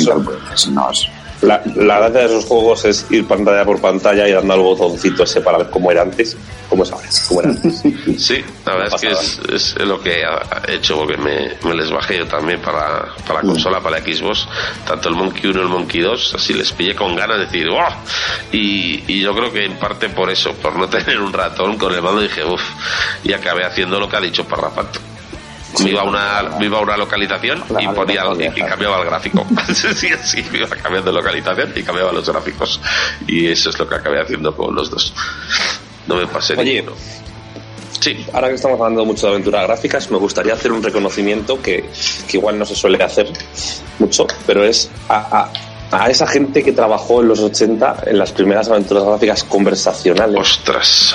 eso- 0.00 0.10
tal, 0.10 0.24
porque 0.24 0.56
si 0.56 0.70
no 0.70 0.90
es. 0.90 1.06
La, 1.42 1.62
la 1.74 1.98
gracia 1.98 2.20
de 2.20 2.26
esos 2.26 2.44
juegos 2.46 2.84
es 2.86 3.06
ir 3.10 3.26
pantalla 3.26 3.64
por 3.64 3.80
pantalla 3.80 4.26
y 4.26 4.32
dando 4.32 4.54
al 4.54 4.60
botoncito 4.60 5.22
ese 5.22 5.42
para 5.42 5.58
ver 5.58 5.70
cómo 5.70 5.90
era 5.90 6.02
antes, 6.02 6.36
cómo 6.68 6.82
es 6.82 6.92
ahora, 6.92 7.08
cómo 7.28 7.40
era 7.40 7.50
antes. 7.50 7.82
Sí, 8.18 8.42
la 8.64 8.74
verdad 8.74 8.94
es 8.94 9.00
que 9.00 9.54
es, 9.54 9.74
es 9.76 9.86
lo 9.86 10.00
que 10.00 10.22
he 10.22 10.74
hecho 10.74 10.96
porque 10.96 11.18
me, 11.18 11.50
me 11.62 11.74
les 11.74 11.90
bajé 11.90 12.18
yo 12.18 12.26
también 12.26 12.60
para, 12.60 13.14
para 13.26 13.42
la 13.42 13.48
consola, 13.48 13.80
para 13.80 13.98
la 13.98 14.04
Xbox, 14.04 14.48
tanto 14.86 15.10
el 15.10 15.14
Monkey 15.14 15.50
1 15.50 15.58
y 15.58 15.62
el 15.62 15.68
Monkey 15.68 16.00
2, 16.00 16.34
así 16.34 16.54
les 16.54 16.72
pillé 16.72 16.94
con 16.94 17.14
ganas 17.14 17.38
de 17.38 17.44
decir 17.46 17.68
¡Wow! 17.68 17.82
Y, 18.52 19.04
y 19.06 19.20
yo 19.20 19.34
creo 19.34 19.52
que 19.52 19.64
en 19.64 19.76
parte 19.76 20.08
por 20.08 20.30
eso, 20.30 20.52
por 20.54 20.76
no 20.76 20.88
tener 20.88 21.20
un 21.20 21.32
ratón 21.32 21.76
con 21.76 21.94
el 21.94 22.00
mando 22.00 22.22
dije 22.22 22.44
uff, 22.44 22.62
y 23.22 23.32
acabé 23.32 23.64
haciendo 23.64 24.00
lo 24.00 24.08
que 24.08 24.16
ha 24.16 24.20
dicho 24.20 24.44
Parrapato. 24.44 25.00
Me 25.84 25.90
iba, 25.90 26.00
a 26.00 26.04
una, 26.04 26.42
me 26.58 26.66
iba 26.66 26.78
a 26.78 26.80
una 26.82 26.96
localización 26.96 27.58
y 27.58 27.62
Claro, 27.62 27.94
ponía 27.94 28.24
no 28.24 28.40
y, 28.40 28.44
y 28.46 28.62
cambiaba 28.62 28.98
el 29.00 29.04
gráfico. 29.06 29.46
sí, 29.74 30.08
sí, 30.24 30.44
me 30.50 30.58
iba 30.58 30.68
cambiando 30.68 31.10
de 31.12 31.16
localización 31.18 31.72
y 31.76 31.82
cambiaba 31.82 32.12
los 32.12 32.28
gráficos. 32.28 32.80
Y 33.26 33.46
eso 33.48 33.70
es 33.70 33.78
lo 33.78 33.88
que 33.88 33.94
acabé 33.96 34.20
haciendo 34.20 34.54
con 34.56 34.74
los 34.74 34.90
dos. 34.90 35.12
No 36.06 36.16
me 36.16 36.26
pasé 36.26 36.54
Oye, 36.56 36.74
ninguno. 36.82 36.96
Sí, 38.00 38.24
Ahora 38.32 38.48
que 38.48 38.54
estamos 38.54 38.78
hablando 38.80 39.04
mucho 39.04 39.26
de 39.26 39.32
aventuras 39.32 39.66
gráficas, 39.66 40.10
me 40.10 40.18
gustaría 40.18 40.52
hacer 40.54 40.70
un 40.70 40.82
reconocimiento 40.82 41.60
que, 41.60 41.88
que 42.28 42.36
igual 42.36 42.58
no 42.58 42.64
se 42.64 42.74
suele 42.76 43.02
hacer 43.02 43.32
mucho, 43.98 44.26
pero 44.46 44.64
es 44.64 44.90
a, 45.08 45.16
a- 45.40 45.52
a 45.88 46.10
esa 46.10 46.26
gente 46.26 46.62
que 46.64 46.72
trabajó 46.72 47.22
en 47.22 47.28
los 47.28 47.38
80 47.38 48.02
en 48.06 48.18
las 48.18 48.32
primeras 48.32 48.68
aventuras 48.68 49.04
gráficas 49.04 49.44
conversacionales. 49.44 50.36
ostras. 50.40 51.14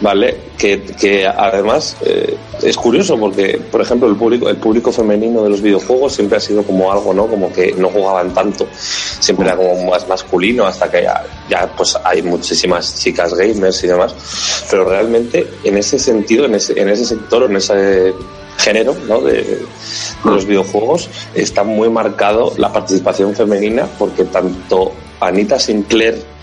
¿Vale? 0.00 0.36
Que, 0.56 0.82
que 0.82 1.26
además 1.26 1.96
eh, 2.04 2.36
es 2.62 2.76
curioso 2.76 3.18
porque, 3.18 3.60
por 3.70 3.80
ejemplo, 3.80 4.08
el 4.08 4.16
público, 4.16 4.48
el 4.48 4.56
público 4.56 4.92
femenino 4.92 5.42
de 5.42 5.50
los 5.50 5.60
videojuegos 5.60 6.14
siempre 6.14 6.38
ha 6.38 6.40
sido 6.40 6.62
como 6.62 6.90
algo, 6.90 7.12
¿no? 7.14 7.26
Como 7.26 7.52
que 7.52 7.72
no 7.72 7.88
jugaban 7.88 8.32
tanto, 8.34 8.66
siempre 8.72 9.46
era 9.46 9.56
como 9.56 9.90
más 9.90 10.08
masculino 10.08 10.66
hasta 10.66 10.90
que 10.90 11.02
ya, 11.02 11.24
ya 11.48 11.66
pues 11.76 11.96
hay 12.04 12.22
muchísimas 12.22 12.98
chicas 13.00 13.34
gamers 13.34 13.82
y 13.84 13.86
demás, 13.88 14.14
pero 14.70 14.84
realmente 14.88 15.46
en 15.64 15.76
ese 15.76 15.98
sentido, 15.98 16.46
en 16.46 16.54
ese, 16.54 16.80
en 16.80 16.88
ese 16.88 17.04
sector, 17.04 17.44
en 17.44 17.56
ese 17.56 18.14
género, 18.58 18.96
¿no? 19.06 19.20
De, 19.20 19.42
de 19.42 19.66
los 20.24 20.44
videojuegos 20.44 21.08
está 21.34 21.62
muy 21.62 21.88
marcado 21.88 22.52
la 22.56 22.72
participación 22.72 23.34
femenina 23.34 23.88
porque 23.98 24.24
tanto 24.24 24.92
Anita 25.20 25.58
Sinclair 25.58 26.37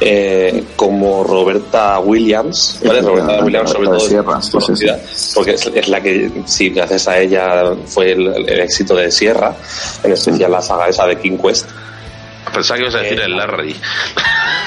eh, 0.00 0.64
como 0.76 1.24
Roberta 1.24 1.98
Williams, 2.00 2.80
¿vale? 2.84 3.00
Roberta 3.00 3.26
Roberta 3.26 3.44
Williams 3.44 3.70
sobre 3.70 3.90
de 3.90 3.96
todo 3.96 4.08
Sierra, 4.08 4.42
sí, 4.42 4.50
conocida 4.50 4.98
porque 5.34 5.52
es, 5.52 5.66
es 5.66 5.88
la 5.88 6.00
que, 6.00 6.30
sí, 6.46 6.70
gracias 6.70 7.08
a 7.08 7.18
ella 7.18 7.74
fue 7.86 8.12
el, 8.12 8.26
el 8.48 8.60
éxito 8.60 8.94
de 8.94 9.10
Sierra, 9.10 9.54
en 10.02 10.12
especial 10.12 10.52
la 10.52 10.62
saga 10.62 10.88
esa 10.88 11.06
de 11.06 11.18
King 11.18 11.38
Quest. 11.38 11.66
Pensaba 12.52 12.76
que 12.78 12.82
ibas 12.82 12.94
a 12.94 12.98
decir 12.98 13.20
el 13.20 13.36
Larry. 13.36 13.76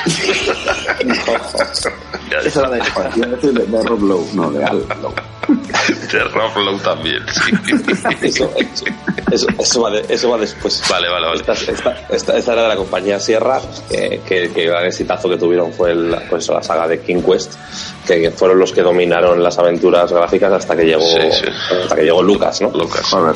Esa 2.45 2.59
era 2.61 2.69
de, 2.69 2.81
a 2.81 3.27
decir 3.27 3.53
de, 3.53 3.65
de 3.65 3.83
Rob 3.83 4.01
Lowe, 4.01 4.27
no, 4.33 4.51
de 4.51 4.63
Al 4.63 4.85
Lowe. 5.01 5.13
De 6.11 6.19
Rob 6.23 6.57
Lowe 6.57 6.79
también, 6.79 7.23
sí. 7.31 7.51
Eso, 8.21 8.51
eso, 9.31 9.47
eso 9.59 9.81
va, 9.81 9.91
de- 9.91 10.05
eso 10.09 10.29
va 10.29 10.37
después. 10.37 10.81
Vale, 10.89 11.07
vale, 11.09 11.27
vale. 11.27 11.39
Esta, 11.39 11.53
esta, 11.53 11.91
esta- 12.09 12.37
esta 12.37 12.53
era 12.53 12.63
de 12.63 12.67
la 12.69 12.75
compañía 12.75 13.19
Sierra, 13.19 13.59
que, 13.89 14.21
que, 14.27 14.51
que 14.51 14.63
el 14.63 14.69
gran 14.71 14.85
exitazo 14.85 15.29
que 15.29 15.37
tuvieron 15.37 15.71
fue 15.73 15.91
el, 15.91 16.15
pues, 16.29 16.47
la 16.49 16.63
saga 16.63 16.87
de 16.87 16.99
King 17.01 17.21
Quest, 17.21 17.53
que 18.07 18.31
fueron 18.31 18.59
los 18.59 18.71
que 18.71 18.81
dominaron 18.81 19.43
las 19.43 19.57
aventuras 19.59 20.11
gráficas 20.11 20.51
hasta 20.53 20.75
que 20.75 20.83
llegó, 20.85 21.01
Sí, 21.05 21.19
sí. 21.31 21.45
hasta 21.83 21.95
que 21.95 22.03
llegó 22.03 22.23
Lucas, 22.23 22.61
¿no? 22.61 22.71
Lucas. 22.71 23.01
Joder. 23.09 23.35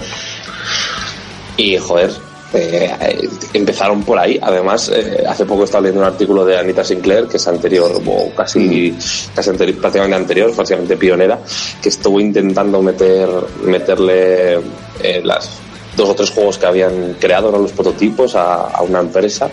Y 1.58 1.78
joder, 1.78 2.12
eh, 2.54 3.28
empezaron 3.54 4.04
por 4.04 4.18
ahí. 4.18 4.40
Además, 4.42 4.90
eh, 4.94 5.24
hace 5.28 5.46
poco 5.46 5.64
estaba 5.66 5.82
leyendo 5.84 6.02
un 6.02 6.08
artículo 6.08 6.46
de 6.46 6.58
Anita 6.58 6.84
Sinclair, 6.84 7.28
que 7.28 7.38
es 7.38 7.48
anterior, 7.48 7.92
o 8.06 8.30
casi, 8.36 8.96
casi 9.36 9.50
anteri- 9.52 9.76
prácticamente 9.76 10.16
anterior, 10.16 10.52
prácticamente 10.54 10.98
pionera, 10.98 11.40
que 11.82 11.90
estuvo 11.90 12.20
intentando 12.20 12.82
meter, 12.82 13.30
meterle 13.64 14.54
eh, 15.02 15.22
las 15.24 15.50
dos 15.96 16.10
o 16.10 16.16
tres 16.16 16.32
juegos 16.32 16.58
que 16.58 16.66
habían 16.66 17.16
creado, 17.20 17.52
¿no? 17.52 17.60
los 17.60 17.72
prototipos, 17.72 18.36
a, 18.36 18.68
a 18.68 18.82
una 18.82 19.00
empresa 19.00 19.50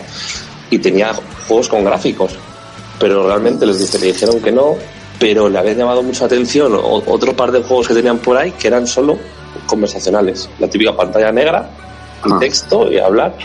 y 0.69 0.79
tenía 0.79 1.11
juegos 1.47 1.67
con 1.69 1.83
gráficos. 1.83 2.33
Pero 2.99 3.27
realmente 3.27 3.65
les 3.65 3.79
dije- 3.79 3.99
le 3.99 4.07
dijeron 4.07 4.39
que 4.41 4.51
no, 4.51 4.75
pero 5.19 5.49
le 5.49 5.59
habían 5.59 5.77
llamado 5.77 6.01
mucha 6.03 6.25
atención 6.25 6.73
otro 6.81 7.35
par 7.35 7.51
de 7.51 7.61
juegos 7.63 7.87
que 7.87 7.93
tenían 7.93 8.17
por 8.19 8.37
ahí 8.37 8.51
que 8.51 8.67
eran 8.67 8.87
solo 8.87 9.17
conversacionales. 9.65 10.49
La 10.59 10.67
típica 10.69 10.95
pantalla 10.95 11.31
negra, 11.31 11.69
y 12.25 12.31
Ah. 12.31 12.37
texto 12.39 12.91
y 12.91 12.99
hablar. 12.99 13.35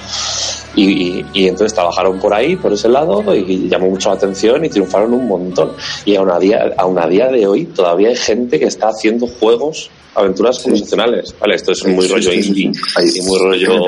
Y, 0.75 1.25
y, 1.35 1.49
entonces 1.49 1.75
trabajaron 1.75 2.19
por 2.19 2.33
ahí, 2.33 2.57
por 2.57 2.73
ese 2.73 2.89
lado, 2.89 3.23
y 3.35 3.69
llamó 3.69 3.91
mucho 3.91 4.09
la 4.09 4.15
atención 4.15 4.65
y 4.65 4.71
triunfaron 4.71 5.13
un 5.13 5.29
montón. 5.29 5.73
Y 6.07 6.17
aún 6.17 6.31
a 6.31 6.39
día, 6.39 6.73
aún 6.79 6.99
a 6.99 7.07
día 7.07 7.29
de 7.29 7.47
hoy 7.47 7.67
todavía 7.67 8.09
hay 8.09 8.17
gente 8.17 8.59
que 8.59 8.65
está 8.67 8.89
haciendo 8.89 9.27
juegos, 9.27 9.91
aventuras 10.15 10.59
conversacionales. 10.61 11.35
Vale, 11.39 11.57
esto 11.57 11.73
es 11.73 11.87
muy 11.87 12.09
rollo 12.09 12.33
indie 12.33 12.73
y 13.03 13.21
muy 13.23 13.39
rollo 13.39 13.85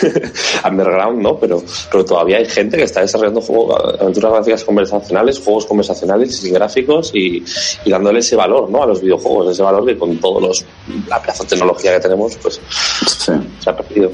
underground, 0.64 1.22
¿no? 1.22 1.38
Pero, 1.38 1.62
pero 1.90 2.04
todavía 2.04 2.38
hay 2.38 2.46
gente 2.46 2.76
que 2.76 2.84
está 2.84 3.00
desarrollando 3.00 3.40
juegos, 3.40 4.00
aventuras 4.00 4.32
gráficas 4.32 4.64
conversacionales, 4.64 5.38
juegos 5.38 5.66
conversacionales 5.66 6.36
sin 6.36 6.54
gráficos 6.54 7.10
y, 7.14 7.44
y, 7.84 7.90
dándole 7.90 8.20
ese 8.20 8.36
valor, 8.36 8.70
¿no? 8.70 8.82
A 8.82 8.86
los 8.86 9.00
videojuegos, 9.00 9.52
ese 9.52 9.62
valor 9.62 9.86
que 9.86 9.98
con 9.98 10.16
todos 10.18 10.42
los 10.42 10.64
la 11.08 11.20
pedazo 11.20 11.44
de 11.44 11.50
tecnología 11.50 11.94
que 11.94 12.00
tenemos, 12.00 12.36
pues 12.36 12.60
se 13.20 13.70
ha 13.70 13.76
perdido. 13.76 14.10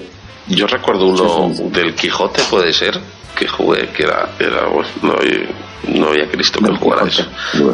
Yo 0.49 0.66
recuerdo 0.66 1.07
uno 1.07 1.53
del 1.70 1.94
Quijote, 1.94 2.42
puede 2.49 2.72
ser, 2.72 3.01
que 3.36 3.47
jugué, 3.47 3.88
que 3.90 4.05
era, 4.05 4.30
era 4.38 4.62
no, 5.03 5.12
había, 5.12 5.49
no 5.88 6.09
había 6.09 6.28
Cristo 6.30 6.61
que 6.61 6.76
jugara 6.76 7.07
eso. 7.07 7.24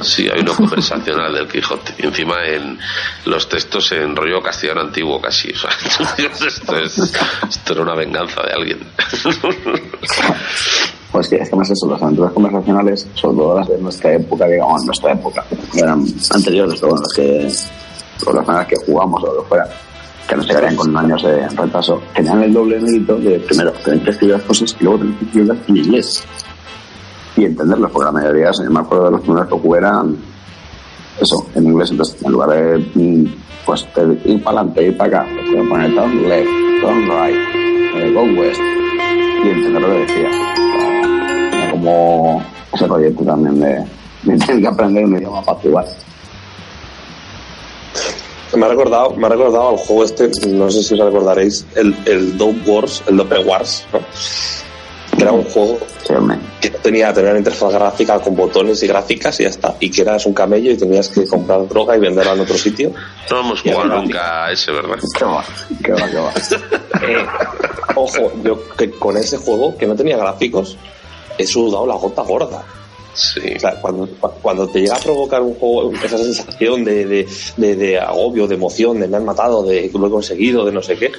Sí, 0.02 0.28
hay 0.28 0.40
uno 0.40 0.54
conversacional 0.54 1.32
del 1.32 1.48
Quijote. 1.48 1.94
Encima 1.98 2.44
en 2.46 2.78
los 3.26 3.48
textos 3.48 3.92
en 3.92 4.16
rollo 4.16 4.42
castellano 4.42 4.80
antiguo 4.82 5.20
casi. 5.20 5.52
O 5.52 5.56
sea, 5.56 5.70
esto, 6.46 6.76
es, 6.76 6.98
esto 6.98 7.72
era 7.72 7.82
una 7.82 7.94
venganza 7.94 8.42
de 8.42 8.52
alguien. 8.52 8.78
Pues 11.12 11.28
que 11.28 11.36
es 11.36 11.50
que 11.50 11.56
más 11.56 11.70
eso, 11.70 11.86
las 11.90 12.00
aventuras 12.00 12.32
conversacionales, 12.32 13.06
sobre 13.12 13.36
todo 13.36 13.58
las 13.58 13.68
de 13.68 13.78
nuestra 13.78 14.14
época, 14.14 14.46
digamos, 14.46 14.82
nuestra 14.86 15.12
época, 15.12 15.44
eran 15.74 16.06
anteriores, 16.30 16.80
pero 16.80 16.92
bueno, 16.92 17.02
las 17.02 17.12
que, 17.14 18.26
o 18.26 18.32
las 18.32 18.46
maneras 18.46 18.66
que 18.66 18.76
jugamos 18.86 19.22
o 19.22 19.26
lo 19.26 19.42
que 19.42 19.48
fuera, 19.50 19.68
que 20.28 20.36
nos 20.36 20.46
llegarían 20.46 20.76
con 20.76 20.96
años 20.96 21.22
de 21.22 21.48
retraso, 21.48 22.02
tenían 22.14 22.42
el 22.42 22.52
doble 22.52 22.80
mérito 22.80 23.16
de 23.18 23.40
primero 23.40 23.72
tener 23.72 24.02
que 24.02 24.10
escribir 24.10 24.36
las 24.36 24.44
cosas 24.44 24.76
y 24.78 24.84
luego 24.84 24.98
tener 25.00 25.14
que 25.16 25.24
escribirlas 25.24 25.58
en 25.68 25.76
inglés 25.76 26.24
y 27.36 27.44
entenderlas, 27.44 27.90
porque 27.90 28.04
la 28.04 28.12
mayoría, 28.12 28.50
yo 28.52 28.70
me 28.70 28.80
acuerdo 28.80 29.06
de 29.06 29.10
los 29.12 29.20
primeros 29.22 29.48
que 29.48 29.54
jugué 29.54 29.78
eran 29.78 30.16
eso, 31.20 31.46
en 31.54 31.64
inglés, 31.64 31.90
entonces 31.90 32.22
en 32.22 32.32
lugar 32.32 32.50
de 32.50 32.78
mm, 32.94 33.26
pues 33.64 33.86
ir 34.24 34.42
para 34.42 34.60
adelante, 34.60 34.86
ir 34.86 34.96
para 34.96 35.20
acá, 35.20 35.30
pues 35.34 35.68
poner 35.68 35.94
turn 35.94 36.28
left, 36.28 36.48
turn 36.80 37.02
right, 37.08 37.36
eh, 37.96 38.12
go 38.12 38.22
west 38.40 38.60
y 39.44 39.48
entender 39.48 39.82
lo 39.82 39.88
que 39.88 40.00
decía. 40.00 40.28
Era 41.52 41.70
como 41.70 42.42
ese 42.72 42.86
proyecto 42.86 43.24
también 43.24 43.60
de, 43.60 43.84
de 44.22 44.38
tener 44.38 44.62
que 44.62 44.68
aprender 44.68 45.04
un 45.04 45.16
idioma 45.16 45.42
para 45.42 45.58
jugar. 45.58 45.86
Me 48.54 48.66
ha 48.66 48.68
recordado, 48.68 49.10
me 49.16 49.26
ha 49.26 49.30
recordado 49.30 49.70
al 49.70 49.76
juego 49.76 50.04
este, 50.04 50.30
no 50.48 50.70
sé 50.70 50.82
si 50.82 50.94
os 50.94 51.00
recordaréis, 51.00 51.64
el, 51.74 51.96
el 52.06 52.36
Dope 52.36 52.70
Wars, 52.70 53.02
el 53.06 53.16
Dope 53.16 53.38
Wars, 53.38 53.86
¿no? 53.92 54.00
que 55.16 55.22
era 55.22 55.32
un 55.32 55.44
juego 55.44 55.78
que 56.60 56.70
tenía, 56.70 57.12
tenía 57.12 57.30
una 57.30 57.38
interfaz 57.38 57.72
gráfica 57.72 58.18
con 58.20 58.34
botones 58.34 58.82
y 58.82 58.86
gráficas 58.86 59.38
y 59.40 59.44
ya 59.44 59.50
está, 59.50 59.76
y 59.78 59.90
que 59.90 60.02
eras 60.02 60.26
un 60.26 60.34
camello 60.34 60.70
y 60.70 60.76
tenías 60.76 61.08
que 61.08 61.26
comprar 61.26 61.66
droga 61.68 61.96
y 61.96 62.00
venderla 62.00 62.32
en 62.32 62.40
otro 62.40 62.56
sitio. 62.56 62.92
No 63.30 63.40
hemos 63.40 63.60
jugado 63.60 63.84
nunca 63.84 64.46
a 64.46 64.52
ese, 64.52 64.72
¿verdad? 64.72 64.96
Qué 65.16 65.24
va, 65.24 65.44
qué 65.84 65.92
va, 65.92 66.08
qué 66.08 66.16
va. 66.18 66.32
Eh, 67.02 67.26
ojo, 67.96 68.32
yo 68.44 68.68
que 68.76 68.88
con 68.90 69.16
ese 69.16 69.36
juego, 69.36 69.76
que 69.76 69.88
no 69.88 69.96
tenía 69.96 70.16
gráficos, 70.16 70.76
he 71.36 71.44
sudado 71.44 71.84
la 71.84 71.94
gota 71.96 72.22
gorda. 72.22 72.62
Sí. 73.14 73.40
O 73.56 73.60
sea, 73.60 73.80
cuando, 73.80 74.08
cuando 74.40 74.66
te 74.68 74.80
llega 74.80 74.96
a 74.96 75.00
provocar 75.00 75.42
un 75.42 75.54
juego, 75.54 75.92
esa 76.02 76.18
sensación 76.18 76.84
de, 76.84 77.04
de, 77.06 77.28
de, 77.56 77.76
de 77.76 77.98
agobio, 77.98 78.46
de 78.46 78.54
emoción, 78.54 79.00
de 79.00 79.08
me 79.08 79.16
han 79.16 79.24
matado, 79.24 79.62
de 79.62 79.90
lo 79.92 80.06
he 80.06 80.10
conseguido, 80.10 80.64
de 80.64 80.72
no 80.72 80.82
sé 80.82 80.96
qué, 80.96 81.12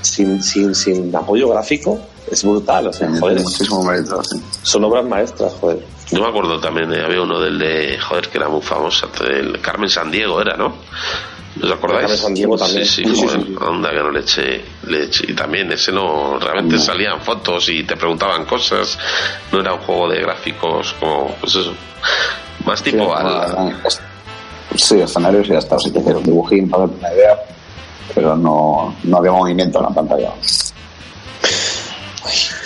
sin, 0.00 0.42
sin, 0.42 0.74
sin 0.74 1.14
apoyo 1.14 1.48
gráfico, 1.48 2.00
es 2.30 2.42
brutal. 2.44 2.88
O 2.88 2.92
sea, 2.92 3.10
joder, 3.18 3.40
Muchísimo 3.40 3.84
mérito, 3.84 4.22
sí. 4.24 4.40
son 4.62 4.84
obras 4.84 5.04
maestras, 5.04 5.52
joder. 5.60 5.84
Yo 6.10 6.20
me 6.20 6.28
acuerdo 6.28 6.60
también, 6.60 6.88
de, 6.88 7.02
había 7.02 7.22
uno 7.22 7.40
del 7.40 7.58
de, 7.58 7.98
joder, 7.98 8.28
que 8.28 8.38
era 8.38 8.48
muy 8.48 8.62
famoso, 8.62 9.08
el 9.28 9.60
Carmen 9.60 9.88
San 9.88 10.10
Diego 10.10 10.40
era, 10.40 10.56
¿no? 10.56 10.74
¿Os 11.62 11.70
acordáis? 11.70 12.02
Carmen 12.02 12.18
Sandiego 12.18 12.56
también. 12.56 12.84
Sí, 12.84 13.04
sí, 13.04 13.22
joder, 13.22 13.42
sí. 13.42 13.54
onda 13.60 13.90
que 13.90 13.96
no 13.96 14.10
le 14.10 14.20
eché, 14.20 14.64
le 14.86 15.04
eché. 15.04 15.30
Y 15.30 15.34
también 15.34 15.70
ese 15.72 15.92
no, 15.92 16.38
realmente 16.38 16.78
salían 16.78 17.20
fotos 17.20 17.68
y 17.68 17.84
te 17.84 17.96
preguntaban 17.96 18.44
cosas, 18.44 18.98
no 19.52 19.60
era 19.60 19.74
un 19.74 19.80
juego 19.80 20.08
de 20.10 20.20
gráficos 20.20 20.94
como, 20.98 21.34
pues 21.40 21.54
eso, 21.54 21.72
más 22.64 22.82
tipo 22.82 23.14
Sí, 23.16 24.00
Sí, 24.76 25.00
escenarios 25.00 25.46
y 25.46 25.52
ya 25.52 25.58
está. 25.58 25.78
Sí 25.78 25.92
que 25.92 26.00
hacer 26.00 26.16
un 26.16 26.24
dibujín 26.24 26.68
para 26.68 26.86
darte 26.86 26.98
una 26.98 27.14
idea, 27.14 27.38
pero 28.12 28.36
no, 28.36 28.96
no 29.04 29.16
había 29.18 29.30
movimiento 29.30 29.78
en 29.78 29.84
la 29.84 29.90
pantalla. 29.90 30.32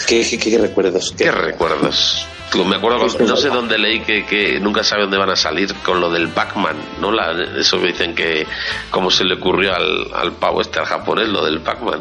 ¿Qué, 0.07 0.27
qué, 0.27 0.39
qué 0.39 0.59
recuerdos? 0.59 1.13
¿Qué 1.17 1.31
recuerdos? 1.31 2.27
Me 2.65 2.77
acuerdo, 2.77 2.99
cuando- 2.99 3.27
no 3.27 3.37
sé 3.37 3.49
dónde 3.49 3.79
leí 3.79 4.01
que, 4.01 4.25
que 4.25 4.59
nunca 4.61 4.83
sabe 4.83 5.03
dónde 5.03 5.19
van 5.19 5.31
a 5.31 5.37
salir 5.37 5.73
con 5.85 6.01
lo 6.01 6.11
del 6.11 6.29
Pac-Man, 6.29 6.77
¿no? 7.01 7.13
La, 7.13 7.33
eso 7.59 7.77
me 7.79 7.89
dicen 7.89 8.15
que, 8.15 8.47
como 8.91 9.11
se 9.11 9.25
le 9.25 9.35
ocurrió 9.35 9.75
al, 9.75 10.07
al 10.15 10.33
pavo 10.33 10.61
este, 10.63 10.79
al 10.79 10.87
japonés, 10.87 11.29
lo 11.29 11.45
del 11.45 11.61
Pac-Man, 11.61 12.01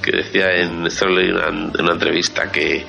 que 0.00 0.12
decía 0.12 0.52
en, 0.56 0.86
una, 0.86 1.48
en 1.48 1.72
una 1.80 1.92
entrevista 1.92 2.52
que, 2.52 2.86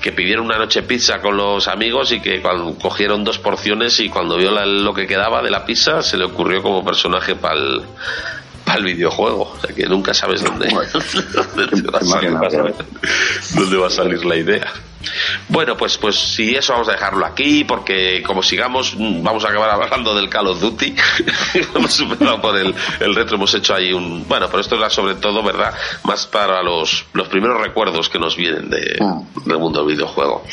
que 0.00 0.12
pidieron 0.12 0.44
una 0.46 0.58
noche 0.58 0.82
pizza 0.82 1.20
con 1.20 1.36
los 1.36 1.66
amigos 1.66 2.12
y 2.12 2.20
que 2.20 2.40
cuando 2.40 2.74
cogieron 2.78 3.24
dos 3.24 3.38
porciones 3.38 3.98
y 4.00 4.08
cuando 4.08 4.36
vio 4.36 4.50
la- 4.52 4.64
lo 4.66 4.94
que 4.94 5.06
quedaba 5.08 5.42
de 5.42 5.50
la 5.50 5.64
pizza 5.66 6.02
se 6.02 6.16
le 6.16 6.24
ocurrió 6.24 6.62
como 6.62 6.84
personaje 6.84 7.34
para 7.34 7.56
el, 7.56 7.82
para 8.64 8.78
el 8.78 8.84
videojuego. 8.84 9.54
O 9.56 9.60
sea 9.60 9.74
que 9.74 9.86
nunca 9.86 10.14
sabes 10.14 10.42
dónde, 10.44 10.68
va 10.74 11.98
salir, 12.04 12.30
dónde 13.54 13.76
va 13.76 13.86
a 13.88 13.90
salir 13.90 14.24
la 14.24 14.36
idea. 14.36 14.72
Bueno, 15.48 15.76
pues, 15.76 15.98
pues 15.98 16.16
si 16.16 16.54
eso 16.54 16.72
vamos 16.72 16.88
a 16.88 16.92
dejarlo 16.92 17.26
aquí, 17.26 17.64
porque 17.64 18.22
como 18.22 18.42
sigamos, 18.42 18.94
mm, 18.96 19.22
vamos 19.22 19.44
a 19.44 19.48
acabar 19.48 19.70
hablando 19.70 20.14
del 20.14 20.28
Call 20.28 20.48
of 20.48 20.60
Duty. 20.60 20.94
hemos 21.74 21.92
superado 21.92 22.40
por 22.40 22.56
el, 22.56 22.74
el 23.00 23.14
retro, 23.14 23.36
hemos 23.36 23.54
hecho 23.54 23.74
ahí 23.74 23.92
un. 23.92 24.26
Bueno, 24.26 24.46
pero 24.48 24.60
esto 24.60 24.76
era 24.76 24.90
sobre 24.90 25.16
todo, 25.16 25.42
¿verdad? 25.42 25.74
Más 26.04 26.26
para 26.26 26.62
los, 26.62 27.04
los 27.12 27.28
primeros 27.28 27.60
recuerdos 27.60 28.08
que 28.08 28.18
nos 28.18 28.36
vienen 28.36 28.70
de, 28.70 28.98
Ah. 29.00 29.20
del 29.44 29.58
mundo 29.58 29.84
del 29.84 29.94
videojuego. 29.94 30.44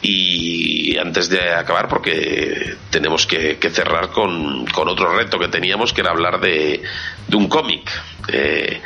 Y 0.00 0.96
antes 0.98 1.28
de 1.28 1.52
acabar, 1.54 1.88
porque 1.88 2.76
tenemos 2.90 3.26
que, 3.26 3.56
que 3.58 3.70
cerrar 3.70 4.10
con, 4.10 4.66
con 4.66 4.88
otro 4.88 5.14
reto 5.16 5.38
que 5.38 5.48
teníamos, 5.48 5.92
que 5.92 6.00
era 6.00 6.10
hablar 6.10 6.40
de, 6.40 6.82
de 7.28 7.36
un 7.36 7.48
cómic. 7.48 7.90
Eh, 8.28 8.80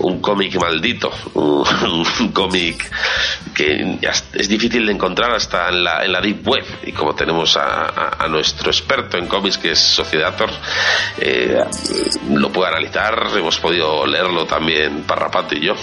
un 0.00 0.20
cómic 0.20 0.56
maldito, 0.60 1.12
un, 1.34 2.30
cómic 2.34 2.90
que 3.54 3.98
es 4.32 4.48
difícil 4.48 4.84
de 4.86 4.92
encontrar 4.92 5.32
hasta 5.32 5.68
en 5.68 5.84
la, 5.84 6.04
en 6.04 6.12
la 6.12 6.20
Deep 6.20 6.46
Web. 6.48 6.64
Y 6.84 6.92
como 6.92 7.14
tenemos 7.14 7.56
a, 7.56 8.14
a- 8.18 8.26
nuestro 8.28 8.70
experto 8.70 9.16
en 9.16 9.26
cómics, 9.28 9.58
que 9.58 9.72
es 9.72 9.78
Sociedator, 9.78 10.50
eh, 11.18 11.62
lo 12.30 12.50
puede 12.50 12.70
analizar, 12.72 13.28
hemos 13.36 13.58
podido 13.58 14.04
leerlo 14.06 14.44
también 14.46 15.02
Parrapato 15.02 15.54
y 15.54 15.66
yo. 15.66 15.74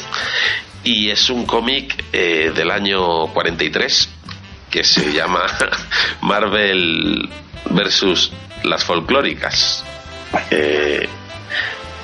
Y 0.84 1.10
es 1.10 1.30
un 1.30 1.46
cómic 1.46 2.04
eh, 2.12 2.52
del 2.56 2.72
año 2.72 3.28
43 3.28 4.10
que 4.70 4.84
se 4.84 5.14
llama 5.14 5.46
Marvel 6.22 7.30
versus 7.70 8.32
las 8.64 8.84
folclóricas. 8.84 9.84
Eh, 10.52 11.08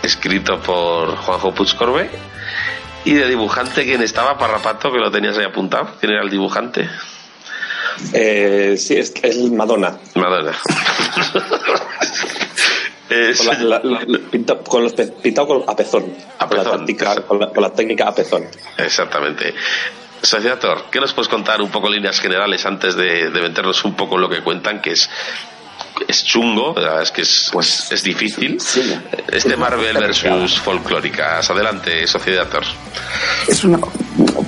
escrito 0.04 0.60
por 0.60 1.16
Juanjo 1.18 1.54
Puigcorbe 1.54 2.10
y 3.06 3.14
de 3.16 3.28
dibujante 3.28 3.84
quien 3.84 4.02
estaba 4.04 4.38
Parrapato 4.38 4.92
que 4.92 5.00
lo 5.00 5.10
tenías 5.12 5.38
ahí 5.38 5.46
apuntado 5.46 5.90
quién 6.00 6.12
era 6.14 6.24
el 6.24 6.30
dibujante 6.30 6.90
Eh, 8.14 8.76
sí, 8.78 8.96
es, 8.98 9.14
es 9.22 9.38
Madonna. 9.52 9.98
Madonna 10.16 10.52
Es- 13.10 13.38
Con, 13.46 13.70
la- 13.70 13.80
la- 13.84 14.02
la- 14.08 14.20
pinta- 14.32 14.58
con 14.58 14.82
los 14.84 14.94
pe- 14.94 15.08
pintado 15.22 15.48
con, 15.48 15.64
a 15.68 15.76
pezón. 15.76 16.16
A 16.40 16.48
pezón. 16.50 16.86
con, 17.28 17.40
la, 17.40 17.50
con 17.50 17.62
la 17.62 17.70
técnica 17.74 18.08
a 18.08 18.16
pezón. 18.16 18.46
exactamente 18.78 19.54
Sociator, 20.22 20.86
¿qué 20.90 21.02
nos 21.02 21.14
puedes 21.14 21.28
contar 21.28 21.62
un 21.62 21.70
poco 21.70 21.88
en 21.88 21.96
líneas 21.96 22.20
generales 22.22 22.66
antes 22.66 22.96
de, 22.96 23.30
de 23.30 23.42
meternos 23.42 23.84
un 23.84 23.94
poco 23.94 24.16
en 24.16 24.22
lo 24.22 24.30
que 24.30 24.42
cuentan 24.42 24.82
que 24.82 24.92
es 24.94 25.10
es 26.08 26.24
chungo, 26.26 26.74
la 26.76 26.82
verdad 26.82 27.02
es 27.04 27.12
que 27.12 27.22
es, 27.22 27.50
Pues, 27.52 27.92
es 27.92 28.04
difícil. 28.04 28.60
sí. 28.60 29.00
Este 29.32 29.56
Marvel 29.56 29.98
versus 29.98 30.60
folclóricas. 30.60 31.50
Adelante, 31.50 32.06
Sociedator. 32.08 32.64
Es 33.48 33.64
una, 33.64 33.80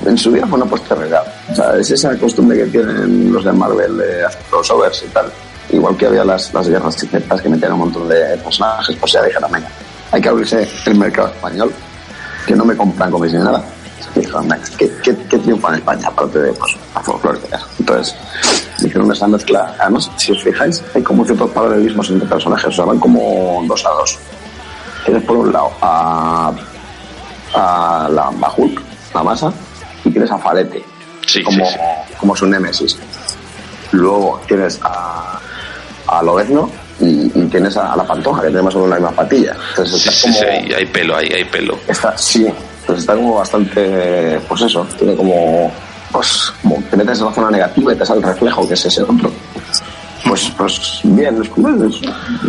en 0.05 0.17
su 0.17 0.31
vida 0.31 0.45
fue 0.47 0.57
una 0.57 0.65
apuesta 0.65 0.93
arriesgada. 0.95 1.33
O 1.51 1.55
sea, 1.55 1.75
es 1.79 1.89
esa 1.91 2.17
costumbre 2.17 2.57
que 2.57 2.65
tienen 2.65 3.31
los 3.33 3.43
de 3.43 3.51
Marvel 3.51 3.97
de 3.97 4.25
hacer 4.25 4.41
crossovers 4.49 5.03
y 5.03 5.07
tal. 5.07 5.31
Igual 5.71 5.97
que 5.97 6.05
había 6.05 6.23
las, 6.23 6.53
las 6.53 6.67
guerras 6.69 6.95
secretas 6.95 7.41
que 7.41 7.49
metían 7.49 7.73
un 7.73 7.79
montón 7.79 8.07
de 8.07 8.37
personajes, 8.37 8.95
pues 8.99 9.11
ya 9.13 9.23
dijeron, 9.23 9.51
venga, 9.51 9.67
hay 10.11 10.21
que 10.21 10.29
abrirse 10.29 10.67
el 10.85 10.95
mercado 10.95 11.29
español, 11.29 11.73
que 12.45 12.55
no 12.55 12.63
me 12.65 12.77
compran 12.77 13.09
cómics 13.11 13.33
ni 13.33 13.39
nada. 13.39 13.63
Dijeron, 14.13 14.47
¿qué, 14.77 14.91
qué, 15.03 15.15
qué 15.29 15.37
triunfa 15.39 15.69
en 15.69 15.75
España 15.75 16.07
aparte 16.07 16.39
de 16.39 16.53
pues, 16.53 16.75
la 16.93 17.01
folclórica? 17.01 17.59
Entonces, 17.79 18.15
hicieron 18.79 19.11
esa 19.11 19.27
mezcla. 19.27 19.75
Además, 19.79 20.09
si 20.17 20.31
os 20.31 20.43
fijáis, 20.43 20.83
hay 20.93 21.01
como 21.03 21.25
ciertos 21.25 21.49
paralelismos 21.51 22.09
entre 22.09 22.27
personajes, 22.27 22.67
o 22.67 22.71
sea, 22.71 22.85
van 22.85 22.99
como 22.99 23.63
dos 23.67 23.85
a 23.85 23.89
dos. 23.89 24.17
Tienes 25.05 25.23
por 25.23 25.37
un 25.37 25.51
lado 25.53 25.71
a, 25.81 26.51
a 27.53 28.09
la 28.11 28.23
a 28.23 28.53
Hulk, 28.55 28.81
la 29.13 29.23
masa, 29.23 29.51
y 30.03 30.09
tienes 30.11 30.31
a 30.31 30.37
Falete 30.37 30.83
Sí, 31.27 31.43
como, 31.43 31.65
sí, 31.65 31.73
sí. 31.73 32.13
como 32.19 32.35
su 32.35 32.45
némesis. 32.45 32.97
Luego 33.91 34.41
tienes 34.47 34.79
a, 34.83 35.39
a 36.07 36.23
Lobezno 36.23 36.69
y, 36.99 37.31
y 37.33 37.47
tienes 37.51 37.75
a, 37.77 37.93
a 37.93 37.97
la 37.97 38.05
Pantoja, 38.05 38.41
que 38.41 38.47
tiene 38.47 38.61
más 38.63 38.75
o 38.75 38.79
menos 38.79 38.89
la 38.91 38.95
misma 38.95 39.11
patilla. 39.11 39.55
Entonces 39.71 40.01
Sí, 40.01 40.09
está 40.09 40.11
sí, 40.11 40.21
como... 40.21 40.33
sí, 40.39 40.45
hay, 40.45 40.73
hay 40.73 40.85
pelo 40.85 41.15
ahí, 41.15 41.27
hay 41.33 41.45
pelo. 41.45 41.77
Está, 41.87 42.17
sí, 42.17 42.47
pues 42.85 42.99
está 42.99 43.15
como 43.15 43.35
bastante, 43.35 44.39
pues 44.47 44.61
eso, 44.61 44.85
tiene 44.97 45.15
como, 45.15 45.71
pues, 46.11 46.51
como 46.61 46.81
te 46.89 46.97
metes 46.97 47.19
en 47.19 47.25
la 47.25 47.33
zona 47.33 47.49
negativa 47.51 47.93
y 47.93 47.95
te 47.97 48.05
sale 48.05 48.19
el 48.19 48.25
reflejo, 48.27 48.67
que 48.67 48.73
es 48.73 48.85
ese 48.85 49.01
otro. 49.03 49.31
Pues, 50.27 50.51
pues 50.57 50.99
bien, 51.03 51.41
es, 51.41 51.49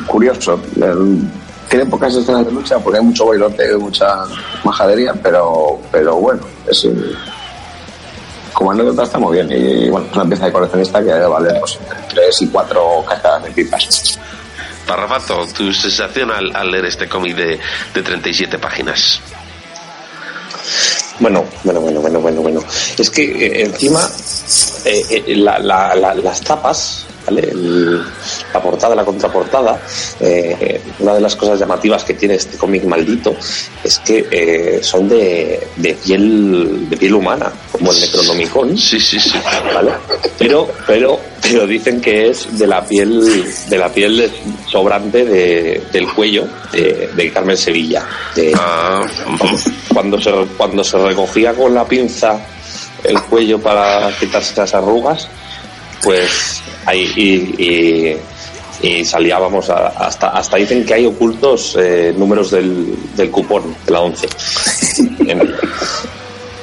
curioso. 0.06 0.60
El- 0.76 1.20
tiene 1.68 1.84
pocas 1.86 2.14
escenas 2.14 2.46
de 2.46 2.52
lucha 2.52 2.78
porque 2.78 2.98
hay 3.00 3.04
mucho 3.04 3.26
bailoteo 3.26 3.76
y 3.78 3.80
mucha 3.82 4.06
majadería, 4.62 5.12
pero, 5.20 5.80
pero 5.90 6.14
bueno, 6.14 6.40
es, 6.68 6.86
como 8.52 8.70
anécdota 8.70 9.02
está 9.02 9.18
muy 9.18 9.34
bien. 9.36 9.50
Y, 9.50 9.90
bueno, 9.90 10.06
es 10.08 10.14
una 10.16 10.24
pieza 10.26 10.46
de 10.46 10.52
coleccionista 10.52 11.02
que 11.02 11.12
valer 11.12 11.58
pues, 11.60 11.78
entre 11.82 12.14
3 12.14 12.42
y 12.42 12.46
4 12.48 13.04
cascadas 13.08 13.42
de 13.44 13.50
pipas. 13.50 14.18
Parrafato, 14.86 15.44
tu 15.48 15.72
sensación 15.72 16.30
al, 16.30 16.54
al 16.54 16.70
leer 16.70 16.84
este 16.86 17.08
cómic 17.08 17.34
de, 17.36 17.58
de 17.92 18.02
37 18.02 18.58
páginas. 18.58 19.20
Bueno, 21.20 21.44
bueno, 21.64 21.80
bueno, 21.80 22.00
bueno, 22.00 22.20
bueno, 22.20 22.42
bueno. 22.42 22.60
Es 22.98 23.10
que 23.10 23.22
eh, 23.24 23.62
encima 23.64 24.08
eh, 24.84 25.04
eh, 25.26 25.34
la- 25.36 25.58
la- 25.58 25.94
la- 25.94 26.14
las 26.14 26.40
tapas, 26.42 27.06
¿vale? 27.26 27.42
El- 27.50 28.02
la 28.52 28.62
portada, 28.62 28.94
la 28.94 29.04
contraportada, 29.04 29.80
eh, 30.20 30.80
una 31.00 31.14
de 31.14 31.20
las 31.20 31.36
cosas 31.36 31.58
llamativas 31.58 32.04
que 32.04 32.14
tiene 32.14 32.34
este 32.36 32.56
cómic 32.56 32.84
maldito 32.84 33.34
es 33.84 33.98
que 34.00 34.26
eh, 34.30 34.78
son 34.82 35.08
de, 35.08 35.66
de 35.76 35.94
piel 35.94 36.88
de 36.88 36.96
piel 36.96 37.14
humana, 37.14 37.52
como 37.72 37.92
el 37.92 38.00
Necronomicon. 38.00 38.76
Sí, 38.78 38.98
sí, 39.00 39.18
sí. 39.20 39.38
¿vale? 39.74 39.92
Pero, 40.38 40.68
pero, 40.86 41.20
pero 41.42 41.66
dicen 41.66 42.00
que 42.00 42.28
es 42.30 42.58
de 42.58 42.66
la 42.66 42.84
piel, 42.84 43.44
de 43.68 43.78
la 43.78 43.88
piel 43.92 44.30
sobrante 44.70 45.24
de- 45.24 45.82
del 45.92 46.12
cuello 46.12 46.46
de, 46.72 47.10
de 47.14 47.32
Carmen 47.32 47.56
Sevilla. 47.56 48.04
de- 48.34 48.52
Ah, 48.56 49.02
cuando 49.92 50.20
se, 50.20 50.30
cuando 50.56 50.82
se 50.84 50.98
recogía 50.98 51.52
con 51.54 51.74
la 51.74 51.84
pinza 51.86 52.38
el 53.04 53.20
cuello 53.22 53.58
para 53.60 54.10
quitarse 54.18 54.54
las 54.56 54.74
arrugas, 54.74 55.28
pues 56.02 56.62
ahí 56.86 57.12
y, 57.16 57.62
y- 57.62 58.16
y 58.82 59.04
salía, 59.04 59.38
vamos, 59.38 59.70
a- 59.70 59.88
hasta, 59.88 60.28
hasta 60.28 60.56
dicen 60.58 60.84
que 60.84 60.94
hay 60.94 61.06
ocultos 61.06 61.76
eh, 61.78 62.14
números 62.16 62.50
del, 62.50 62.94
del 63.16 63.30
cupón 63.30 63.74
de 63.84 63.92
la 63.92 64.00
11. 64.00 64.28
En- 65.28 65.54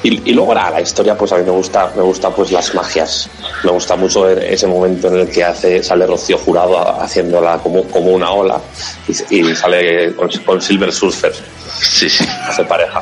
y, 0.05 0.31
y 0.31 0.33
luego 0.33 0.53
la, 0.53 0.69
la 0.69 0.81
historia, 0.81 1.17
pues 1.17 1.31
a 1.31 1.37
mí 1.37 1.43
me 1.45 1.51
gusta, 1.51 1.91
me 1.95 2.01
gusta 2.01 2.29
pues 2.29 2.51
las 2.51 2.75
magias. 2.75 3.29
Me 3.63 3.71
gusta 3.71 3.95
mucho 3.95 4.27
ese 4.29 4.67
momento 4.67 5.07
en 5.07 5.15
el 5.21 5.29
que 5.29 5.43
hace, 5.45 5.81
sale 5.81 6.05
Rocío 6.05 6.37
Jurado 6.37 6.77
haciéndola 7.01 7.57
como, 7.59 7.83
como 7.85 8.11
una 8.11 8.29
ola 8.31 8.59
y, 9.29 9.39
y 9.39 9.55
sale 9.55 10.13
con, 10.13 10.27
con 10.45 10.61
Silver 10.61 10.91
Surfer, 10.91 11.33
sí, 11.79 12.09
sí. 12.09 12.25
hace 12.45 12.65
pareja. 12.65 13.01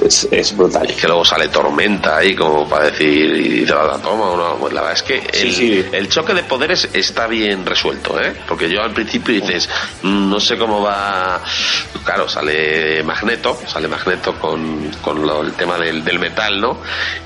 Es, 0.00 0.26
es 0.30 0.56
brutal. 0.56 0.90
Y 0.90 0.94
que 0.94 1.06
luego 1.06 1.24
sale 1.24 1.48
tormenta 1.48 2.16
ahí 2.18 2.34
como 2.34 2.68
para 2.68 2.86
decir 2.90 3.36
y 3.36 3.64
te 3.64 3.72
la 3.74 3.98
toma 3.98 4.30
o 4.30 4.36
no. 4.36 4.56
Pues 4.58 4.72
la 4.72 4.80
verdad 4.82 4.96
es 4.96 5.02
que 5.02 5.18
el, 5.18 5.52
Sí, 5.52 5.52
sí. 5.52 5.84
el 5.92 6.08
choque 6.08 6.34
de 6.34 6.42
poderes 6.44 6.88
está 6.92 7.26
bien 7.26 7.64
resuelto, 7.66 8.20
¿eh? 8.20 8.32
Porque 8.48 8.68
yo 8.70 8.82
al 8.82 8.92
principio 8.92 9.34
dices, 9.34 9.68
"Mm, 10.02 10.30
no 10.30 10.40
sé 10.40 10.56
cómo 10.56 10.80
va. 10.82 11.40
Claro, 12.04 12.28
sale 12.28 13.02
Magneto, 13.04 13.58
sale 13.66 13.86
Magneto 13.88 14.34
con, 14.38 14.90
con 15.02 15.24
lo- 15.26 15.42
el 15.42 15.52
tema 15.52 15.76
del, 15.78 16.02
del 16.04 16.18
metal, 16.18 16.60
¿no? 16.60 16.78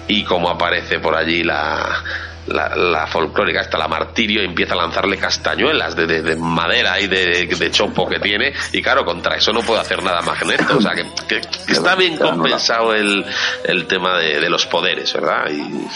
Y 0.09 0.25
cómo 0.25 0.49
aparece 0.51 0.99
por 0.99 1.15
allí 1.15 1.43
la. 1.45 2.03
La, 2.49 2.75
la 2.77 3.07
folclórica 3.09 3.61
esta, 3.63 3.77
la 3.77 3.89
martirio, 3.89 4.41
y 4.43 4.45
empieza 4.47 4.75
a 4.75 4.77
lanzarle 4.77 5.17
castañuelas 5.19 5.97
de, 5.97 6.07
de- 6.07 6.23
de 6.23 6.37
madera 6.37 7.01
y 7.01 7.09
de, 7.09 7.47
de 7.47 7.71
chopo 7.73 8.09
que 8.09 8.21
tiene, 8.21 8.53
y 8.73 8.81
claro, 8.81 9.05
contra 9.05 9.37
eso 9.37 9.53
no 9.53 9.63
puede 9.63 9.81
hacer 9.81 10.01
nada 10.03 10.23
Magneto, 10.23 10.77
o 10.79 10.81
sea 10.81 10.93
que, 10.95 11.05
que- 11.27 11.41
que 11.41 11.73
está 11.73 11.97
bien 11.97 12.17
compensado 12.17 12.95
el, 12.95 13.25
el 13.65 13.87
tema 13.87 14.17
de, 14.19 14.39
los 14.49 14.65
poderes, 14.67 15.13
¿verdad? 15.13 15.51
Y, 15.51 15.87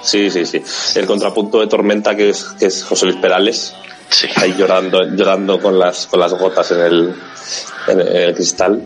Sí, 0.00 0.30
sí, 0.30 0.46
sí. 0.46 0.62
El 0.94 1.06
contrapunto 1.06 1.58
de 1.58 1.66
Tormenta, 1.66 2.14
que 2.16 2.30
es, 2.30 2.44
que 2.58 2.66
es 2.66 2.84
José 2.84 3.06
Luis 3.06 3.16
Perales, 3.18 3.74
sí. 4.08 4.28
ahí 4.36 4.54
llorando, 4.56 5.02
llorando 5.02 5.60
con 5.60 5.76
las, 5.76 6.06
con 6.06 6.20
las 6.20 6.32
gotas 6.34 6.70
en 6.70 6.80
el, 6.80 7.14
en 7.88 8.00
el 8.00 8.34
cristal. 8.34 8.80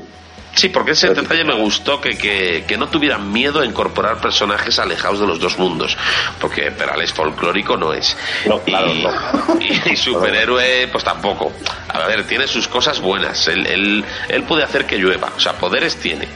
Sí, 0.54 0.68
porque 0.68 0.90
ese 0.90 1.08
detalle 1.14 1.44
me 1.44 1.54
gustó 1.54 2.00
que, 2.00 2.16
que, 2.18 2.64
que 2.68 2.76
no 2.76 2.88
tuvieran 2.88 3.32
miedo 3.32 3.60
a 3.60 3.64
incorporar 3.66 4.18
personajes 4.20 4.78
alejados 4.78 5.18
de 5.20 5.26
los 5.26 5.40
dos 5.40 5.58
mundos, 5.58 5.96
porque 6.40 6.70
Perales 6.70 7.12
folclórico 7.12 7.76
no 7.78 7.92
es. 7.94 8.16
No, 8.44 8.60
claro, 8.60 8.92
y, 8.92 9.02
no. 9.02 9.10
y- 9.60 9.92
y 9.92 9.96
superhéroe, 9.96 10.88
pues 10.88 11.04
tampoco. 11.04 11.52
A 11.88 12.06
ver, 12.06 12.26
tiene 12.26 12.46
sus 12.46 12.68
cosas 12.68 13.00
buenas. 13.00 13.48
Él, 13.48 13.66
él, 13.66 14.04
él 14.28 14.42
puede 14.42 14.62
hacer 14.62 14.86
que 14.86 14.98
llueva, 14.98 15.32
o 15.36 15.40
sea, 15.40 15.54
poderes 15.54 15.96
tiene. 15.96 16.28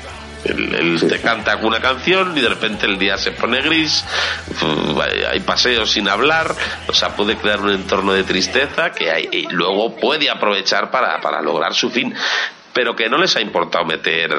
Él, 0.45 0.75
él 0.75 1.09
te 1.09 1.21
canta 1.21 1.57
una 1.57 1.81
canción 1.81 2.37
y 2.39 2.41
de 2.41 2.49
repente 2.49 2.87
el 2.87 2.99
día 2.99 3.17
se 3.19 3.33
pone 3.33 3.61
gris, 3.63 4.05
hay- 5.03 5.25
hay 5.25 5.41
paseos 5.41 5.91
sin 5.91 6.09
hablar, 6.09 6.55
o 6.87 6.93
sea, 6.93 7.11
puede 7.17 7.37
crear 7.37 7.61
un 7.61 7.71
entorno 7.71 8.13
de 8.13 8.23
tristeza 8.23 8.93
que 8.93 9.11
hay, 9.11 9.29
y 9.33 9.49
luego 9.51 9.97
puede 9.97 10.31
aprovechar 10.31 10.91
para, 10.91 11.21
para 11.21 11.43
lograr 11.43 11.75
su 11.75 11.91
fin, 11.91 12.15
pero 12.77 12.95
que 12.95 13.09
no 13.09 13.17
les 13.17 13.35
ha 13.37 13.41
importado 13.41 13.87
meter 13.87 14.31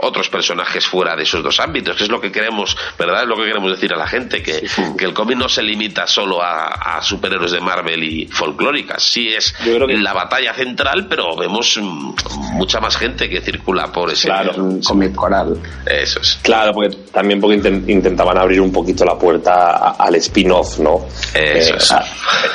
otros 0.00 0.28
personajes 0.28 0.86
fuera 0.86 1.16
de 1.16 1.24
esos 1.24 1.42
dos 1.42 1.58
ámbitos, 1.58 1.96
que 1.96 2.04
es 2.04 2.08
lo 2.10 2.20
que 2.20 2.30
queremos, 2.30 2.76
¿verdad? 2.96 3.22
Es 3.22 3.28
lo 3.28 3.34
que 3.34 3.46
queremos 3.46 3.72
decir 3.72 3.92
a 3.92 3.96
la 3.96 4.06
gente, 4.06 4.42
que, 4.44 4.64
que 4.96 5.04
el 5.04 5.12
cómic 5.12 5.36
no 5.36 5.48
se 5.48 5.60
limita 5.60 6.06
solo 6.06 6.40
a, 6.40 6.66
a 6.68 7.02
superhéroes 7.02 7.50
de 7.50 7.60
Marvel 7.60 8.04
y 8.04 8.28
folclóricas, 8.28 9.02
sí 9.02 9.28
es 9.34 9.52
Yo 9.64 9.74
creo 9.74 9.88
que- 9.88 9.96
la 9.96 10.12
batalla 10.12 10.54
central, 10.54 11.06
pero 11.08 11.34
vemos 11.36 11.76
mm, 11.82 12.12
mucha 12.52 12.78
más 12.78 12.96
gente 12.96 13.28
que 13.28 13.40
circula 13.40 13.90
por 13.90 14.10
ese... 14.12 14.28
Claro. 14.28 14.52
Es 14.52 14.58
un 14.58 14.80
cómic 14.82 15.14
coral. 15.16 15.58
Eso 15.84 16.20
es. 16.20 16.38
Claro, 16.42 16.74
porque 16.74 16.94
también 17.12 17.40
porque 17.40 17.56
inten- 17.60 17.88
intentaban 17.90 18.38
abrir 18.38 18.60
un 18.60 18.70
poquito 18.70 19.04
la 19.04 19.18
puerta 19.18 19.70
a- 19.78 19.96
al 19.98 20.14
spin-off, 20.14 20.78
¿no? 20.78 21.06
Eso 21.34 21.74
es. 21.74 21.90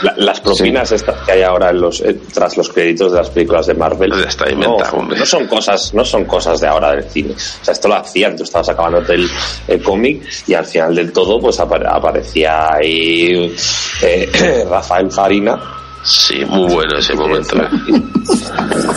la- 0.02 0.14
las 0.16 0.40
propinas 0.40 0.94
estas 0.94 1.18
que 1.26 1.34
hay 1.34 1.42
ahora 1.42 1.72
en 1.72 1.82
los, 1.82 2.00
eh, 2.00 2.22
tras 2.34 2.56
los 2.56 2.70
créditos 2.70 3.12
de 3.12 3.18
las 3.18 3.30
películas 3.32 3.68
de 3.68 3.74
Marvel 3.74 4.14
está 4.26 4.50
inventado, 4.50 4.92
no, 4.94 5.00
hombre. 5.00 5.23
No 5.24 5.26
son 5.26 5.48
cosas 5.48 5.94
no 5.94 6.04
son 6.04 6.26
cosas 6.26 6.60
de 6.60 6.68
ahora 6.68 6.92
del 6.92 7.04
cine 7.10 7.34
o 7.34 7.64
sea 7.66 7.72
esto 7.72 7.88
lo 7.88 7.96
hacían 7.96 8.36
tú 8.36 8.44
estabas 8.44 8.68
acabándote 8.70 9.14
el, 9.16 9.30
el 9.68 9.82
cómic 9.82 10.22
y 10.48 10.54
al 10.54 10.66
final 10.66 10.94
del 10.96 11.12
todo 11.14 11.40
pues 11.40 11.60
apare- 11.60 11.88
aparecía 11.90 12.74
ahí 12.74 13.56
eh, 14.02 14.66
Rafael 14.70 15.10
Farina 15.12 15.80
Sí, 16.06 16.44
muy 16.44 16.70
bueno 16.74 16.98
ese 16.98 17.14
momento. 17.16 17.56
¿eh? 17.64 17.70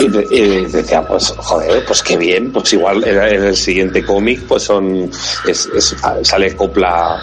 y, 0.00 0.08
de- 0.08 0.26
y 0.32 0.64
decía, 0.64 1.06
pues, 1.06 1.32
joder, 1.36 1.84
pues 1.86 2.02
qué 2.02 2.16
bien, 2.16 2.50
pues 2.50 2.72
igual 2.72 3.04
en, 3.06 3.16
en 3.22 3.44
el 3.44 3.56
siguiente 3.56 4.04
cómic, 4.04 4.40
pues 4.48 4.64
son, 4.64 5.08
es, 5.46 5.66
es- 5.66 5.94
sale 6.22 6.56
Copla, 6.56 7.16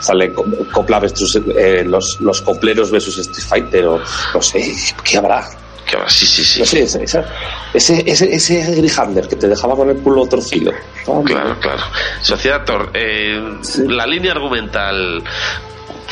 sale 0.00 0.32
Co- 0.32 0.46
Copla 0.72 1.00
versus, 1.00 1.34
eh, 1.58 1.82
los, 1.84 2.18
los 2.20 2.42
copleros 2.42 2.92
versus 2.92 3.18
Street 3.18 3.44
Fighter, 3.48 3.86
o 3.86 4.00
no 4.34 4.40
sé, 4.40 4.72
¿qué 5.02 5.18
habrá? 5.18 5.44
Va, 5.86 6.08
sí, 6.08 6.26
sí, 6.26 6.44
sí. 6.44 6.60
No 6.60 6.66
sé, 6.66 6.82
ese, 6.82 7.02
esa- 7.04 7.24
ese, 7.72 8.02
ese, 8.10 8.34
ese 8.34 8.74
Grihander 8.74 9.28
que 9.28 9.36
te 9.36 9.48
dejaba 9.48 9.76
con 9.76 9.90
el 9.90 9.96
culo 9.98 10.26
torcido. 10.26 10.72
Claro, 11.24 11.56
claro. 11.60 11.82
Sociedad 12.20 12.64
Tor, 12.64 12.90
eh, 12.94 13.40
la 13.86 14.06
línea 14.06 14.32
argumental 14.32 15.22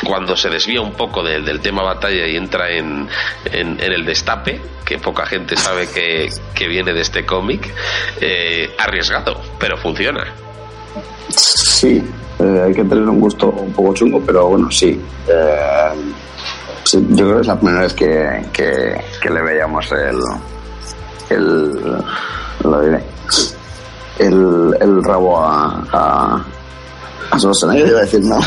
cuando 0.05 0.35
se 0.35 0.49
desvía 0.49 0.81
un 0.81 0.93
poco 0.93 1.23
del, 1.23 1.45
del 1.45 1.59
tema 1.61 1.81
batalla 1.83 2.27
y 2.27 2.35
entra 2.35 2.69
en, 2.71 3.07
en, 3.51 3.79
en 3.79 3.91
el 3.93 4.05
destape, 4.05 4.59
que 4.85 4.99
poca 4.99 5.25
gente 5.25 5.55
sabe 5.55 5.87
que, 5.87 6.29
que 6.53 6.67
viene 6.67 6.93
de 6.93 7.01
este 7.01 7.25
cómic, 7.25 7.73
eh, 8.19 8.75
arriesgado, 8.77 9.39
pero 9.59 9.77
funciona. 9.77 10.25
Sí, 11.29 12.03
eh, 12.39 12.61
hay 12.65 12.73
que 12.73 12.83
tener 12.83 13.07
un 13.07 13.19
gusto 13.19 13.47
un 13.49 13.71
poco 13.73 13.93
chungo, 13.93 14.21
pero 14.25 14.47
bueno, 14.47 14.69
sí. 14.71 14.99
Eh, 15.27 15.89
sí, 16.99 17.07
yo 17.11 17.25
creo 17.25 17.35
que 17.35 17.41
es 17.41 17.47
la 17.47 17.55
primera 17.59 17.81
vez 17.81 17.93
que, 17.93 18.45
que, 18.53 19.01
que 19.21 19.29
le 19.29 19.41
veíamos 19.41 19.91
el, 19.91 20.19
el 21.29 22.03
lo 22.63 22.81
diré, 22.81 23.03
el, 24.19 24.75
el 24.79 25.03
rabo 25.03 25.39
a, 25.43 25.83
a, 25.91 26.45
a 27.31 27.39
Schwarzenegger, 27.39 27.87
iba 27.87 27.97
a 27.99 28.01
decir, 28.01 28.21
no, 28.21 28.39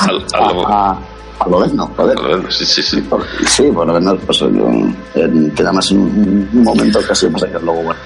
Al- 0.00 0.26
a, 0.34 0.90
a, 0.90 0.98
a 1.40 1.48
Lobezno, 1.48 1.86
joder. 1.96 2.18
al- 2.18 2.52
sí, 2.52 2.64
sí, 2.64 2.82
sí. 2.82 3.00
Por- 3.02 3.24
Sí, 3.46 3.70
por 3.72 3.86
lo 3.86 3.94
menos, 3.94 4.18
pues, 4.26 4.40
en- 4.42 4.96
en- 5.14 5.50
que 5.52 5.62
además 5.62 5.90
en 5.90 5.98
un 6.00 6.62
momento 6.62 7.00
casi 7.06 7.26
pasa 7.28 7.46
que 7.46 7.58
luego, 7.58 7.82
bueno, 7.82 8.00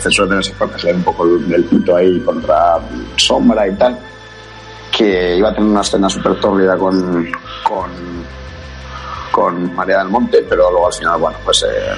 se 0.00 0.10
suele 0.10 0.30
tener 0.30 0.44
ese 0.44 0.52
corte, 0.54 0.78
se 0.78 0.86
ve 0.88 0.94
un 0.94 1.02
poco 1.04 1.24
el, 1.24 1.52
el 1.54 1.64
pito 1.64 1.96
ahí 1.96 2.20
contra 2.20 2.78
sombra 3.16 3.68
y 3.68 3.74
tal, 3.76 3.98
que 4.96 5.36
iba 5.36 5.50
a 5.50 5.54
tener 5.54 5.68
una 5.68 5.82
escena 5.82 6.08
súper 6.08 6.40
tórrida 6.40 6.76
con, 6.78 7.30
con, 7.62 7.90
con 9.30 9.74
María 9.74 9.98
del 9.98 10.08
Monte, 10.08 10.44
pero 10.48 10.70
luego 10.70 10.86
al 10.86 10.94
final, 10.94 11.20
bueno, 11.20 11.36
pues, 11.44 11.64
eh, 11.64 11.92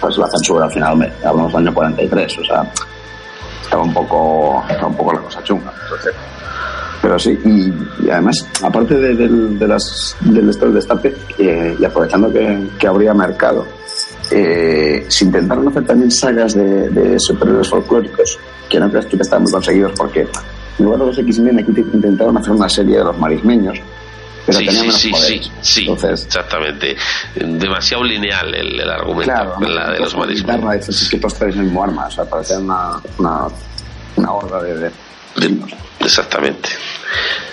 pues 0.00 0.16
la 0.16 0.26
censura 0.28 0.64
al 0.64 0.72
final, 0.72 0.96
me, 0.96 1.12
hablamos 1.24 1.52
del 1.52 1.66
año 1.66 1.74
43, 1.74 2.38
o 2.38 2.44
sea, 2.44 2.72
estaba 3.62 3.82
un 3.82 3.92
poco, 3.92 4.64
estaba 4.66 4.86
un 4.86 4.96
poco 4.96 5.12
la 5.12 5.20
cosa 5.20 5.42
chunga. 5.42 5.70
Entonces, 5.82 6.14
Pero 7.02 7.18
sí, 7.18 7.38
y, 7.44 8.08
además, 8.08 8.46
aparte 8.62 8.94
de, 8.96 9.14
del, 9.14 9.58
de 9.58 9.68
las, 9.68 10.16
del 10.20 10.48
esto 10.48 10.64
del 10.64 10.74
destape, 10.76 11.14
eh, 11.36 11.76
y 11.78 11.84
aprovechando 11.84 12.32
que, 12.32 12.70
que 12.78 12.86
habría 12.86 13.12
mercado, 13.12 13.66
eh, 14.30 15.04
se 15.06 15.24
intentaron 15.26 15.68
hacer 15.68 15.84
también 15.84 16.10
sagas 16.10 16.54
de, 16.54 16.88
de 16.88 17.18
superhéroes 17.20 17.68
folclóricos, 17.68 18.38
que 18.70 18.80
no 18.80 18.88
creas 18.88 19.04
que 19.04 19.16
estaban 19.16 19.42
muy 19.42 19.52
conseguidos, 19.52 19.92
porque 19.98 20.26
en 20.78 20.84
lugar 20.84 21.00
de 21.00 21.06
los 21.06 21.18
X-Men 21.18 21.58
aquí 21.58 21.72
te- 21.72 21.80
intentaron 21.80 22.36
hacer 22.36 22.52
una 22.52 22.68
serie 22.68 22.98
de 22.98 23.04
los 23.04 23.18
marismeños, 23.18 23.78
pero 24.46 24.58
Sí, 24.58 24.66
tenían 24.66 24.82
sí, 24.84 24.86
menos 24.88 25.00
sí, 25.00 25.08
sí, 25.08 25.12
poderes. 25.12 25.50
sí, 25.60 25.80
Entonces, 25.88 26.24
exactamente. 26.26 26.96
Demasiado 27.36 28.04
lineal 28.04 28.54
el, 28.54 28.80
el 28.80 28.90
argumento, 28.90 29.24
claro, 29.32 29.60
la 29.60 29.90
de 29.92 30.00
los 30.00 30.14
guitarra, 30.28 30.74
dices, 30.74 31.02
es 31.02 31.08
que 31.10 31.18
todos 31.18 31.34
traen 31.34 31.58
el 31.58 31.64
mismo 31.64 31.84
arma, 31.84 32.06
o 32.06 32.10
sea, 32.10 32.24
parecía 32.24 32.58
una, 32.58 32.92
una, 33.18 33.46
una 34.16 34.32
horda 34.32 34.62
de... 34.62 34.78
de- 34.78 34.90
Exactamente. 36.00 36.68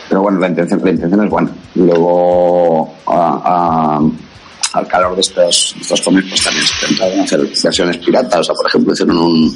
Pero 0.07 0.21
bueno, 0.21 0.39
la 0.39 0.47
intención, 0.47 0.79
la 0.83 0.91
intención 0.91 1.23
es 1.23 1.29
buena. 1.29 1.49
Luego, 1.75 2.95
a- 3.07 3.97
a- 3.99 4.79
al 4.79 4.87
calor 4.87 5.15
de 5.15 5.21
estos, 5.21 5.73
de 5.75 5.81
estos 5.81 6.01
cómics, 6.01 6.27
pues 6.29 6.43
también 6.43 6.65
se 6.65 6.85
intentaron 6.85 7.19
hacer 7.21 7.39
versiones 7.63 7.97
piratas. 7.97 8.39
O 8.39 8.43
sea, 8.43 8.55
por 8.55 8.67
ejemplo, 8.67 8.93
hicieron 8.93 9.17
un, 9.17 9.55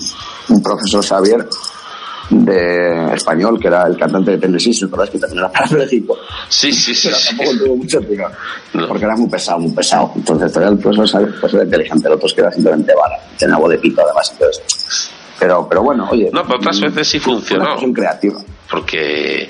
un 0.49 0.63
profesor 0.63 1.05
Xavier 1.05 1.47
de 2.29 3.13
español, 3.13 3.59
que 3.59 3.67
era 3.67 3.87
el 3.87 3.97
cantante 3.97 4.31
de 4.31 4.37
Tennessee, 4.37 4.73
¿se 4.73 4.85
acuerdas 4.85 5.09
que 5.09 5.19
también 5.19 5.39
era 5.39 5.51
parapléjico? 5.51 6.17
Sí, 6.47 6.71
sí, 6.71 6.93
sí. 6.93 7.07
Pero 7.07 7.17
sí. 7.19 7.27
tampoco 7.35 7.57
tuvo 7.57 7.75
mucho 7.77 7.99
tiro, 8.01 8.29
No. 8.73 8.87
porque 8.87 9.05
era 9.05 9.15
muy 9.15 9.29
pesado, 9.29 9.59
muy 9.59 9.71
pesado. 9.71 10.11
Entonces, 10.15 10.51
todavía 10.51 10.73
el 10.75 10.79
profesor 10.79 11.07
Xavier 11.07 11.39
pues, 11.41 11.53
era 11.53 11.63
inteligente, 11.63 12.07
el 12.07 12.13
otro 12.13 12.27
es 12.27 12.33
que 12.33 12.41
era 12.41 12.51
simplemente 12.51 12.93
vara, 12.95 13.15
tenía 13.37 13.57
voz 13.57 13.69
de 13.71 13.77
pito 13.79 14.01
además, 14.03 14.31
entonces... 14.31 15.11
Pero, 15.39 15.67
pero 15.69 15.81
bueno, 15.83 16.07
oye... 16.11 16.29
No, 16.33 16.43
pero 16.43 16.57
otras 16.57 16.81
veces 16.81 17.07
sí 17.07 17.19
funcionó. 17.19 17.77
Una 17.79 17.93
creativa. 17.93 18.39
Porque 18.69 19.49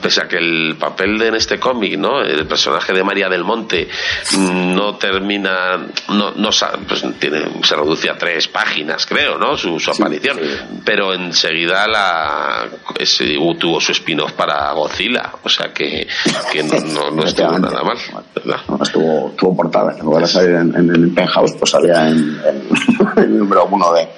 pese 0.00 0.22
a 0.22 0.28
que 0.28 0.38
el 0.38 0.76
papel 0.78 1.18
de 1.18 1.28
en 1.28 1.34
este 1.34 1.58
cómic, 1.58 1.98
¿no? 1.98 2.22
El 2.22 2.46
personaje 2.46 2.92
de 2.92 3.04
María 3.04 3.28
del 3.28 3.44
Monte 3.44 3.88
mm, 4.36 4.74
no 4.74 4.96
termina, 4.96 5.76
no, 6.08 6.32
no 6.32 6.50
pues 6.88 7.04
tiene, 7.18 7.44
se 7.62 7.76
reduce 7.76 8.08
a 8.08 8.16
tres 8.16 8.48
páginas, 8.48 9.06
creo, 9.06 9.38
¿no? 9.38 9.56
Su, 9.56 9.78
su 9.78 9.90
aparición, 9.90 10.38
pero 10.84 11.12
enseguida 11.12 11.86
la 11.86 12.66
ese, 12.98 13.36
tuvo 13.58 13.80
su 13.80 13.92
spin-off 13.92 14.32
para 14.32 14.72
Godzilla, 14.72 15.32
o 15.42 15.48
sea 15.48 15.72
que, 15.72 16.06
que 16.52 16.62
no, 16.62 16.80
no, 16.80 17.10
no 17.10 17.24
estuvo 17.24 17.58
nada 17.58 17.82
mal, 17.82 17.98
¿verdad? 18.34 18.60
No, 18.68 18.82
estuvo, 18.82 19.30
estuvo 19.30 19.56
portada. 19.56 19.92
En 19.92 20.04
lugar 20.04 20.22
de 20.22 20.28
salir 20.28 20.50
en, 20.50 20.74
en 20.76 20.90
el 20.90 21.12
penthouse, 21.12 21.52
pues 21.58 21.70
salía 21.70 22.08
en, 22.08 22.40
en 22.44 22.68
el 23.16 23.38
número 23.38 23.66
uno 23.66 23.92
de 23.92 24.08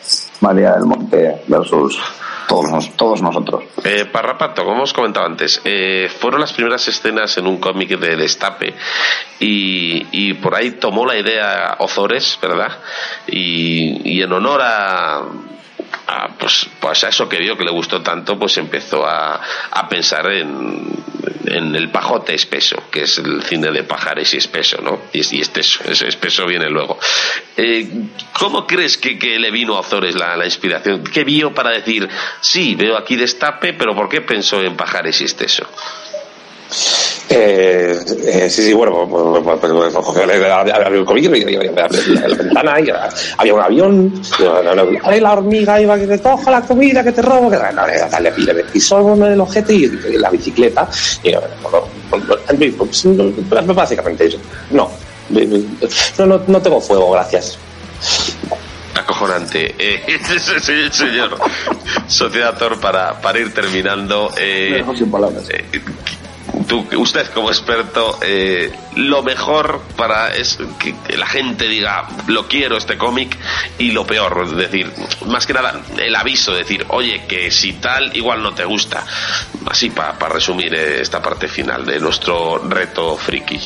María 0.41 0.73
del 0.73 0.85
Monte 0.85 1.43
versus 1.47 1.99
todos, 2.49 2.97
todos 2.97 3.23
nosotros. 3.23 3.65
Eh, 3.85 4.07
Parrapato, 4.07 4.65
como 4.65 4.83
os 4.83 4.93
comentaba 4.93 5.27
antes, 5.27 5.61
eh, 5.65 6.09
fueron 6.21 6.41
las 6.41 6.53
primeras 6.53 6.87
escenas 6.89 7.37
en 7.37 7.47
un 7.47 7.59
cómic 7.59 7.99
de 7.99 8.17
Destape 8.17 8.75
y, 9.41 10.35
por 10.35 10.55
ahí 10.55 10.73
tomó 10.73 11.05
la 11.05 11.17
idea 11.17 11.77
Ozores, 11.79 12.39
¿verdad? 12.41 12.79
Y 13.27 14.23
en 14.23 14.33
honor 14.33 14.61
a, 14.63 15.23
pues, 16.39 16.67
pues 16.81 17.05
a 17.05 17.09
eso 17.09 17.29
que 17.29 17.39
vio 17.39 17.57
que 17.57 17.65
le 17.65 17.71
gustó 17.71 18.01
tanto, 18.03 18.39
pues 18.39 18.57
empezó 18.57 19.07
a, 19.07 19.41
a 19.71 19.89
pensar 19.89 20.31
en, 20.33 21.05
en 21.47 21.77
el 21.77 21.91
pajote 21.91 22.35
espeso, 22.35 22.85
que 22.91 23.03
es 23.03 23.19
el 23.19 23.43
cine 23.43 23.71
de 23.71 23.85
pajares 23.85 24.33
y 24.35 24.39
espeso, 24.39 24.81
¿no? 24.81 25.03
Y, 25.13 25.37
y 25.37 25.41
espeso, 25.41 25.81
ese 25.85 26.09
espeso 26.09 26.47
viene 26.47 26.69
luego. 26.71 26.99
Eh, 27.57 27.89
¿Cómo 28.39 28.67
crees 28.67 28.97
que, 28.97 29.19
que 29.19 29.39
le 29.39 29.51
vino 29.51 29.77
a 29.77 29.81
Ozores 29.81 30.15
la, 30.15 30.37
la 30.37 30.45
inspiración? 30.45 31.05
¿Qué 31.05 31.25
vio 31.25 31.53
para 31.53 31.71
decir, 31.71 32.09
sí, 32.41 32.75
veo 32.75 32.97
aquí 32.97 33.17
destape, 33.17 33.75
pero 33.75 33.95
¿por 33.95 34.09
qué 34.09 34.21
pensó 34.23 34.63
en 34.63 34.77
pajares 34.77 35.21
y 35.21 35.25
espeso? 35.25 35.67
Eh, 37.31 37.99
eh, 38.25 38.49
sí, 38.49 38.63
sí, 38.63 38.73
bueno, 38.73 39.07
pues, 39.07 39.43
pues, 39.45 39.59
pues, 39.61 39.93
pues, 39.93 40.07
pues, 40.07 40.17
había 40.73 40.99
un 40.99 41.05
COVID, 41.05 41.35
y- 41.35 41.45
la 41.45 41.59
ventana, 42.37 42.81
y 42.81 42.91
había 43.37 43.55
un 43.55 43.61
avión, 43.61 44.23
y, 45.15 45.21
la 45.21 45.33
hormiga 45.33 45.81
iba 45.81 45.99
que 45.99 46.07
te 46.07 46.21
coja 46.21 46.51
la 46.51 46.63
comida, 46.63 47.05
que 47.05 47.13
te 47.13 47.21
robo, 47.21 47.51
que 47.51 47.57
dale, 47.57 48.33
le, 48.39 48.65
pisó 48.65 49.15
el 49.27 49.41
ojete 49.41 49.75
y, 49.75 49.87
la 50.17 50.31
bicicleta, 50.31 50.89
y 51.23 51.33
pues, 53.49 53.67
básicamente 53.67 54.25
eso. 54.25 54.39
No, 54.71 54.91
no, 56.19 56.41
no, 56.47 56.63
tengo 56.63 56.81
fuego, 56.81 57.11
gracias. 57.13 57.59
Acojonante. 58.95 59.75
Eh, 59.79 60.19
señor 60.91 61.39
Sociedad 62.07 62.57
Thor, 62.57 62.81
para, 62.81 63.21
para 63.21 63.39
ir 63.39 63.53
terminando. 63.53 64.31
Eh, 64.39 64.83
eh, 64.83 65.83
tú, 66.67 66.87
usted 66.97 67.27
como 67.33 67.49
experto, 67.49 68.19
eh, 68.23 68.73
lo 68.97 69.23
mejor 69.23 69.81
para 69.97 70.35
es 70.35 70.59
que, 70.79 70.95
la 71.17 71.27
gente 71.27 71.69
diga, 71.69 72.09
lo 72.27 72.49
quiero 72.49 72.77
este 72.77 72.97
cómic, 72.97 73.37
y 73.79 73.93
lo 73.93 74.07
peor, 74.07 74.43
es 74.45 74.57
decir, 74.57 74.93
más 75.27 75.47
que 75.47 75.55
nada, 75.55 75.81
el 75.99 76.15
aviso, 76.15 76.53
decir, 76.53 76.87
oye, 76.89 77.25
que 77.27 77.51
si 77.51 77.75
tal, 77.75 78.17
igual 78.17 78.43
no 78.43 78.55
te 78.55 78.65
gusta. 78.65 79.05
Así 79.67 79.91
para 79.91 80.17
resumir 80.29 80.75
eh, 80.75 81.01
esta 81.01 81.21
parte 81.21 81.49
final 81.49 81.85
de 81.85 81.99
nuestro 82.01 82.59
reto 82.59 83.17
friki. 83.17 83.61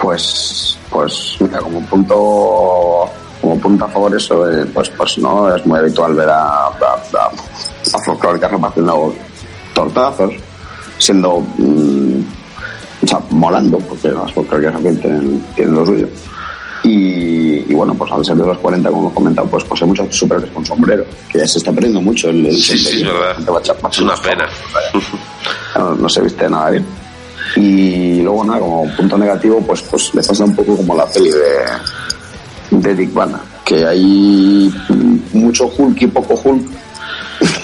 Pues, 0.00 0.78
pues 0.90 1.36
mira, 1.40 1.58
como 1.60 1.80
punto, 1.86 3.10
como 3.40 3.60
punto 3.60 3.84
a 3.84 3.88
favor 3.88 4.16
eso, 4.16 4.50
eh, 4.50 4.66
pues, 4.72 4.88
pues 4.90 5.18
no 5.18 5.54
es 5.54 5.64
muy 5.66 5.78
habitual 5.78 6.14
ver 6.14 6.28
a, 6.28 6.66
a, 6.66 6.70
a, 6.70 7.30
a 7.94 7.98
folclóricas 8.04 8.50
repartiendo 8.50 9.14
tortazos, 9.74 10.34
siendo, 10.98 11.40
mm, 11.58 12.20
o 13.02 13.06
sea, 13.06 13.20
molando, 13.30 13.78
porque 13.78 14.08
las 14.08 14.32
folclóricas 14.32 14.74
también 14.74 15.00
tienen, 15.00 15.44
tienen 15.54 15.74
lo 15.74 15.86
suyo. 15.86 16.08
Y, 16.82 17.70
y 17.70 17.74
bueno, 17.74 17.94
pues 17.94 18.12
al 18.12 18.24
ser 18.24 18.36
de 18.36 18.44
los 18.44 18.58
40, 18.58 18.88
como 18.90 19.02
hemos 19.02 19.14
comentado, 19.14 19.48
pues, 19.48 19.64
pues 19.64 19.80
hay 19.80 19.88
muchos 19.88 20.14
superhéroes 20.14 20.52
con 20.52 20.66
sombrero, 20.66 21.04
que 21.30 21.38
ya 21.38 21.46
se 21.46 21.58
está 21.58 21.72
perdiendo 21.72 22.02
mucho 22.02 22.28
el, 22.28 22.46
el 22.46 22.54
Sí, 22.54 22.76
sí, 22.76 23.00
es 23.00 23.06
verdad. 23.06 23.36
Es 23.90 23.98
una 24.00 24.16
pena. 24.16 24.46
no, 25.76 25.94
no 25.94 26.08
se 26.08 26.20
viste 26.20 26.48
nada 26.48 26.70
bien. 26.70 26.84
Y 27.56 28.20
luego 28.22 28.44
nada, 28.44 28.60
como 28.60 28.84
punto 28.96 29.16
negativo, 29.16 29.60
pues, 29.66 29.82
pues 29.82 30.14
le 30.14 30.22
pasa 30.22 30.44
un 30.44 30.54
poco 30.54 30.76
como 30.76 30.94
la 30.94 31.06
peli 31.06 31.30
de, 31.30 32.78
de 32.78 32.94
Dick 32.94 33.14
Vanna, 33.14 33.40
que 33.64 33.86
hay 33.86 34.72
mm, 34.88 35.38
mucho 35.38 35.70
Hulk 35.76 36.02
y 36.02 36.06
poco 36.08 36.34
Hulk, 36.34 36.66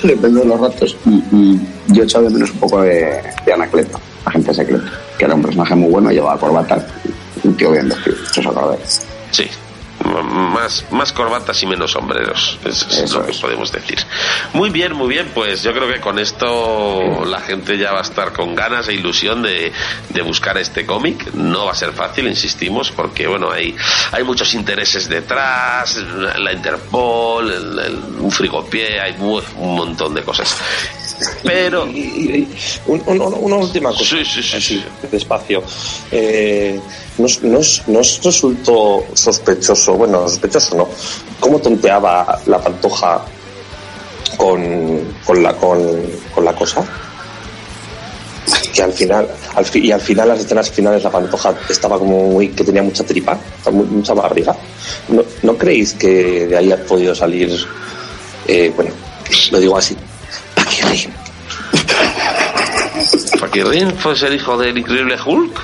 depende 0.02 0.40
de 0.40 0.46
los 0.46 0.60
ratos, 0.60 0.96
y, 1.06 1.22
y 1.32 1.60
yo 1.88 2.02
he 2.02 2.04
echado 2.04 2.24
de 2.24 2.30
menos 2.30 2.50
un 2.50 2.58
poco 2.58 2.82
de, 2.82 3.22
de 3.44 3.52
Anacleto, 3.52 4.00
agente 4.24 4.54
secreto, 4.54 4.84
que 5.18 5.24
era 5.24 5.34
un 5.34 5.42
personaje 5.42 5.74
muy 5.74 5.90
bueno, 5.90 6.10
llevaba 6.10 6.38
corbata, 6.38 6.86
un 7.44 7.56
tío 7.56 7.72
bien 7.72 7.88
vestido, 7.88 8.16
eso 8.30 8.40
os 8.40 8.46
acordáis. 8.46 9.00
Sí, 9.30 9.44
más, 10.04 10.84
más 10.90 11.12
corbatas 11.12 11.62
y 11.62 11.66
menos 11.66 11.92
sombreros, 11.92 12.58
es, 12.64 12.82
es 12.82 12.98
Eso 12.98 13.20
lo 13.20 13.26
que 13.26 13.32
es. 13.32 13.38
podemos 13.38 13.70
decir. 13.70 13.98
Muy 14.52 14.70
bien, 14.70 14.94
muy 14.94 15.08
bien, 15.08 15.30
pues 15.34 15.62
yo 15.62 15.72
creo 15.72 15.88
que 15.92 16.00
con 16.00 16.18
esto 16.18 17.24
la 17.26 17.40
gente 17.40 17.76
ya 17.78 17.92
va 17.92 17.98
a 17.98 18.02
estar 18.02 18.32
con 18.32 18.54
ganas 18.54 18.88
e 18.88 18.94
ilusión 18.94 19.42
de, 19.42 19.72
de 20.08 20.22
buscar 20.22 20.56
este 20.58 20.86
cómic. 20.86 21.32
No 21.34 21.66
va 21.66 21.72
a 21.72 21.74
ser 21.74 21.92
fácil, 21.92 22.26
insistimos, 22.26 22.90
porque 22.90 23.26
bueno, 23.26 23.50
hay, 23.50 23.76
hay 24.12 24.24
muchos 24.24 24.54
intereses 24.54 25.08
detrás, 25.08 25.96
la 26.38 26.52
Interpol, 26.52 27.50
el, 27.50 27.78
el- 27.78 28.00
un 28.20 28.30
frigopié, 28.30 29.00
hay 29.00 29.16
un 29.20 29.76
montón 29.76 30.14
de 30.14 30.22
cosas. 30.22 30.56
Pero... 31.42 31.86
Y- 31.86 31.98
y- 31.98 32.36
y 32.38 32.48
un- 32.86 33.02
un- 33.06 33.34
una 33.40 33.56
última 33.56 33.90
cosa. 33.90 34.04
Sí, 34.04 34.24
sí, 34.24 34.42
sí, 34.42 34.56
así, 34.56 34.84
despacio. 35.10 35.62
Eh, 36.10 36.78
¿nos, 37.18 37.42
nos, 37.42 37.82
nos 37.88 38.22
resultó 38.24 39.04
sospechoso, 39.14 39.94
bueno, 39.94 40.28
sospechoso 40.28 40.76
no, 40.76 40.88
cómo 41.38 41.58
tonteaba 41.58 42.40
la 42.46 42.58
pantoja 42.60 43.22
con, 44.36 45.14
con, 45.26 45.42
la, 45.42 45.54
con, 45.56 45.80
con 46.34 46.44
la 46.44 46.54
cosa? 46.54 46.84
Que 48.72 48.82
al 48.82 48.92
final, 48.92 49.28
al 49.54 49.64
fi- 49.66 49.86
y 49.86 49.92
al 49.92 50.00
final, 50.00 50.28
las 50.28 50.40
escenas 50.40 50.70
finales, 50.70 51.02
la 51.02 51.10
pantoja 51.10 51.54
estaba 51.68 51.98
como 51.98 52.30
muy, 52.30 52.48
que 52.48 52.64
tenía 52.64 52.82
mucha 52.82 53.04
tripa, 53.04 53.38
mu- 53.70 53.84
mucha 53.84 54.14
barriga. 54.14 54.56
¿No, 55.08 55.22
¿No 55.42 55.56
creéis 55.58 55.94
que 55.94 56.46
de 56.46 56.56
ahí 56.56 56.72
ha 56.72 56.82
podido 56.84 57.14
salir, 57.14 57.50
eh, 58.46 58.72
bueno, 58.74 58.90
lo 59.50 59.58
digo 59.60 59.76
así, 59.76 59.96
paquirrín? 60.80 61.14
¿Paquirrín 63.40 63.96
fue 63.96 64.14
el 64.14 64.34
hijo 64.34 64.56
del 64.56 64.76
increíble 64.76 65.16
Hulk? 65.24 65.60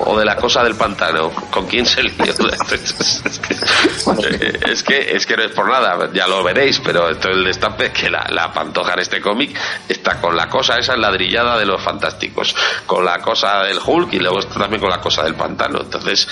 ¿O 0.00 0.18
de 0.18 0.24
la 0.24 0.36
cosa 0.36 0.62
del 0.62 0.74
pantano? 0.74 1.30
¿Con 1.50 1.66
quién 1.66 1.84
se 1.84 2.02
lió? 2.02 2.24
es, 2.24 2.34
que, 3.46 4.60
es, 4.70 4.82
que, 4.82 5.16
es 5.16 5.26
que 5.26 5.36
no 5.36 5.42
es 5.42 5.52
por 5.52 5.68
nada, 5.68 6.10
ya 6.12 6.26
lo 6.26 6.42
veréis, 6.42 6.80
pero 6.80 7.10
esto 7.10 7.28
es 7.28 7.36
el 7.36 7.44
destape 7.44 7.92
que 7.92 8.08
la, 8.08 8.26
la 8.30 8.52
pantoja 8.52 8.94
en 8.94 9.00
este 9.00 9.20
cómic 9.20 9.58
está 9.88 10.20
con 10.20 10.34
la 10.34 10.48
cosa 10.48 10.78
esa 10.78 10.96
ladrillada 10.96 11.58
de 11.58 11.66
los 11.66 11.82
fantásticos, 11.82 12.56
con 12.86 13.04
la 13.04 13.18
cosa 13.18 13.62
del 13.64 13.78
Hulk 13.84 14.14
y 14.14 14.18
luego 14.18 14.38
está 14.38 14.54
también 14.54 14.80
con 14.80 14.90
la 14.90 15.00
cosa 15.00 15.22
del 15.24 15.34
pantano. 15.34 15.80
Entonces, 15.82 16.26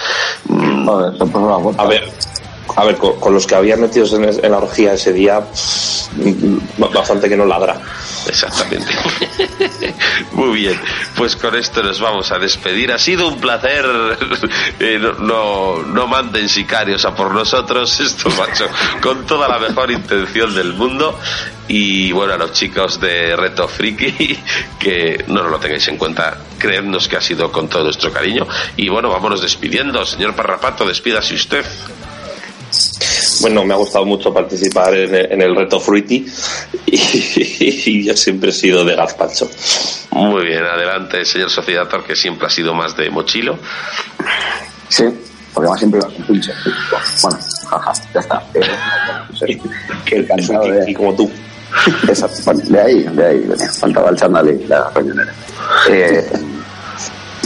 mm, 0.45 0.87
bota. 0.87 1.83
A 1.83 1.87
ver, 1.87 2.11
A 2.75 2.85
ver, 2.85 2.97
con, 2.97 3.33
los 3.33 3.47
que 3.47 3.55
había 3.55 3.77
metidos 3.77 4.13
en, 4.13 4.51
la 4.51 4.59
orgía 4.59 4.95
ese 4.95 5.13
día, 5.13 5.41
bastante 6.93 7.29
que 7.29 7.37
no 7.37 7.47
ladra. 7.47 7.81
Exactamente. 8.27 8.93
Muy 10.33 10.59
bien, 10.61 10.81
pues 11.17 11.37
con 11.37 11.55
esto 11.55 11.83
nos 11.83 12.01
vamos 12.01 12.33
a 12.33 12.39
despedir. 12.39 12.93
Ha 12.93 12.99
sido 12.99 13.29
un 13.29 13.41
placer. 13.41 13.85
Eh, 14.79 14.99
no, 14.99 15.83
no, 15.83 16.07
manden 16.07 16.49
sicarios 16.49 17.05
a 17.05 17.15
por 17.15 17.33
nosotros. 17.33 17.99
Esto, 18.01 18.29
macho, 18.31 18.69
con 19.01 19.25
toda 19.27 19.49
la 19.49 19.59
mejor 19.59 19.91
intención 19.91 20.55
del 20.55 20.75
mundo. 20.75 21.19
Y 21.69 22.13
bueno, 22.13 22.35
a 22.35 22.37
los 22.37 22.53
chicos 22.53 23.01
de 23.01 23.35
Reto 23.35 23.67
Friki, 23.69 24.39
que 24.79 25.25
no 25.29 25.45
lo 25.45 25.59
tengáis 25.59 25.89
en 25.89 25.97
cuenta, 25.97 26.39
creednos 26.59 27.09
que 27.09 27.17
ha 27.17 27.21
sido 27.21 27.51
con 27.51 27.69
todo 27.69 27.85
nuestro 27.85 28.13
cariño. 28.13 28.47
Y 28.77 28.89
bueno, 28.89 29.09
vámonos 29.11 29.41
despidiendo. 29.41 30.05
Señor 30.05 30.35
Parrapato, 30.35 30.87
despídase 30.87 31.35
usted. 31.35 31.65
Bueno, 33.41 33.65
me 33.65 33.75
ha 33.75 33.77
gustado 33.77 34.05
mucho 34.05 34.33
participar 34.33 34.95
en 34.95 35.43
el, 35.43 35.55
reto 35.55 35.79
Fruity 35.79 36.27
y, 36.87 38.05
yo 38.05 38.17
siempre 38.17 38.51
he 38.51 38.53
sido 38.53 38.85
de 38.85 38.97
gazpacho. 38.97 39.51
Muy 40.13 40.47
bien, 40.47 40.65
adelante, 40.65 41.25
señor 41.25 41.51
Sociedad, 41.51 41.89
que 42.07 42.17
siempre 42.17 42.47
ha 42.47 42.51
sido 42.51 42.75
más 42.75 42.97
de 42.97 43.11
mochilo. 43.11 43.59
Sí, 44.89 45.05
porque 45.53 45.69
más 45.69 45.79
siempre 45.79 46.01
iba 46.01 46.09
con 46.09 46.27
pinche. 46.27 46.53
Bueno, 47.23 47.39
jaja, 47.69 47.93
ya 48.15 48.21
está. 48.21 48.43
que 50.05 50.17
el 50.17 50.27
cansado 50.27 50.69
de... 50.69 50.95
como 50.95 51.15
tú. 51.15 51.31
de 52.69 52.81
ahí, 52.81 53.03
de 53.03 53.27
ahí 53.27 53.39
venía. 53.41 53.73
Faltaba 53.73 54.11
el 54.11 54.17
chándal 54.17 54.49
y 54.49 54.67
la 54.67 54.91
reñonera. 54.91 55.35
Eh, 55.91 56.31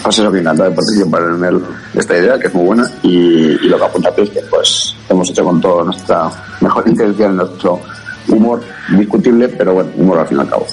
pues 0.03 0.19
eso 0.19 0.33
que 0.33 0.39
encantado 0.39 0.71
de 0.71 0.77
participar 0.77 1.23
en 1.23 1.45
el, 1.45 1.63
esta 1.95 2.17
idea, 2.17 2.39
que 2.39 2.47
es 2.47 2.55
muy 2.55 2.65
buena, 2.65 2.91
y, 3.03 3.69
lo 3.69 3.79
que 3.79 3.85
apunta 3.85 4.13
es 4.17 4.31
que 4.31 4.41
pues 4.43 4.95
hemos 5.09 5.31
hecho 5.31 5.45
con 5.45 5.61
toda 5.61 5.85
nuestra 5.85 6.31
mejor 6.61 6.89
intención, 6.89 7.37
nuestro 7.37 7.81
humor 8.29 8.63
discutible, 8.97 9.49
pero 9.49 9.75
bueno, 9.75 9.91
humor 9.97 10.19
al 10.21 10.29
fin 10.29 10.39
y 10.39 10.41
al 10.41 10.49
cabo. 10.49 10.67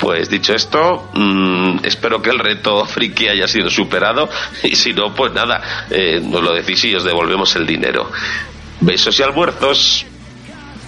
Pues 0.00 0.28
dicho 0.28 0.54
esto, 0.54 1.10
mmm, 1.14 1.78
espero 1.82 2.22
que 2.22 2.30
el 2.30 2.38
reto 2.38 2.84
friki 2.84 3.28
haya 3.28 3.48
sido 3.48 3.68
superado 3.68 4.28
y 4.62 4.76
si 4.76 4.92
no, 4.92 5.12
pues 5.12 5.32
nada, 5.32 5.60
eh, 5.90 6.20
nos 6.22 6.42
lo 6.42 6.54
decís 6.54 6.84
y 6.84 6.94
os 6.94 7.02
devolvemos 7.02 7.56
el 7.56 7.66
dinero. 7.66 8.08
Besos 8.80 9.18
y 9.18 9.22
almuerzos. 9.24 10.06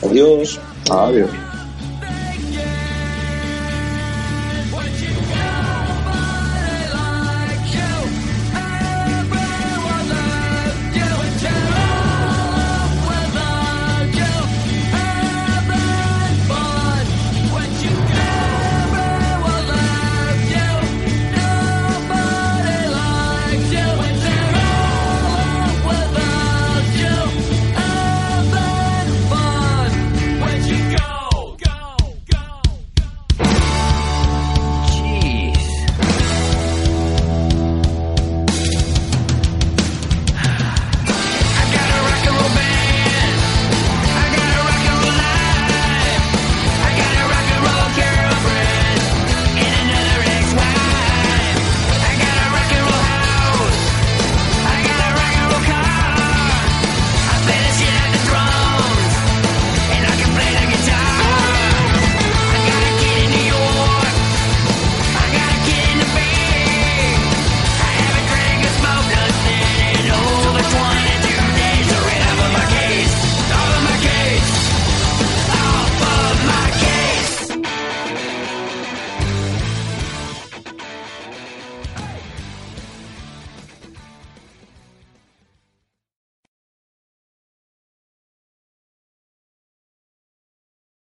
Adiós. 0.03 0.61
Adiós. 0.89 1.31